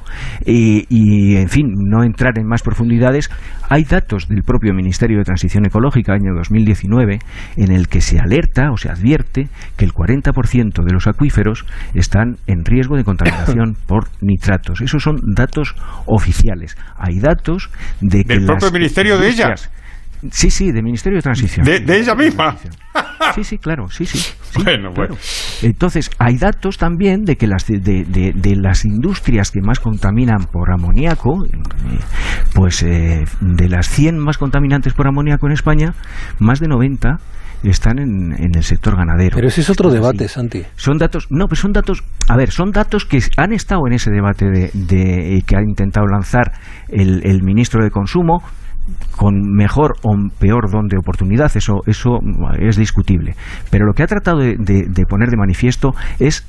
y, 0.45 0.87
y 0.89 1.37
en 1.37 1.49
fin 1.49 1.67
no 1.75 2.05
entrar 2.05 2.39
en 2.39 2.47
más 2.47 2.63
profundidades 2.63 3.31
hay 3.69 3.85
datos 3.85 4.29
del 4.29 4.43
propio 4.43 4.75
Ministerio 4.75 5.19
de 5.19 5.25
Transición 5.25 5.67
Ecológica 5.67 6.13
año 6.13 6.35
2019 6.37 7.19
en 7.57 7.73
el 7.73 7.89
que 7.89 8.01
se 8.01 8.19
alerta 8.19 8.71
o 8.71 8.77
se 8.77 8.91
advierte 8.91 9.49
que 9.77 9.85
el 9.85 9.93
40% 9.93 10.85
de 10.85 10.93
los 10.93 11.07
acuíferos 11.07 11.65
están 11.95 12.37
en 12.47 12.65
riesgo 12.65 12.97
de 12.97 13.05
contaminación 13.05 13.77
por 13.87 14.09
nitratos. 14.21 14.81
Esos 14.81 15.03
son 15.03 15.17
datos 15.35 15.75
oficiales. 16.07 16.77
Hay 16.97 17.21
datos 17.21 17.71
de 18.01 18.12
del 18.13 18.45
propio 18.45 18.71
ministerio 18.71 19.19
de 19.19 19.29
ella. 19.29 19.55
Sí, 20.31 20.51
sí, 20.51 20.71
del 20.71 20.85
Ministerio 20.85 21.19
de 21.19 21.23
Transición. 21.23 21.67
De, 21.67 21.81
de 21.81 21.99
ella 21.99 22.15
misma. 22.15 22.57
Sí, 23.35 23.43
sí, 23.43 23.59
claro, 23.59 23.89
sí, 23.89 24.07
sí. 24.07 24.19
sí 24.19 24.35
bueno, 24.63 24.93
claro. 24.93 25.15
bueno. 25.15 25.17
Entonces, 25.63 26.11
hay 26.19 26.37
datos 26.37 26.79
también 26.79 27.25
de 27.25 27.37
que 27.37 27.49
las, 27.49 27.67
de, 27.67 27.79
de, 27.81 28.33
de 28.33 28.57
las 28.57 28.85
industrias 28.85 29.51
que 29.51 29.61
más 29.61 29.81
contaminan 29.81 30.45
por 30.45 30.71
amoníaco, 30.73 31.45
pues 32.55 32.85
eh, 32.85 33.25
de 33.41 33.69
las 33.69 33.89
100 33.89 34.19
más 34.19 34.39
contaminantes 34.39 34.93
por 34.95 35.09
amoníaco 35.09 35.47
en 35.47 35.53
España, 35.55 35.95
más 36.39 36.61
de 36.61 36.69
90 36.69 37.19
están 37.71 37.99
en, 37.99 38.33
en, 38.33 38.55
el 38.55 38.63
sector 38.63 38.97
ganadero. 38.97 39.37
Pero 39.37 39.49
ese 39.49 39.61
es 39.61 39.71
otro 39.71 39.91
debate, 39.91 40.25
así. 40.25 40.35
Santi. 40.35 40.63
Son 40.77 40.99
datos, 40.99 41.27
no, 41.31 41.47
pues 41.47 41.61
son 41.61 41.73
datos, 41.73 42.03
a 42.29 42.37
ver, 42.37 42.51
son 42.51 42.71
datos 42.71 43.05
que 43.05 43.21
han 43.37 43.53
estado 43.53 43.83
en 43.87 43.95
ese 43.95 44.11
debate 44.11 44.47
de, 44.47 44.71
de 44.75 45.43
que 45.47 45.57
ha 45.57 45.63
intentado 45.63 46.07
lanzar 46.07 46.53
el, 46.89 47.25
el 47.25 47.43
ministro 47.43 47.83
de 47.83 47.91
Consumo, 47.91 48.43
con 49.17 49.53
mejor 49.53 49.95
o 50.03 50.17
peor 50.39 50.71
don 50.71 50.89
de 50.89 50.99
oportunidad, 50.99 51.51
eso, 51.55 51.83
eso 51.87 52.19
es 52.59 52.77
discutible. 52.77 53.35
Pero 53.71 53.87
lo 53.87 53.93
que 53.93 54.03
ha 54.03 54.07
tratado 54.07 54.39
de, 54.39 54.57
de, 54.59 54.87
de 54.89 55.07
poner 55.07 55.29
de 55.31 55.37
manifiesto 55.37 55.93
es 56.19 56.45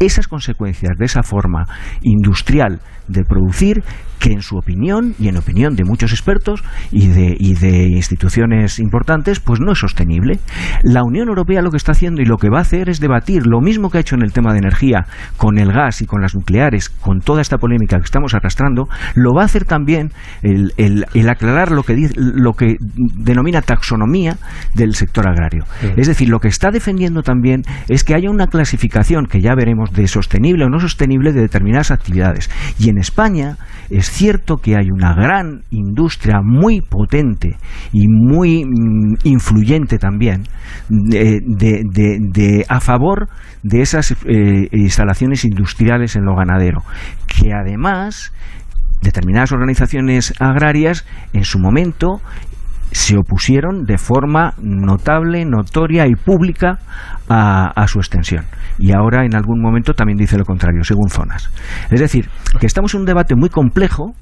esas 0.00 0.28
consecuencias 0.28 0.96
de 0.98 1.04
esa 1.04 1.22
forma 1.22 1.64
industrial 2.02 2.80
de 3.08 3.24
producir 3.24 3.82
que 4.18 4.32
en 4.32 4.40
su 4.40 4.56
opinión 4.56 5.14
y 5.18 5.28
en 5.28 5.36
opinión 5.36 5.76
de 5.76 5.84
muchos 5.84 6.12
expertos 6.12 6.64
y 6.90 7.08
de, 7.08 7.36
y 7.38 7.54
de, 7.54 7.88
instituciones 7.88 8.78
importantes, 8.78 9.40
pues 9.40 9.60
no 9.60 9.72
es 9.72 9.78
sostenible. 9.78 10.38
La 10.82 11.02
Unión 11.04 11.28
Europea 11.28 11.60
lo 11.60 11.70
que 11.70 11.76
está 11.76 11.92
haciendo 11.92 12.22
y 12.22 12.24
lo 12.24 12.38
que 12.38 12.48
va 12.48 12.58
a 12.58 12.62
hacer 12.62 12.88
es 12.88 12.98
debatir 12.98 13.46
lo 13.46 13.60
mismo 13.60 13.90
que 13.90 13.98
ha 13.98 14.00
hecho 14.00 14.14
en 14.14 14.22
el 14.22 14.32
tema 14.32 14.52
de 14.52 14.58
energía 14.58 15.06
con 15.36 15.58
el 15.58 15.70
gas 15.70 16.00
y 16.00 16.06
con 16.06 16.22
las 16.22 16.34
nucleares, 16.34 16.88
con 16.88 17.20
toda 17.20 17.42
esta 17.42 17.58
polémica 17.58 17.98
que 17.98 18.04
estamos 18.04 18.34
arrastrando, 18.34 18.88
lo 19.14 19.34
va 19.34 19.42
a 19.42 19.44
hacer 19.44 19.64
también 19.64 20.10
el, 20.42 20.72
el, 20.76 21.04
el 21.12 21.28
aclarar 21.28 21.70
lo 21.70 21.82
que, 21.82 22.08
lo 22.16 22.54
que 22.54 22.76
denomina 23.16 23.60
taxonomía 23.60 24.38
del 24.74 24.94
sector 24.94 25.28
agrario. 25.28 25.64
Sí. 25.80 25.88
Es 25.96 26.06
decir, 26.06 26.28
lo 26.28 26.40
que 26.40 26.48
está 26.48 26.70
defendiendo 26.70 27.22
también 27.22 27.62
es 27.88 28.02
que 28.02 28.14
haya 28.14 28.30
una 28.30 28.46
clasificación 28.46 29.26
que 29.26 29.40
ya 29.40 29.54
veremos 29.54 29.85
de 29.92 30.06
sostenible 30.06 30.64
o 30.64 30.68
no 30.68 30.78
sostenible 30.78 31.32
de 31.32 31.42
determinadas 31.42 31.90
actividades. 31.90 32.50
Y 32.78 32.88
en 32.90 32.98
España 32.98 33.56
es 33.90 34.10
cierto 34.10 34.56
que 34.58 34.76
hay 34.76 34.90
una 34.90 35.14
gran 35.14 35.62
industria 35.70 36.40
muy 36.42 36.80
potente 36.80 37.56
y 37.92 38.08
muy 38.08 38.64
mm, 38.64 39.16
influyente 39.24 39.98
también 39.98 40.44
de, 40.88 41.40
de, 41.46 41.82
de, 41.84 42.18
de, 42.20 42.64
a 42.68 42.80
favor 42.80 43.28
de 43.62 43.82
esas 43.82 44.14
eh, 44.26 44.68
instalaciones 44.72 45.44
industriales 45.44 46.16
en 46.16 46.24
lo 46.24 46.34
ganadero, 46.36 46.82
que 47.26 47.52
además 47.52 48.32
determinadas 49.02 49.52
organizaciones 49.52 50.34
agrarias 50.40 51.06
en 51.32 51.44
su 51.44 51.58
momento 51.58 52.20
se 52.92 53.16
opusieron 53.16 53.84
de 53.84 53.98
forma 53.98 54.54
notable, 54.60 55.44
notoria 55.44 56.06
y 56.06 56.14
pública 56.14 56.78
a, 57.28 57.70
a, 57.74 57.86
su 57.88 57.98
extensión. 57.98 58.44
Y 58.78 58.92
ahora 58.92 59.24
en 59.24 59.34
algún 59.34 59.60
momento 59.60 59.94
también 59.94 60.18
dice 60.18 60.38
lo 60.38 60.44
contrario, 60.44 60.84
según 60.84 61.08
zonas. 61.08 61.50
Es 61.90 62.00
decir, 62.00 62.28
que 62.58 62.66
estamos 62.66 62.94
en 62.94 63.00
un 63.00 63.06
debate 63.06 63.34
muy 63.36 63.48
complejo 63.48 64.14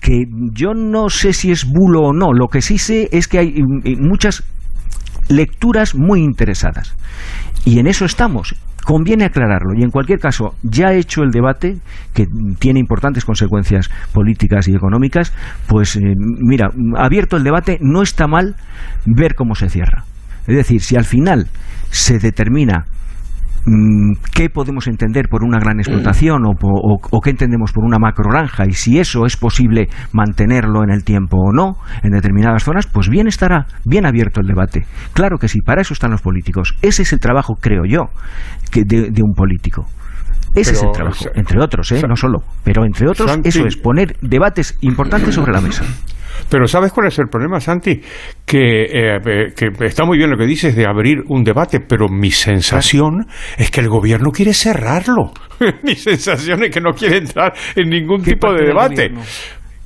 que 0.00 0.24
yo 0.52 0.74
no 0.74 1.08
sé 1.08 1.32
si 1.32 1.50
es 1.50 1.64
bulo 1.64 2.02
o 2.02 2.12
no. 2.12 2.32
Lo 2.32 2.48
que 2.48 2.62
sí 2.62 2.78
sé 2.78 3.08
es 3.12 3.28
que 3.28 3.38
hay 3.38 3.62
muchas 3.98 4.44
lecturas 5.28 5.94
muy 5.94 6.20
interesadas. 6.20 6.94
Y 7.64 7.78
en 7.78 7.86
eso 7.86 8.04
estamos. 8.04 8.54
Conviene 8.86 9.24
aclararlo 9.24 9.74
y 9.76 9.82
en 9.82 9.90
cualquier 9.90 10.20
caso 10.20 10.54
ya 10.62 10.92
he 10.92 10.98
hecho 10.98 11.24
el 11.24 11.32
debate 11.32 11.78
que 12.14 12.26
tiene 12.60 12.78
importantes 12.78 13.24
consecuencias 13.24 13.90
políticas 14.12 14.68
y 14.68 14.76
económicas, 14.76 15.34
pues 15.66 15.96
eh, 15.96 16.14
mira, 16.16 16.70
abierto 16.96 17.36
el 17.36 17.42
debate 17.42 17.78
no 17.80 18.02
está 18.02 18.28
mal 18.28 18.54
ver 19.04 19.34
cómo 19.34 19.56
se 19.56 19.70
cierra. 19.70 20.04
Es 20.46 20.54
decir, 20.54 20.82
si 20.82 20.94
al 20.94 21.04
final 21.04 21.48
se 21.90 22.20
determina 22.20 22.84
qué 24.32 24.48
podemos 24.48 24.86
entender 24.86 25.28
por 25.28 25.42
una 25.42 25.58
gran 25.58 25.80
explotación 25.80 26.44
o, 26.46 26.50
o, 26.50 26.98
o, 27.10 27.20
qué 27.20 27.30
entendemos 27.30 27.72
por 27.72 27.84
una 27.84 27.98
macrogranja 27.98 28.64
y 28.66 28.72
si 28.72 29.00
eso 29.00 29.26
es 29.26 29.36
posible 29.36 29.88
mantenerlo 30.12 30.84
en 30.84 30.90
el 30.90 31.02
tiempo 31.02 31.36
o 31.38 31.52
no 31.52 31.76
en 32.02 32.12
determinadas 32.12 32.62
zonas, 32.62 32.86
pues 32.86 33.08
bien 33.08 33.26
estará, 33.26 33.66
bien 33.84 34.06
abierto 34.06 34.40
el 34.40 34.46
debate. 34.46 34.86
Claro 35.14 35.38
que 35.38 35.48
sí, 35.48 35.62
para 35.62 35.80
eso 35.80 35.94
están 35.94 36.12
los 36.12 36.22
políticos. 36.22 36.76
Ese 36.80 37.02
es 37.02 37.12
el 37.12 37.18
trabajo, 37.18 37.54
creo 37.60 37.84
yo, 37.84 38.04
que 38.70 38.84
de, 38.84 39.10
de 39.10 39.22
un 39.22 39.34
político. 39.34 39.86
Ese 40.54 40.72
pero, 40.72 40.78
es 40.78 40.82
el 40.84 40.92
trabajo, 40.92 41.24
entre 41.34 41.60
otros, 41.60 41.92
¿eh? 41.92 42.02
no 42.08 42.16
solo, 42.16 42.38
pero 42.62 42.84
entre 42.84 43.08
otros, 43.08 43.30
Santi, 43.30 43.48
eso 43.48 43.66
es 43.66 43.76
poner 43.76 44.16
debates 44.22 44.78
importantes 44.80 45.34
sobre 45.34 45.52
la 45.52 45.60
mesa. 45.60 45.84
Pero 46.50 46.66
¿sabes 46.66 46.92
cuál 46.92 47.08
es 47.08 47.18
el 47.18 47.28
problema, 47.28 47.60
Santi? 47.60 48.00
Que, 48.44 48.82
eh, 48.82 49.16
eh, 49.24 49.52
que 49.54 49.84
está 49.84 50.04
muy 50.04 50.18
bien 50.18 50.30
lo 50.30 50.36
que 50.36 50.46
dices 50.46 50.76
de 50.76 50.86
abrir 50.86 51.22
un 51.28 51.42
debate, 51.42 51.80
pero 51.80 52.08
mi 52.08 52.30
sensación 52.30 53.26
es 53.56 53.70
que 53.70 53.80
el 53.80 53.88
gobierno 53.88 54.30
quiere 54.30 54.52
cerrarlo. 54.52 55.32
mi 55.82 55.94
sensación 55.94 56.64
es 56.64 56.70
que 56.70 56.80
no 56.80 56.92
quiere 56.92 57.18
entrar 57.18 57.52
en 57.74 57.88
ningún 57.88 58.22
tipo 58.22 58.52
de 58.52 58.66
debate. 58.66 59.10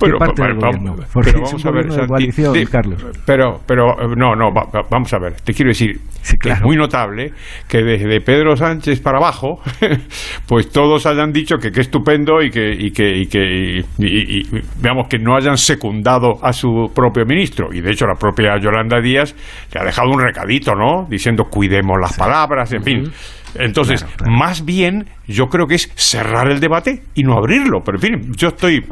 Pero, 0.07 0.17
parte 0.19 0.41
del 0.43 0.57
pero, 0.57 0.67
gobierno? 0.71 0.95
pero 1.23 1.41
vamos 1.41 1.65
a 1.65 1.71
ver, 1.71 1.85
de 1.87 2.07
coalición, 2.07 2.65
Carlos. 2.71 3.05
Pero, 3.25 3.59
pero, 3.65 3.83
eh, 4.01 4.15
no, 4.15 4.35
no, 4.35 4.53
va- 4.53 4.65
va- 4.73 4.87
vamos 4.89 5.13
a 5.13 5.19
ver. 5.19 5.33
Te 5.41 5.53
quiero 5.53 5.69
decir 5.69 5.99
que 6.39 6.49
es 6.51 6.61
muy 6.61 6.75
notable 6.75 7.31
que 7.67 7.79
desde 7.83 8.21
Pedro 8.21 8.55
Sánchez 8.55 8.99
para 9.01 9.17
abajo, 9.17 9.59
pues 10.47 10.69
todos 10.71 11.05
hayan 11.05 11.31
dicho 11.31 11.57
que 11.57 11.71
qué 11.71 11.81
estupendo 11.81 12.41
y 12.41 12.49
que, 12.49 12.71
y 12.71 12.91
que, 12.91 13.17
y 13.17 13.25
que, 13.27 13.79
y- 13.79 14.05
y- 14.05 14.39
y, 14.39 14.43
veamos, 14.81 15.07
que 15.07 15.17
no 15.19 15.35
hayan 15.35 15.57
secundado 15.57 16.35
a 16.43 16.53
su 16.53 16.91
propio 16.93 17.25
ministro. 17.25 17.69
Y 17.73 17.81
de 17.81 17.91
hecho 17.91 18.05
la 18.05 18.15
propia 18.15 18.57
Yolanda 18.59 18.99
Díaz 19.01 19.35
le 19.73 19.79
ha 19.81 19.83
dejado 19.83 20.09
un 20.09 20.19
recadito, 20.21 20.73
¿no? 20.75 21.07
Diciendo 21.09 21.45
cuidemos 21.45 21.97
las 21.99 22.17
palabras, 22.17 22.71
en 22.73 22.83
fin. 22.83 23.11
Entonces, 23.55 24.05
más 24.27 24.65
bien, 24.65 25.07
yo 25.27 25.47
creo 25.47 25.67
que 25.67 25.75
es 25.75 25.91
cerrar 25.95 26.49
el 26.49 26.59
debate 26.59 27.03
y 27.15 27.23
no 27.23 27.37
abrirlo. 27.37 27.83
Pero 27.83 27.97
en 27.97 28.01
fin, 28.01 28.33
yo 28.35 28.49
estoy 28.49 28.85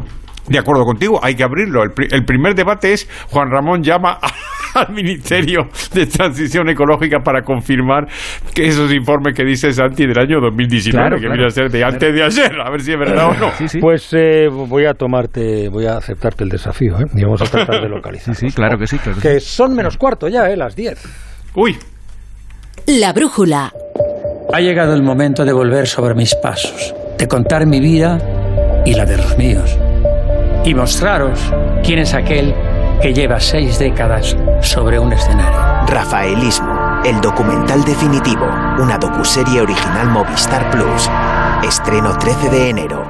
de 0.48 0.58
acuerdo 0.58 0.84
contigo, 0.84 1.20
hay 1.24 1.36
que 1.36 1.44
abrirlo. 1.44 1.84
El, 1.84 1.92
pri- 1.92 2.08
el 2.12 2.26
primer 2.26 2.56
debate 2.56 2.92
es 2.94 3.08
Juan 3.30 3.52
Ramón 3.52 3.84
llama 3.84 4.18
al 4.74 4.90
Ministerio 4.92 5.70
de 5.94 6.08
Transición 6.08 6.70
Ecológica 6.70 7.20
para 7.24 7.44
confirmar 7.44 8.08
que 8.56 8.68
esos 8.68 8.92
informes 8.92 9.36
que 9.36 9.44
dice 9.46 9.72
Santi 9.72 10.08
del 10.08 10.18
año 10.18 10.40
2019, 10.42 10.92
Claro, 10.92 11.16
que 11.18 11.22
claro. 11.22 11.34
viene 11.36 11.48
a 11.48 11.52
ser 11.52 11.70
de 11.72 11.84
antes 11.84 12.14
de 12.14 12.24
ayer, 12.24 12.60
a 12.60 12.70
ver 12.72 12.82
si 12.82 12.92
es 12.94 13.00
verdad 13.00 13.30
o 13.30 13.34
no. 13.36 13.52
Pues 13.80 14.10
eh, 14.14 14.48
voy 14.52 14.86
a 14.86 14.94
tomarte, 14.96 15.70
voy 15.70 15.86
a 15.86 15.98
aceptarte 15.98 16.44
el 16.44 16.50
desafío, 16.50 17.00
¿eh? 17.00 17.06
Y 17.16 17.24
vamos 17.24 17.42
a 17.42 17.46
tratar 17.46 17.82
de 17.82 17.90
localizar. 17.96 18.36
Sí, 18.36 18.50
sí, 18.50 18.56
claro 18.56 18.78
que 18.80 18.88
sí. 18.88 18.98
Claro 18.98 19.20
Que 19.22 19.40
son 19.40 19.76
menos 19.76 19.98
cuarto 19.98 20.28
ya, 20.28 20.50
¿eh? 20.50 20.58
Las 20.58 20.76
10. 20.76 21.00
Uy. 21.56 21.78
La 22.88 23.14
brújula. 23.14 23.72
Ha 24.52 24.62
llegado 24.62 24.96
el 24.96 25.04
momento 25.04 25.46
de 25.46 25.54
volver 25.54 25.88
sobre 25.88 26.16
mis 26.16 26.34
pasos, 26.34 26.96
de 27.20 27.28
contar 27.28 27.68
mi 27.68 27.80
vida 27.80 28.18
y 28.84 28.96
la 28.96 29.06
de 29.06 29.18
los 29.18 29.38
míos, 29.38 29.78
y 30.66 30.74
mostraros 30.74 31.40
quién 31.84 32.00
es 32.00 32.16
aquel 32.16 32.56
que 33.00 33.14
lleva 33.14 33.40
seis 33.40 33.78
décadas 33.78 34.36
sobre 34.62 34.98
un 34.98 35.14
escenario. 35.14 35.86
Rafaelismo, 35.88 37.02
el 37.06 37.22
documental 37.22 37.84
definitivo, 37.84 38.46
una 38.80 38.98
docuserie 38.98 39.62
original 39.62 40.08
Movistar 40.10 40.72
Plus. 40.72 41.08
Estreno 41.64 42.18
13 42.18 42.50
de 42.50 42.70
enero. 42.70 43.06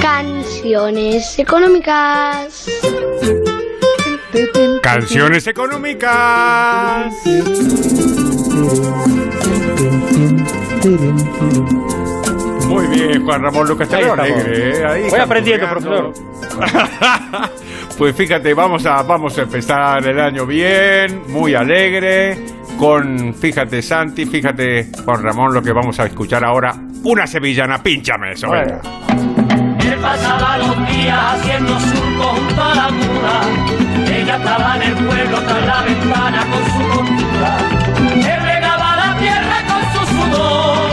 Canciones 0.00 1.38
económicas. 1.40 2.68
Canciones 4.82 5.46
económicas. 5.46 7.14
Muy 12.66 12.86
bien, 12.88 13.24
Juan 13.24 13.42
Ramón 13.42 13.68
Lucas, 13.68 13.92
Ahí 13.92 14.04
alegre, 14.04 14.70
¿eh? 14.70 14.86
Ahí 14.86 15.10
Voy 15.10 15.20
aprendiendo, 15.20 15.66
canturreando. 15.66 16.12
pues 17.98 18.14
fíjate, 18.14 18.52
vamos 18.52 18.84
a, 18.84 19.02
vamos 19.02 19.38
a 19.38 19.42
empezar 19.42 20.06
el 20.06 20.20
año 20.20 20.44
bien, 20.44 21.22
muy 21.28 21.54
alegre, 21.54 22.36
con, 22.78 23.34
fíjate 23.34 23.80
Santi, 23.80 24.26
fíjate 24.26 24.90
Juan 25.04 25.22
Ramón, 25.22 25.54
lo 25.54 25.62
que 25.62 25.72
vamos 25.72 25.98
a 26.00 26.06
escuchar 26.06 26.44
ahora, 26.44 26.74
una 27.04 27.26
sevillana, 27.26 27.82
pínchame 27.82 28.32
eso, 28.32 28.50
venga. 28.50 28.80
Él 29.80 29.98
pasaba 30.02 30.58
los 30.58 30.88
días 30.88 31.34
haciendo 31.34 31.80
surco 31.80 32.24
junto 32.24 32.62
a 32.62 32.74
la. 32.74 34.07
Ella 34.28 34.36
estaba 34.36 34.76
en 34.76 34.82
el 34.82 34.94
pueblo 35.06 35.40
tras 35.40 35.64
la 35.64 35.82
ventana 35.84 36.46
con 36.50 36.62
su 36.66 36.98
costura. 36.98 37.56
Él 38.14 38.42
regaba 38.42 38.96
la 38.96 39.16
tierra 39.18 39.64
con 39.66 39.82
su 39.94 40.06
sudor, 40.06 40.90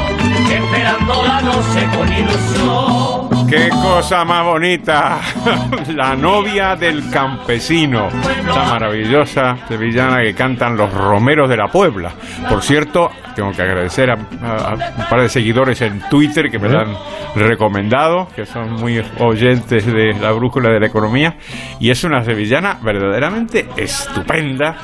esperando 0.50 1.24
la 1.28 1.42
noche 1.42 1.90
con 1.98 2.14
ilusión. 2.14 3.25
Qué 3.50 3.70
cosa 3.70 4.26
más 4.26 4.44
bonita, 4.44 5.20
la 5.96 6.16
novia 6.16 6.76
del 6.76 7.10
campesino, 7.12 8.08
esta 8.08 8.66
maravillosa 8.72 9.56
sevillana 9.68 10.22
que 10.24 10.34
cantan 10.34 10.76
los 10.76 10.92
romeros 10.92 11.48
de 11.48 11.56
la 11.58 11.68
Puebla. 11.68 12.12
Por 12.50 12.64
cierto, 12.64 13.10
tengo 13.36 13.52
que 13.52 13.62
agradecer 13.62 14.10
a, 14.10 14.16
un 14.16 15.06
par 15.10 15.22
de 15.22 15.30
seguidores 15.30 15.80
en 15.84 16.02
Twitter 16.10 16.50
que 16.50 16.58
me 16.58 16.70
la 16.70 16.82
han 16.82 16.96
recomendado, 17.36 18.28
que 18.36 18.46
son 18.46 18.74
muy 18.74 19.00
oyentes 19.20 19.86
de 19.86 20.14
la 20.20 20.32
brújula 20.32 20.70
de 20.72 20.80
la 20.80 20.88
economía, 20.88 21.36
y 21.80 21.92
es 21.92 22.04
una 22.04 22.24
sevillana 22.24 22.80
verdaderamente 22.82 23.68
estupenda 23.78 24.76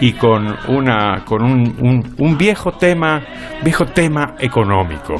y 0.00 0.12
con 0.12 0.56
una 0.68 1.24
con 1.24 1.42
un, 1.42 1.74
un- 1.80 2.14
un 2.18 2.36
viejo 2.38 2.72
tema, 2.72 3.22
viejo 3.62 3.86
tema 3.86 4.34
económico, 4.38 5.14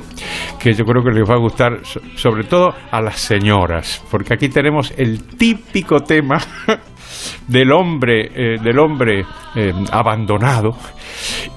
que 0.58 0.72
yo 0.74 0.84
creo 0.84 1.02
que 1.02 1.10
les 1.12 1.28
va 1.28 1.34
a 1.34 1.38
gustar 1.38 1.78
so- 1.82 2.00
sobre 2.16 2.44
todo 2.44 2.74
a 2.90 2.99
las 3.02 3.20
señoras, 3.20 4.02
porque 4.10 4.34
aquí 4.34 4.48
tenemos 4.48 4.92
el 4.96 5.22
típico 5.36 6.00
tema 6.00 6.38
del 7.46 7.72
hombre 7.72 8.30
eh, 8.34 8.58
del 8.62 8.78
hombre 8.78 9.24
eh, 9.54 9.72
abandonado. 9.90 10.76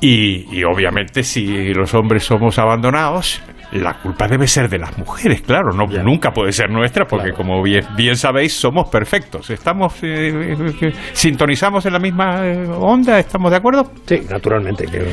Y, 0.02 0.58
y 0.58 0.64
obviamente 0.64 1.24
si 1.24 1.74
los 1.74 1.94
hombres 1.94 2.24
somos 2.24 2.60
abandonados 2.60 3.42
la 3.74 3.96
culpa 3.96 4.28
debe 4.28 4.48
ser 4.48 4.70
de 4.70 4.78
las 4.78 4.98
mujeres, 4.98 5.42
claro, 5.42 5.72
no, 5.72 5.88
nunca 6.04 6.32
puede 6.32 6.52
ser 6.52 6.70
nuestra, 6.70 7.06
porque 7.06 7.34
como 7.34 7.62
bien, 7.64 7.84
bien 7.96 8.16
sabéis, 8.16 8.54
somos 8.54 8.88
perfectos. 8.90 9.50
¿Estamos, 9.50 9.96
eh, 10.04 10.30
eh, 10.30 10.74
eh, 10.82 10.94
sintonizamos 11.14 11.86
en 11.86 11.94
la 11.94 12.00
misma 12.00 12.46
eh, 12.46 12.68
onda? 12.68 13.18
¿Estamos 13.18 13.50
de 13.50 13.58
acuerdo? 13.58 13.92
Sí, 14.06 14.22
naturalmente, 14.30 14.86
que 14.86 15.04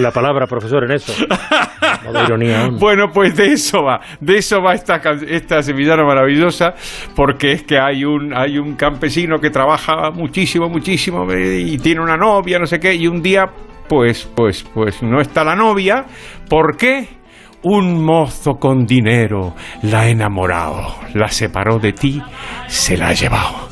la 0.00 0.10
palabra, 0.10 0.46
profesor, 0.46 0.84
en 0.84 0.92
eso. 0.92 1.12
Modo 2.04 2.24
ironía 2.24 2.64
aún. 2.64 2.78
Bueno, 2.78 3.10
pues 3.12 3.36
de 3.36 3.52
eso 3.52 3.84
va, 3.84 4.00
de 4.20 4.38
eso 4.38 4.60
va 4.60 4.74
esta, 4.74 5.00
esta 5.28 5.62
sevillana 5.62 6.04
maravillosa, 6.04 6.74
porque 7.14 7.52
es 7.52 7.62
que 7.62 7.78
hay 7.78 8.04
un, 8.04 8.36
hay 8.36 8.58
un 8.58 8.74
campesino 8.74 9.38
que 9.38 9.50
trabaja 9.50 10.10
muchísimo, 10.10 10.68
muchísimo, 10.68 11.26
y 11.32 11.78
tiene 11.78 12.00
una 12.00 12.16
novia, 12.16 12.58
no 12.58 12.66
sé 12.66 12.80
qué, 12.80 12.94
y 12.94 13.06
un 13.06 13.22
día, 13.22 13.46
pues, 13.88 14.28
pues, 14.34 14.64
pues 14.74 15.00
no 15.02 15.20
está 15.20 15.44
la 15.44 15.54
novia, 15.54 16.06
¿por 16.48 16.76
qué? 16.76 17.23
Un 17.64 18.04
mozo 18.04 18.56
con 18.56 18.84
dinero 18.84 19.54
la 19.82 20.00
ha 20.00 20.08
enamorado, 20.08 20.96
la 21.14 21.28
separó 21.28 21.78
de 21.78 21.94
ti, 21.94 22.22
se 22.68 22.96
la 22.96 23.08
ha 23.08 23.12
llevado. 23.14 23.70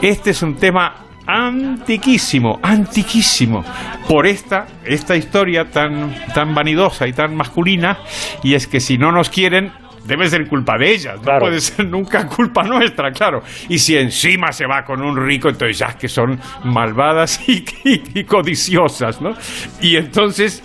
Este 0.00 0.30
es 0.30 0.42
un 0.42 0.54
tema 0.54 0.94
antiquísimo, 1.26 2.60
antiquísimo, 2.62 3.64
por 4.06 4.28
esta, 4.28 4.66
esta 4.84 5.16
historia 5.16 5.68
tan, 5.68 6.14
tan 6.32 6.54
vanidosa 6.54 7.08
y 7.08 7.12
tan 7.12 7.34
masculina, 7.34 7.98
y 8.44 8.54
es 8.54 8.68
que 8.68 8.78
si 8.78 8.98
no 8.98 9.10
nos 9.10 9.30
quieren, 9.30 9.72
debe 10.04 10.28
ser 10.28 10.46
culpa 10.48 10.76
de 10.78 10.92
ellas, 10.92 11.16
no 11.16 11.38
puede 11.40 11.60
ser 11.60 11.86
nunca 11.86 12.26
culpa 12.26 12.62
nuestra, 12.62 13.10
claro. 13.10 13.42
Y 13.68 13.78
si 13.78 13.96
encima 13.96 14.52
se 14.52 14.66
va 14.66 14.84
con 14.84 15.02
un 15.02 15.16
rico, 15.16 15.48
entonces 15.48 15.78
ya 15.78 15.94
que 15.96 16.08
son 16.08 16.38
malvadas 16.64 17.40
y, 17.48 17.64
y- 17.84 18.02
y 18.20 18.24
codiciosas, 18.24 19.20
¿no? 19.20 19.32
Y 19.80 19.96
entonces 19.96 20.62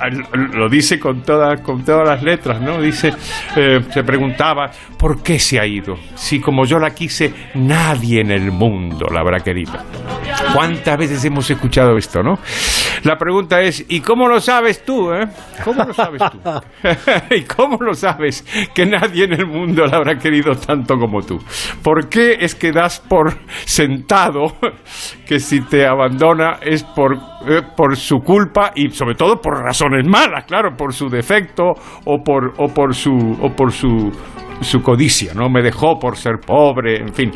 lo 0.53 0.69
dice 0.69 0.99
con, 0.99 1.23
toda, 1.23 1.57
con 1.63 1.83
todas 1.83 2.07
las 2.07 2.23
letras, 2.23 2.61
¿no? 2.61 2.81
Dice, 2.81 3.13
eh, 3.55 3.79
se 3.93 4.03
preguntaba, 4.03 4.71
¿por 4.97 5.21
qué 5.23 5.39
se 5.39 5.59
ha 5.59 5.65
ido? 5.65 5.97
Si 6.15 6.39
como 6.39 6.65
yo 6.65 6.79
la 6.79 6.91
quise, 6.91 7.33
nadie 7.55 8.21
en 8.21 8.31
el 8.31 8.51
mundo 8.51 9.07
la 9.11 9.21
habrá 9.21 9.39
querido. 9.39 9.73
¿Cuántas 10.53 10.97
veces 10.97 11.23
hemos 11.25 11.49
escuchado 11.49 11.97
esto, 11.97 12.21
no? 12.21 12.39
La 13.03 13.17
pregunta 13.17 13.61
es, 13.61 13.85
¿y 13.89 13.99
cómo 14.01 14.27
lo 14.27 14.39
sabes 14.39 14.83
tú, 14.85 15.11
eh? 15.13 15.27
¿Cómo 15.63 15.83
lo 15.83 15.93
sabes 15.93 16.21
tú? 16.31 16.39
¿Y 17.35 17.41
cómo 17.43 17.77
lo 17.81 17.93
sabes 17.93 18.45
que 18.73 18.85
nadie 18.85 19.27
en 19.33 19.41
el 19.41 19.47
mundo 19.47 19.85
la 19.85 19.97
habrá 19.97 20.17
querido 20.17 20.55
tanto 20.55 20.97
como 20.97 21.21
tú? 21.21 21.39
¿Por 21.83 22.09
qué 22.09 22.37
es 22.39 22.55
que 22.55 22.71
das 22.71 22.99
por 22.99 23.33
sentado 23.65 24.55
que 25.27 25.39
si 25.39 25.61
te 25.61 25.85
abandona 25.85 26.59
es 26.61 26.83
por, 26.83 27.13
eh, 27.47 27.61
por 27.75 27.95
su 27.95 28.19
culpa 28.19 28.71
y 28.75 28.89
sobre 28.89 29.15
todo 29.15 29.41
por 29.41 29.61
razones 29.61 30.05
malas, 30.07 30.45
claro, 30.45 30.75
por 30.75 30.93
su 30.93 31.09
defecto 31.09 31.73
o 32.05 32.23
por, 32.23 32.53
o 32.57 32.67
por 32.67 32.95
su 32.95 33.37
o 33.41 33.49
por 33.55 33.71
su 33.71 34.11
su 34.61 34.81
codicia, 34.81 35.33
¿no? 35.33 35.49
Me 35.49 35.61
dejó 35.61 35.97
por 35.99 36.17
ser 36.17 36.39
pobre, 36.45 36.97
en 36.97 37.13
fin. 37.13 37.31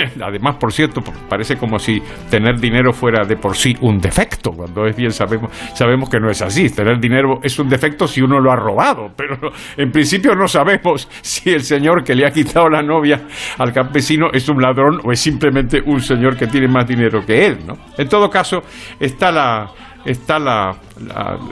Además, 0.22 0.56
por 0.56 0.72
cierto, 0.72 1.00
parece 1.28 1.56
como 1.56 1.78
si 1.78 2.00
tener 2.30 2.58
dinero 2.60 2.92
fuera 2.92 3.24
de 3.24 3.36
por 3.36 3.56
sí 3.56 3.74
un 3.80 3.98
defecto, 3.98 4.50
cuando 4.52 4.86
es 4.86 4.96
bien 4.96 5.10
sabemos, 5.12 5.50
sabemos 5.74 6.08
que 6.08 6.18
no 6.20 6.30
es 6.30 6.42
así. 6.42 6.68
Tener 6.70 6.98
dinero 7.00 7.40
es 7.42 7.58
un 7.58 7.68
defecto 7.68 8.06
si 8.06 8.20
uno 8.22 8.40
lo 8.40 8.50
ha 8.52 8.56
robado, 8.56 9.10
pero 9.16 9.36
en 9.76 9.90
principio 9.90 10.34
no 10.34 10.46
sabemos 10.48 11.08
si 11.22 11.50
el 11.50 11.62
señor 11.62 12.02
que 12.04 12.14
le 12.14 12.26
ha 12.26 12.30
quitado 12.30 12.68
la 12.68 12.82
novia 12.82 13.22
al 13.58 13.72
campesino 13.72 14.26
es 14.32 14.48
un 14.48 14.60
ladrón 14.60 15.00
o 15.04 15.12
es 15.12 15.20
simplemente 15.20 15.80
un 15.84 16.00
señor 16.00 16.36
que 16.36 16.46
tiene 16.46 16.68
más 16.68 16.86
dinero 16.86 17.24
que 17.24 17.46
él, 17.46 17.58
¿no? 17.66 17.74
En 17.96 18.08
todo 18.08 18.28
caso, 18.30 18.62
está 19.00 19.30
la 19.30 19.70
está 20.04 20.38
la, 20.38 20.70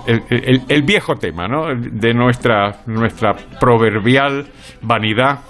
el, 0.06 0.22
el- 0.30 0.62
el 0.68 0.82
viejo 0.84 1.16
tema 1.16 1.48
¿no? 1.48 1.74
de 1.74 2.14
nuestra, 2.14 2.82
nuestra 2.86 3.34
proverbial 3.58 4.46
vanidad 4.80 5.40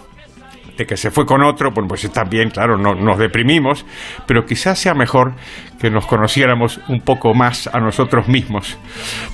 de 0.76 0.86
que 0.86 0.96
se 0.96 1.10
fue 1.10 1.26
con 1.26 1.42
otro, 1.42 1.70
bueno, 1.72 1.88
pues 1.88 2.04
está 2.04 2.24
bien, 2.24 2.50
claro, 2.50 2.76
no, 2.76 2.94
nos 2.94 3.18
deprimimos, 3.18 3.84
pero 4.26 4.44
quizás 4.44 4.78
sea 4.78 4.94
mejor 4.94 5.34
que 5.80 5.90
nos 5.90 6.06
conociéramos 6.06 6.80
un 6.88 7.00
poco 7.00 7.34
más 7.34 7.68
a 7.72 7.80
nosotros 7.80 8.28
mismos, 8.28 8.78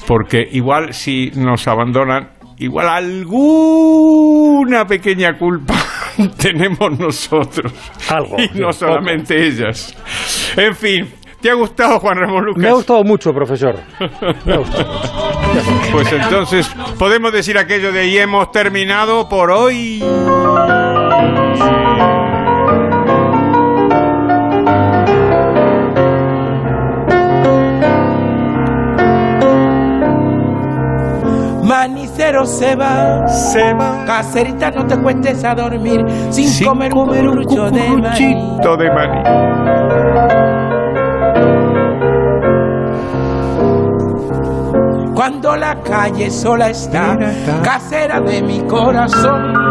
porque 0.06 0.46
igual 0.50 0.92
si 0.92 1.30
nos 1.36 1.66
abandonan, 1.68 2.30
igual 2.58 2.88
alguna 2.88 4.84
pequeña 4.86 5.38
culpa 5.38 5.74
tenemos 6.36 6.98
nosotros. 6.98 7.72
Algo. 8.08 8.36
Y 8.38 8.58
no 8.58 8.72
solamente 8.72 9.46
ellas. 9.46 9.96
En 10.56 10.74
fin, 10.74 11.08
¿te 11.40 11.50
ha 11.50 11.54
gustado 11.54 11.98
Juan 12.00 12.18
Ramón 12.18 12.44
Lucas? 12.44 12.62
Me 12.62 12.68
ha 12.68 12.72
gustado 12.72 13.02
mucho, 13.04 13.32
profesor. 13.32 13.76
Me 14.44 14.54
ha 14.54 14.58
gustado 14.58 14.92
mucho. 14.92 15.92
Pues 15.92 16.12
entonces 16.12 16.70
podemos 16.98 17.32
decir 17.32 17.58
aquello 17.58 17.92
de 17.92 18.06
y 18.08 18.18
hemos 18.18 18.50
terminado 18.52 19.28
por 19.28 19.50
hoy. 19.50 20.02
Manicero 31.70 32.44
se 32.46 32.74
va, 32.74 33.28
se 33.28 33.72
va. 33.74 34.04
Caserita, 34.04 34.70
no 34.70 34.86
te 34.86 34.98
cuentes 34.98 35.44
a 35.44 35.54
dormir 35.54 36.04
sin, 36.30 36.66
comer, 36.66 36.92
un 36.92 37.06
cucurucho 37.06 37.70
de 37.70 37.88
maní. 37.96 38.58
de 38.76 38.90
maní. 38.90 39.22
Cuando 45.14 45.54
la 45.54 45.76
calle 45.82 46.30
sola 46.30 46.70
está, 46.70 47.16
casera 47.62 48.20
de 48.20 48.42
mi 48.42 48.60
corazón. 48.62 49.69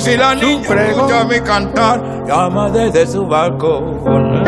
Y 0.00 0.02
si 0.02 0.16
la 0.16 0.34
niña 0.34 0.82
escucha 0.88 1.24
mi 1.24 1.40
cantar, 1.40 2.24
llama 2.26 2.70
desde 2.70 3.06
su 3.06 3.26
balcón. 3.26 4.44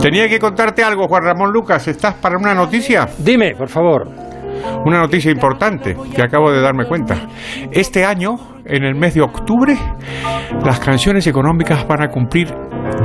Tenía 0.00 0.28
que 0.28 0.38
contarte 0.38 0.84
algo, 0.84 1.08
Juan 1.08 1.24
Ramón 1.24 1.52
Lucas. 1.52 1.88
¿Estás 1.88 2.14
para 2.14 2.36
una 2.36 2.54
noticia? 2.54 3.08
Dime, 3.18 3.54
por 3.56 3.68
favor. 3.68 4.08
Una 4.84 5.00
noticia 5.00 5.30
importante 5.30 5.96
que 6.14 6.22
acabo 6.22 6.52
de 6.52 6.60
darme 6.60 6.84
cuenta. 6.86 7.16
Este 7.72 8.04
año, 8.04 8.36
en 8.64 8.84
el 8.84 8.94
mes 8.94 9.14
de 9.14 9.22
octubre, 9.22 9.76
las 10.64 10.78
canciones 10.78 11.26
económicas 11.26 11.86
van 11.86 12.02
a 12.02 12.08
cumplir 12.08 12.48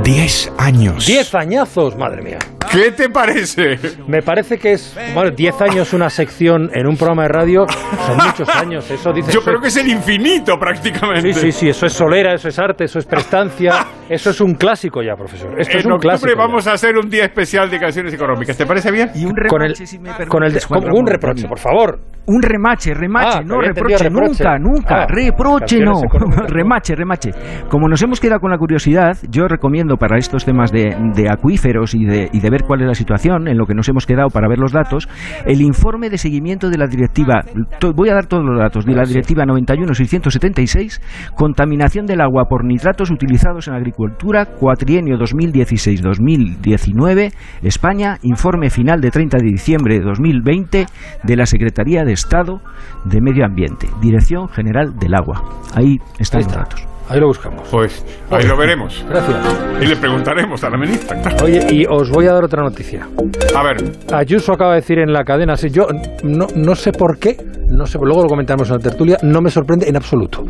10 0.02 0.52
años. 0.58 1.06
Diez 1.06 1.34
añazos, 1.34 1.96
madre 1.96 2.22
mía. 2.22 2.38
¿Qué 2.70 2.92
te 2.92 3.08
parece? 3.08 3.78
Me 4.06 4.20
parece 4.20 4.58
que 4.58 4.72
es, 4.72 4.94
bueno, 5.14 5.30
10 5.30 5.62
años 5.62 5.94
una 5.94 6.10
sección 6.10 6.68
en 6.74 6.86
un 6.86 6.96
programa 6.98 7.22
de 7.22 7.28
radio, 7.28 7.66
son 8.06 8.16
muchos 8.18 8.48
años, 8.50 8.90
eso 8.90 9.10
dice. 9.12 9.32
Yo 9.32 9.40
eso 9.40 9.48
creo 9.48 9.60
que 9.60 9.68
es 9.68 9.76
el 9.78 9.88
infinito 9.88 10.58
prácticamente. 10.58 11.32
Sí, 11.32 11.40
sí, 11.40 11.52
sí, 11.52 11.68
eso 11.70 11.86
es 11.86 11.94
solera, 11.94 12.34
eso 12.34 12.48
es 12.48 12.58
arte, 12.58 12.84
eso 12.84 12.98
es 12.98 13.06
prestancia, 13.06 13.86
eso 14.10 14.30
es 14.30 14.40
un 14.42 14.54
clásico 14.54 15.02
ya, 15.02 15.14
profesor. 15.16 15.58
Esto 15.58 15.78
es 15.78 15.86
un 15.86 15.92
octubre 15.92 16.10
clásico. 16.18 16.32
ya. 16.32 16.36
vamos 16.46 16.66
a 16.66 16.72
hacer 16.74 16.98
un 16.98 17.08
día 17.08 17.24
especial 17.24 17.70
de 17.70 17.78
canciones 17.80 18.12
económicas. 18.12 18.56
¿Te 18.58 18.66
parece 18.66 18.90
bien? 18.90 19.10
Y 19.14 19.24
un 19.24 19.32
con 19.48 19.62
el, 19.62 19.68
remache, 19.68 19.86
si 19.86 19.98
me 19.98 20.10
con 20.26 20.42
el 20.44 20.52
permites, 20.52 20.66
con- 20.66 20.92
un 20.94 21.06
reproche, 21.06 21.48
por 21.48 21.58
favor. 21.58 22.00
Un 22.26 22.42
remache, 22.42 22.92
remache, 22.92 23.38
Ah, 23.38 23.42
no 23.42 23.58
reproche, 23.62 24.04
reproche. 24.04 24.10
nunca, 24.10 24.58
nunca, 24.58 25.02
Ah, 25.04 25.06
reproche 25.08 25.80
¿no? 25.80 26.02
remache, 26.48 26.94
remache. 26.94 27.30
Como 27.70 27.88
nos 27.88 28.02
hemos 28.02 28.20
quedado 28.20 28.40
con 28.40 28.50
la 28.50 28.58
curiosidad, 28.58 29.16
yo 29.30 29.48
recomiendo 29.48 29.67
para 29.96 30.18
estos 30.18 30.44
temas 30.44 30.72
de, 30.72 30.96
de 31.14 31.28
acuíferos 31.30 31.94
y 31.94 32.04
de, 32.04 32.28
y 32.32 32.40
de 32.40 32.50
ver 32.50 32.62
cuál 32.66 32.80
es 32.82 32.86
la 32.86 32.94
situación, 32.94 33.48
en 33.48 33.56
lo 33.58 33.66
que 33.66 33.74
nos 33.74 33.88
hemos 33.88 34.06
quedado 34.06 34.28
para 34.30 34.48
ver 34.48 34.58
los 34.58 34.72
datos, 34.72 35.08
el 35.46 35.60
informe 35.60 36.10
de 36.10 36.18
seguimiento 36.18 36.70
de 36.70 36.78
la 36.78 36.86
directiva, 36.86 37.42
to- 37.78 37.92
voy 37.92 38.08
a 38.08 38.14
dar 38.14 38.26
todos 38.26 38.44
los 38.44 38.58
datos, 38.58 38.84
de 38.84 38.94
la 38.94 39.04
directiva 39.04 39.44
91-676, 39.44 41.00
contaminación 41.34 42.06
del 42.06 42.20
agua 42.20 42.44
por 42.48 42.64
nitratos 42.64 43.10
utilizados 43.10 43.68
en 43.68 43.74
agricultura, 43.74 44.46
cuatrienio 44.46 45.16
2016-2019, 45.18 47.32
España, 47.62 48.18
informe 48.22 48.70
final 48.70 49.00
de 49.00 49.10
30 49.10 49.38
de 49.38 49.44
diciembre 49.44 49.98
de 49.98 50.04
2020 50.04 50.86
de 51.24 51.36
la 51.36 51.46
Secretaría 51.46 52.04
de 52.04 52.12
Estado 52.12 52.60
de 53.04 53.20
Medio 53.20 53.44
Ambiente, 53.44 53.88
Dirección 54.00 54.48
General 54.48 54.96
del 54.98 55.14
Agua. 55.14 55.42
Ahí 55.74 55.98
están 56.18 56.40
Ahí 56.40 56.44
los 56.46 56.54
datos. 56.56 56.86
Ahí 57.08 57.20
lo 57.20 57.26
buscamos. 57.28 57.66
Pues 57.70 58.04
ahí 58.30 58.44
lo 58.46 58.56
veremos. 58.56 59.04
Gracias. 59.08 59.36
Y 59.80 59.86
le 59.86 59.96
preguntaremos 59.96 60.62
a 60.64 60.70
la 60.70 60.76
ministra. 60.78 61.20
claro. 61.22 61.44
Oye, 61.44 61.66
y 61.70 61.84
os 61.88 62.10
voy 62.10 62.26
a 62.26 62.32
dar 62.34 62.44
otra 62.44 62.62
noticia. 62.62 63.08
A 63.56 63.62
ver, 63.62 63.76
Ayuso 64.12 64.52
acaba 64.52 64.72
de 64.74 64.80
decir 64.80 64.98
en 64.98 65.12
la 65.12 65.24
cadena, 65.24 65.56
sí, 65.56 65.70
yo 65.70 65.86
no, 66.22 66.46
no 66.54 66.74
sé 66.74 66.92
por 66.92 67.18
qué, 67.18 67.36
no 67.68 67.86
sé, 67.86 67.98
luego 68.02 68.22
lo 68.22 68.28
comentaremos 68.28 68.68
en 68.68 68.76
la 68.76 68.82
tertulia, 68.82 69.16
no 69.22 69.40
me 69.40 69.50
sorprende 69.50 69.88
en 69.88 69.96
absoluto. 69.96 70.44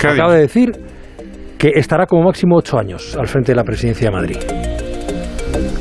¿qué 0.00 0.06
ha 0.08 0.12
Acaba 0.12 0.34
de 0.34 0.40
decir 0.40 0.72
que 1.58 1.72
estará 1.74 2.06
como 2.06 2.22
máximo 2.24 2.56
ocho 2.56 2.78
años 2.78 3.16
al 3.16 3.26
frente 3.26 3.52
de 3.52 3.56
la 3.56 3.64
presidencia 3.64 4.08
de 4.08 4.16
Madrid. 4.16 4.36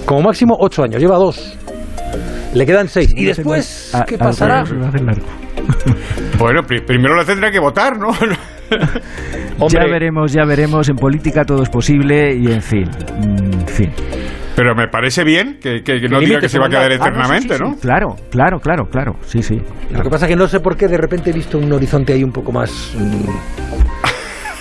Como 0.06 0.22
máximo 0.22 0.56
ocho 0.60 0.84
años, 0.84 1.00
lleva 1.02 1.18
dos. 1.18 1.58
Le 2.54 2.66
quedan 2.66 2.88
seis. 2.88 3.14
Y 3.16 3.26
después, 3.26 3.92
Ah, 3.94 4.04
¿qué 4.08 4.16
ah, 4.16 4.24
pasará? 4.26 4.66
se 4.66 4.76
va 4.76 4.86
a 4.86 4.90
hacer 4.90 5.02
largo. 5.04 5.26
Bueno, 6.40 6.62
pri- 6.64 6.82
primero 6.82 7.16
la 7.16 7.26
tendrá 7.26 7.52
que 7.52 7.60
votar, 7.60 7.98
¿no? 7.98 8.08
Ya 9.70 9.86
veremos, 9.86 10.32
ya 10.34 10.46
veremos. 10.46 10.88
En 10.90 10.96
política 10.98 11.44
todo 11.44 11.64
es 11.64 11.70
posible 11.70 12.36
y 12.36 12.52
en 12.52 12.62
fin, 12.62 12.84
mm, 12.84 13.54
en 13.62 13.68
fin. 13.68 13.92
Pero 14.56 14.76
me 14.76 14.88
parece 14.88 15.24
bien 15.24 15.58
que, 15.62 15.82
que- 15.84 16.00
que 16.00 16.08
no 16.10 16.20
diga 16.20 16.40
que 16.40 16.48
se 16.50 16.60
va 16.60 16.68
a 16.68 16.70
quedar 16.70 16.92
Ah, 16.92 16.96
no, 16.98 17.04
sí, 17.04 17.10
eternamente, 17.10 17.56
sí, 17.58 17.64
¿no? 17.64 17.74
sí, 17.74 17.80
Claro, 17.82 18.16
claro, 18.30 18.60
claro, 18.60 18.88
claro. 18.90 19.16
Sí, 19.26 19.42
sí. 19.42 19.60
Lo 19.92 20.02
que 20.04 20.10
pasa 20.10 20.26
es 20.26 20.30
que 20.30 20.36
no 20.36 20.48
sé 20.48 20.60
por 20.60 20.76
qué 20.78 20.88
de 20.88 20.98
repente 20.98 21.30
he 21.32 21.34
visto 21.34 21.58
un 21.58 21.72
horizonte 21.72 22.14
ahí 22.14 22.24
un 22.24 22.32
poco 22.32 22.52
más... 22.52 22.94
mm, 22.96 23.30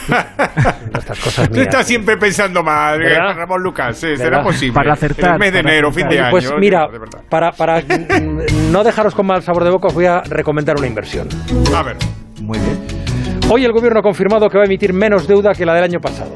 estas 0.96 1.18
cosas 1.18 1.48
Tú 1.48 1.54
mías. 1.54 1.66
estás 1.66 1.86
siempre 1.86 2.16
pensando 2.16 2.62
mal, 2.62 2.98
¿Verdad? 2.98 3.24
Juan 3.24 3.36
Ramón 3.36 3.62
Lucas. 3.62 3.96
sí, 3.98 4.07
¿Verdad? 4.09 4.24
será 4.24 4.42
posible. 4.42 4.74
Para 4.74 4.92
acertar, 4.92 5.32
el 5.34 5.38
mes 5.40 5.52
de 5.52 5.59
enero, 5.61 5.90
fin 5.92 6.04
de 6.09 6.14
Oye, 6.16 6.20
año. 6.20 6.30
pues 6.30 6.52
mira, 6.59 6.86
de 6.88 7.00
para, 7.28 7.52
para 7.52 7.80
mm, 7.80 8.70
no 8.72 8.84
dejaros 8.84 9.14
con 9.14 9.26
mal 9.26 9.42
sabor 9.42 9.64
de 9.64 9.70
boca, 9.70 9.88
os 9.88 9.94
voy 9.94 10.07
a 10.07 10.20
recomendar 10.22 10.76
una 10.78 10.86
inversión. 10.86 11.28
A 11.74 11.82
ver, 11.82 11.96
Muy 12.40 12.59
bien. 12.59 13.05
Hoy 13.49 13.64
el 13.64 13.70
gobierno 13.72 14.01
ha 14.01 14.03
confirmado 14.03 14.49
que 14.51 14.59
va 14.59 14.64
a 14.64 14.66
emitir 14.66 14.92
menos 14.92 15.28
deuda 15.28 15.53
que 15.53 15.64
la 15.64 15.72
del 15.72 15.84
año 15.84 16.01
pasado. 16.01 16.32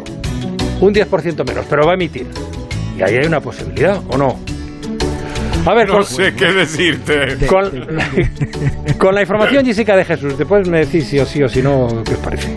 Un 0.81 0.95
10% 0.95 1.45
menos, 1.45 1.67
pero 1.69 1.85
va 1.85 1.93
a 1.93 1.95
emitir. 1.95 2.29
Y 2.97 3.03
ahí 3.03 3.17
hay 3.17 3.27
una 3.27 3.41
posibilidad, 3.41 4.01
¿o 4.09 4.17
no? 4.17 4.39
A 5.67 5.75
ver, 5.75 5.89
no 5.89 5.95
con, 5.95 6.05
sé 6.05 6.33
qué 6.35 6.53
decirte. 6.53 7.47
con, 7.49 7.69
con 8.99 9.15
la 9.15 9.23
información, 9.23 9.65
Jessica 9.65 9.97
de 9.97 10.05
Jesús, 10.05 10.39
después 10.39 10.69
me 10.69 10.87
decís 10.87 11.09
si 11.09 11.19
o 11.19 11.27
sí 11.27 11.43
o 11.43 11.49
si 11.49 11.61
no, 11.63 11.89
¿qué 12.05 12.15
os 12.15 12.21
parece? 12.21 12.57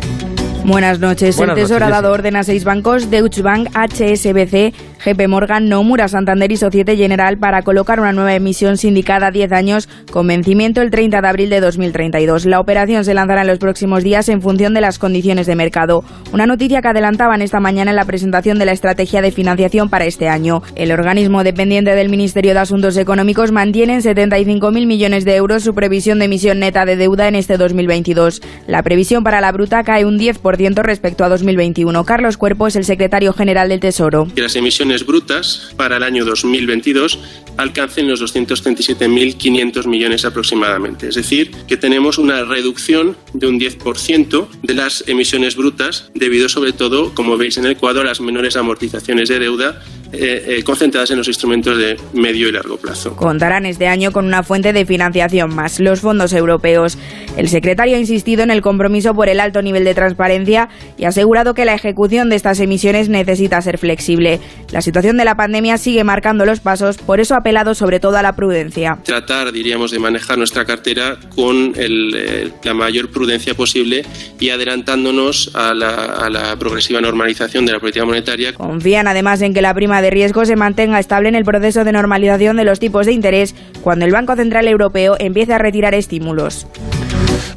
Buenas 0.64 1.00
noches. 1.00 1.36
Buenas 1.36 1.58
el 1.58 1.64
Tesoro 1.64 1.86
ha 1.86 1.90
dado 1.90 2.12
orden 2.12 2.36
a 2.36 2.44
seis 2.44 2.64
bancos, 2.64 3.10
Deutsche 3.10 3.42
Bank, 3.42 3.70
HSBC, 3.74 4.74
GP 5.04 5.28
Morgan, 5.28 5.68
Nomura, 5.68 6.08
Santander 6.08 6.52
y 6.52 6.58
Societe 6.58 6.96
General 6.96 7.38
para 7.38 7.62
colocar 7.62 8.00
una 8.00 8.14
nueva 8.14 8.34
emisión 8.34 8.78
sindicada 8.78 9.28
a 9.28 9.32
10 9.32 9.52
años 9.52 9.90
con 10.12 10.28
vencimiento 10.28 10.82
el 10.82 10.92
30 10.92 11.22
de 11.22 11.28
abril 11.28 11.50
de 11.50 11.60
2032. 11.60 12.46
La 12.46 12.60
operación 12.60 13.04
se 13.04 13.14
lanzará 13.14 13.42
en 13.42 13.48
los 13.48 13.60
próximos 13.60 14.04
días 14.04 14.30
en 14.30 14.42
función 14.42 14.74
de 14.74 14.82
las 14.82 15.00
condiciones 15.00 15.48
de 15.48 15.56
mercado. 15.56 16.04
Una 16.32 16.46
noticia 16.46 16.82
que 16.82 16.88
adelantaban 16.88 17.42
esta 17.42 17.60
mañana 17.60 17.92
en 17.92 17.98
la 17.98 18.06
presentación 18.06 18.60
de 18.60 18.66
la 18.66 18.72
estrategia 18.72 19.22
de 19.22 19.32
financiación 19.32 19.90
para 19.90 20.06
este 20.06 20.30
año. 20.30 20.64
El 20.76 20.92
organismo 20.92 21.44
dependiente 21.44 21.96
del 21.96 22.10
Ministerio 22.10 22.54
de 22.54 22.60
Asuntos 22.60 22.96
Económicos 22.98 23.52
mantiene 23.52 23.96
en 23.96 24.02
75.000 24.02 24.86
millones 24.86 25.26
de 25.26 25.36
euros 25.36 25.64
su 25.64 25.74
previsión 25.74 26.20
de 26.20 26.26
emisión 26.26 26.60
neta 26.60 26.86
de 26.86 26.96
deuda 26.96 27.28
en 27.28 27.36
este 27.36 27.58
2022. 27.58 28.42
La 28.68 28.84
previsión 28.84 29.24
para 29.24 29.42
la 29.42 29.52
bruta 29.52 29.84
cae 29.84 30.06
un 30.06 30.18
10% 30.18 30.82
respecto 30.82 31.24
a 31.24 31.30
2021. 31.30 32.04
Carlos 32.06 32.38
Cuerpo 32.38 32.68
es 32.68 32.76
el 32.76 32.86
secretario 32.86 33.34
general 33.34 33.70
del 33.70 33.80
Tesoro. 33.80 34.28
las 34.36 34.56
emisiones 34.56 34.93
brutas 35.02 35.74
para 35.76 35.98
el 35.98 36.04
año 36.04 36.26
2022 36.26 37.20
alcancen 37.58 38.08
los 38.08 38.22
237.500 38.22 39.88
millones 39.88 40.26
aproximadamente. 40.26 41.08
Es 41.08 41.16
decir, 41.16 41.52
que 41.68 41.78
tenemos 41.78 42.18
una 42.18 42.44
reducción 42.46 43.18
de 43.34 43.48
un 43.48 43.60
10% 43.60 44.48
de 44.62 44.74
las 44.74 45.04
emisiones 45.08 45.56
brutas 45.56 46.12
debido 46.14 46.50
sobre 46.50 46.74
todo, 46.74 47.14
como 47.14 47.38
veis 47.38 47.58
en 47.58 47.66
el 47.66 47.78
cuadro, 47.78 48.02
a 48.02 48.06
las 48.06 48.22
menores 48.22 48.56
amortizaciones 48.56 49.30
de 49.30 49.40
deuda 49.40 49.84
eh, 50.14 50.60
eh, 50.60 50.64
concentradas 50.64 51.10
en 51.10 51.18
los 51.18 51.28
instrumentos 51.28 51.76
de 51.76 51.98
medio 52.14 52.48
y 52.48 52.52
largo 52.52 52.78
plazo. 52.78 53.16
Contarán 53.16 53.66
este 53.66 53.88
año 53.88 54.12
con 54.12 54.26
una 54.26 54.44
fuente 54.44 54.72
de 54.72 54.86
financiación 54.86 55.54
más, 55.56 55.80
los 55.80 56.02
fondos 56.02 56.34
europeos. 56.34 57.00
El 57.36 57.50
secretario 57.50 57.96
ha 57.96 58.00
insistido 58.00 58.44
en 58.44 58.52
el 58.52 58.62
compromiso 58.62 59.16
por 59.16 59.28
el 59.28 59.40
alto 59.40 59.64
nivel 59.64 59.84
de 59.84 59.96
transparencia 59.96 60.70
y 61.00 61.06
ha 61.06 61.10
asegurado 61.10 61.56
que 61.56 61.66
la 61.66 61.74
ejecución 61.74 62.30
de 62.30 62.36
estas 62.36 62.60
emisiones 62.60 63.10
necesita 63.10 63.60
ser 63.64 63.80
flexible. 63.80 64.40
La 64.72 64.84
situación 64.84 65.18
de 65.18 65.26
la 65.26 65.36
pandemia 65.36 65.80
sigue 65.80 66.04
marcando 66.04 66.46
los 66.46 66.60
pasos, 66.60 66.98
por 66.98 67.20
eso 67.20 67.34
ha 67.34 67.40
apelado 67.40 67.74
sobre 67.74 68.00
todo 68.00 68.18
a 68.18 68.22
la 68.22 68.36
prudencia. 68.36 69.00
Tratar, 69.04 69.52
diríamos, 69.52 69.90
de 69.90 69.98
manejar 69.98 70.38
nuestra 70.38 70.66
cartera 70.66 71.18
con 71.36 71.74
el, 71.76 72.14
eh, 72.16 72.52
la 72.64 72.76
mayor 72.76 73.10
prudencia 73.10 73.56
posible 73.56 74.06
y 74.40 74.52
adelantándonos 74.52 75.56
a 75.56 75.74
la, 75.74 75.90
a 75.90 76.30
la 76.30 76.56
progresiva 76.58 77.02
normalización 77.02 77.66
de 77.66 77.72
la 77.72 77.80
política 77.80 78.06
monetaria. 78.06 78.54
Confían 78.54 79.08
además 79.08 79.42
en 79.42 79.56
que 79.56 79.62
la 79.64 79.74
prima 79.74 80.03
de 80.04 80.12
riesgo 80.12 80.46
se 80.46 80.56
mantenga 80.56 81.00
estable 81.00 81.30
en 81.30 81.36
el 81.36 81.44
proceso 81.44 81.84
de 81.84 81.92
normalización 81.92 82.58
de 82.58 82.66
los 82.66 82.80
tipos 82.80 83.08
de 83.08 83.14
interés 83.14 83.56
cuando 83.82 84.06
el 84.06 84.12
Banco 84.12 84.36
Central 84.36 84.68
Europeo 84.68 85.16
empiece 85.18 85.54
a 85.54 85.58
retirar 85.58 85.96
estímulos. 85.96 86.68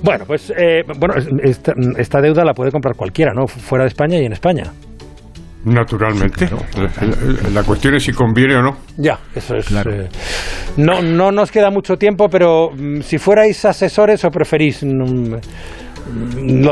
Bueno, 0.03 0.25
pues 0.27 0.51
eh, 0.57 0.83
bueno, 0.99 1.15
esta, 1.43 1.73
esta 1.99 2.21
deuda 2.21 2.45
la 2.45 2.55
puede 2.55 2.71
comprar 2.71 2.95
cualquiera, 2.97 3.33
¿no? 3.35 3.47
Fuera 3.47 3.85
de 3.85 3.89
España 3.89 4.19
y 4.19 4.25
en 4.25 4.33
España. 4.33 4.73
Naturalmente. 5.65 6.49
La, 6.77 7.51
la 7.51 7.63
cuestión 7.65 7.97
es 7.97 8.05
si 8.05 8.13
conviene 8.13 8.55
o 8.57 8.63
no. 8.63 8.77
Ya, 8.97 9.19
eso 9.35 9.57
es. 9.57 9.71
eh, 9.73 10.09
no, 10.77 11.03
no 11.03 11.33
nos 11.33 11.51
queda 11.51 11.71
mucho 11.71 11.97
tiempo, 11.97 12.29
pero 12.31 12.71
mm, 12.71 13.01
si 13.01 13.19
fuerais 13.19 13.65
asesores 13.65 14.25
o 14.25 14.31
preferís. 14.31 14.85
mm, 14.85 15.35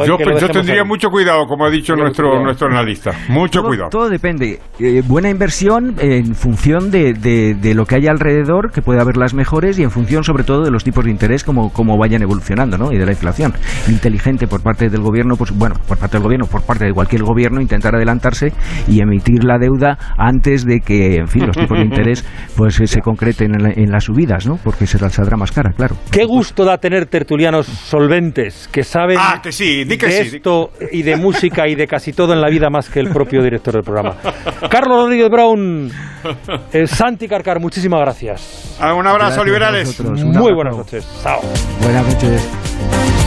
Yo, 0.07 0.17
tendría 0.53 0.83
ahí? 0.83 0.87
mucho 0.89 1.09
cuidado, 1.11 1.47
como 1.47 1.65
ha 1.67 1.71
dicho 1.71 1.95
nuestro, 1.95 2.43
nuestro 2.43 2.69
analista. 2.69 3.13
Mucho 3.29 3.61
todo, 3.61 3.69
cuidado. 3.69 3.89
Todo 3.91 4.09
depende. 4.09 4.61
Eh, 4.79 5.03
buena 5.07 5.29
inversión 5.31 5.95
en 5.99 6.35
función 6.35 6.91
de, 6.91 7.13
de- 7.15 7.55
de 7.55 7.75
lo 7.75 7.85
que 7.87 7.97
hay 7.97 8.07
alrededor, 8.07 8.71
que 8.73 8.83
puede 8.83 9.01
haber 9.01 9.17
las 9.17 9.35
mejores, 9.35 9.79
y 9.79 9.83
en 9.83 9.91
función 9.91 10.25
sobre 10.25 10.45
todo 10.45 10.63
de 10.63 10.71
los 10.71 10.85
tipos 10.85 11.05
de 11.05 11.11
interés, 11.11 11.45
como, 11.45 11.73
como 11.73 11.97
vayan 11.99 12.23
evolucionando, 12.23 12.79
¿no? 12.79 12.93
Y 12.93 12.99
de 12.99 13.07
la 13.07 13.13
inflación. 13.13 13.53
Inteligente 13.89 14.47
por 14.47 14.63
parte 14.63 14.89
del 14.89 15.01
gobierno, 15.01 15.37
pues 15.37 15.51
bueno, 15.53 15.75
por 15.87 15.99
parte 15.99 16.17
del 16.17 16.23
gobierno, 16.25 16.47
por 16.47 16.63
parte 16.63 16.85
de 16.87 16.93
cualquier 16.93 17.23
gobierno, 17.23 17.61
intentar 17.61 17.95
adelantarse 17.95 18.53
y 18.89 19.01
emitir 19.01 19.45
la 19.45 19.59
deuda 19.59 19.99
antes 20.17 20.65
de 20.65 20.81
que, 20.81 21.17
en 21.17 21.29
fin, 21.29 21.47
los 21.47 21.57
tipos 21.57 21.79
de 21.79 21.85
interés 21.85 22.25
pues 22.57 22.81
eh, 22.81 22.87
se 22.87 23.01
concreten 23.01 23.55
en, 23.55 23.63
la- 23.63 23.71
en 23.73 23.91
las 23.91 24.05
subidas, 24.05 24.47
¿no? 24.47 24.57
Porque 24.63 24.87
se 24.87 24.99
las 24.99 25.15
saldrá 25.15 25.37
más 25.37 25.53
cara, 25.53 25.73
claro. 25.77 25.97
Qué 26.11 26.25
gusto 26.25 26.65
da 26.65 26.79
tener 26.79 27.07
tertulianos 27.07 27.67
solventes 27.67 28.69
que 28.73 28.83
saben 28.83 29.19
Ah, 29.27 29.41
que 29.43 29.53
sí, 29.53 29.85
di 29.85 29.97
que 29.97 30.07
de 30.07 30.25
sí, 30.25 30.31
di- 30.31 30.37
esto 30.37 30.71
y 30.93 31.03
de 31.03 31.17
música 31.17 31.67
y 31.69 31.75
de 31.75 31.87
casi 31.87 32.13
todo 32.13 32.33
en 32.33 32.41
la 32.41 32.49
vida 32.49 32.69
más 32.71 32.89
que 32.91 33.01
el 33.01 33.11
propio 33.11 33.43
director 33.43 33.75
del 33.75 33.83
programa. 33.83 34.17
Carlos 34.71 35.05
Rodríguez 35.05 35.29
Brown, 35.31 35.91
eh, 36.73 36.87
Santi 36.87 37.27
Carcar, 37.29 37.61
muchísimas 37.61 38.01
gracias. 38.01 38.77
Ah, 38.81 38.95
un 38.95 39.07
abrazo, 39.07 39.43
Gracias 39.43 39.47
liberales. 39.47 40.01
Muy 40.25 40.53
buenas 40.53 40.77
noches. 40.77 41.07
Chao. 41.23 41.41
Buenas 41.81 42.07
noches. 42.07 43.24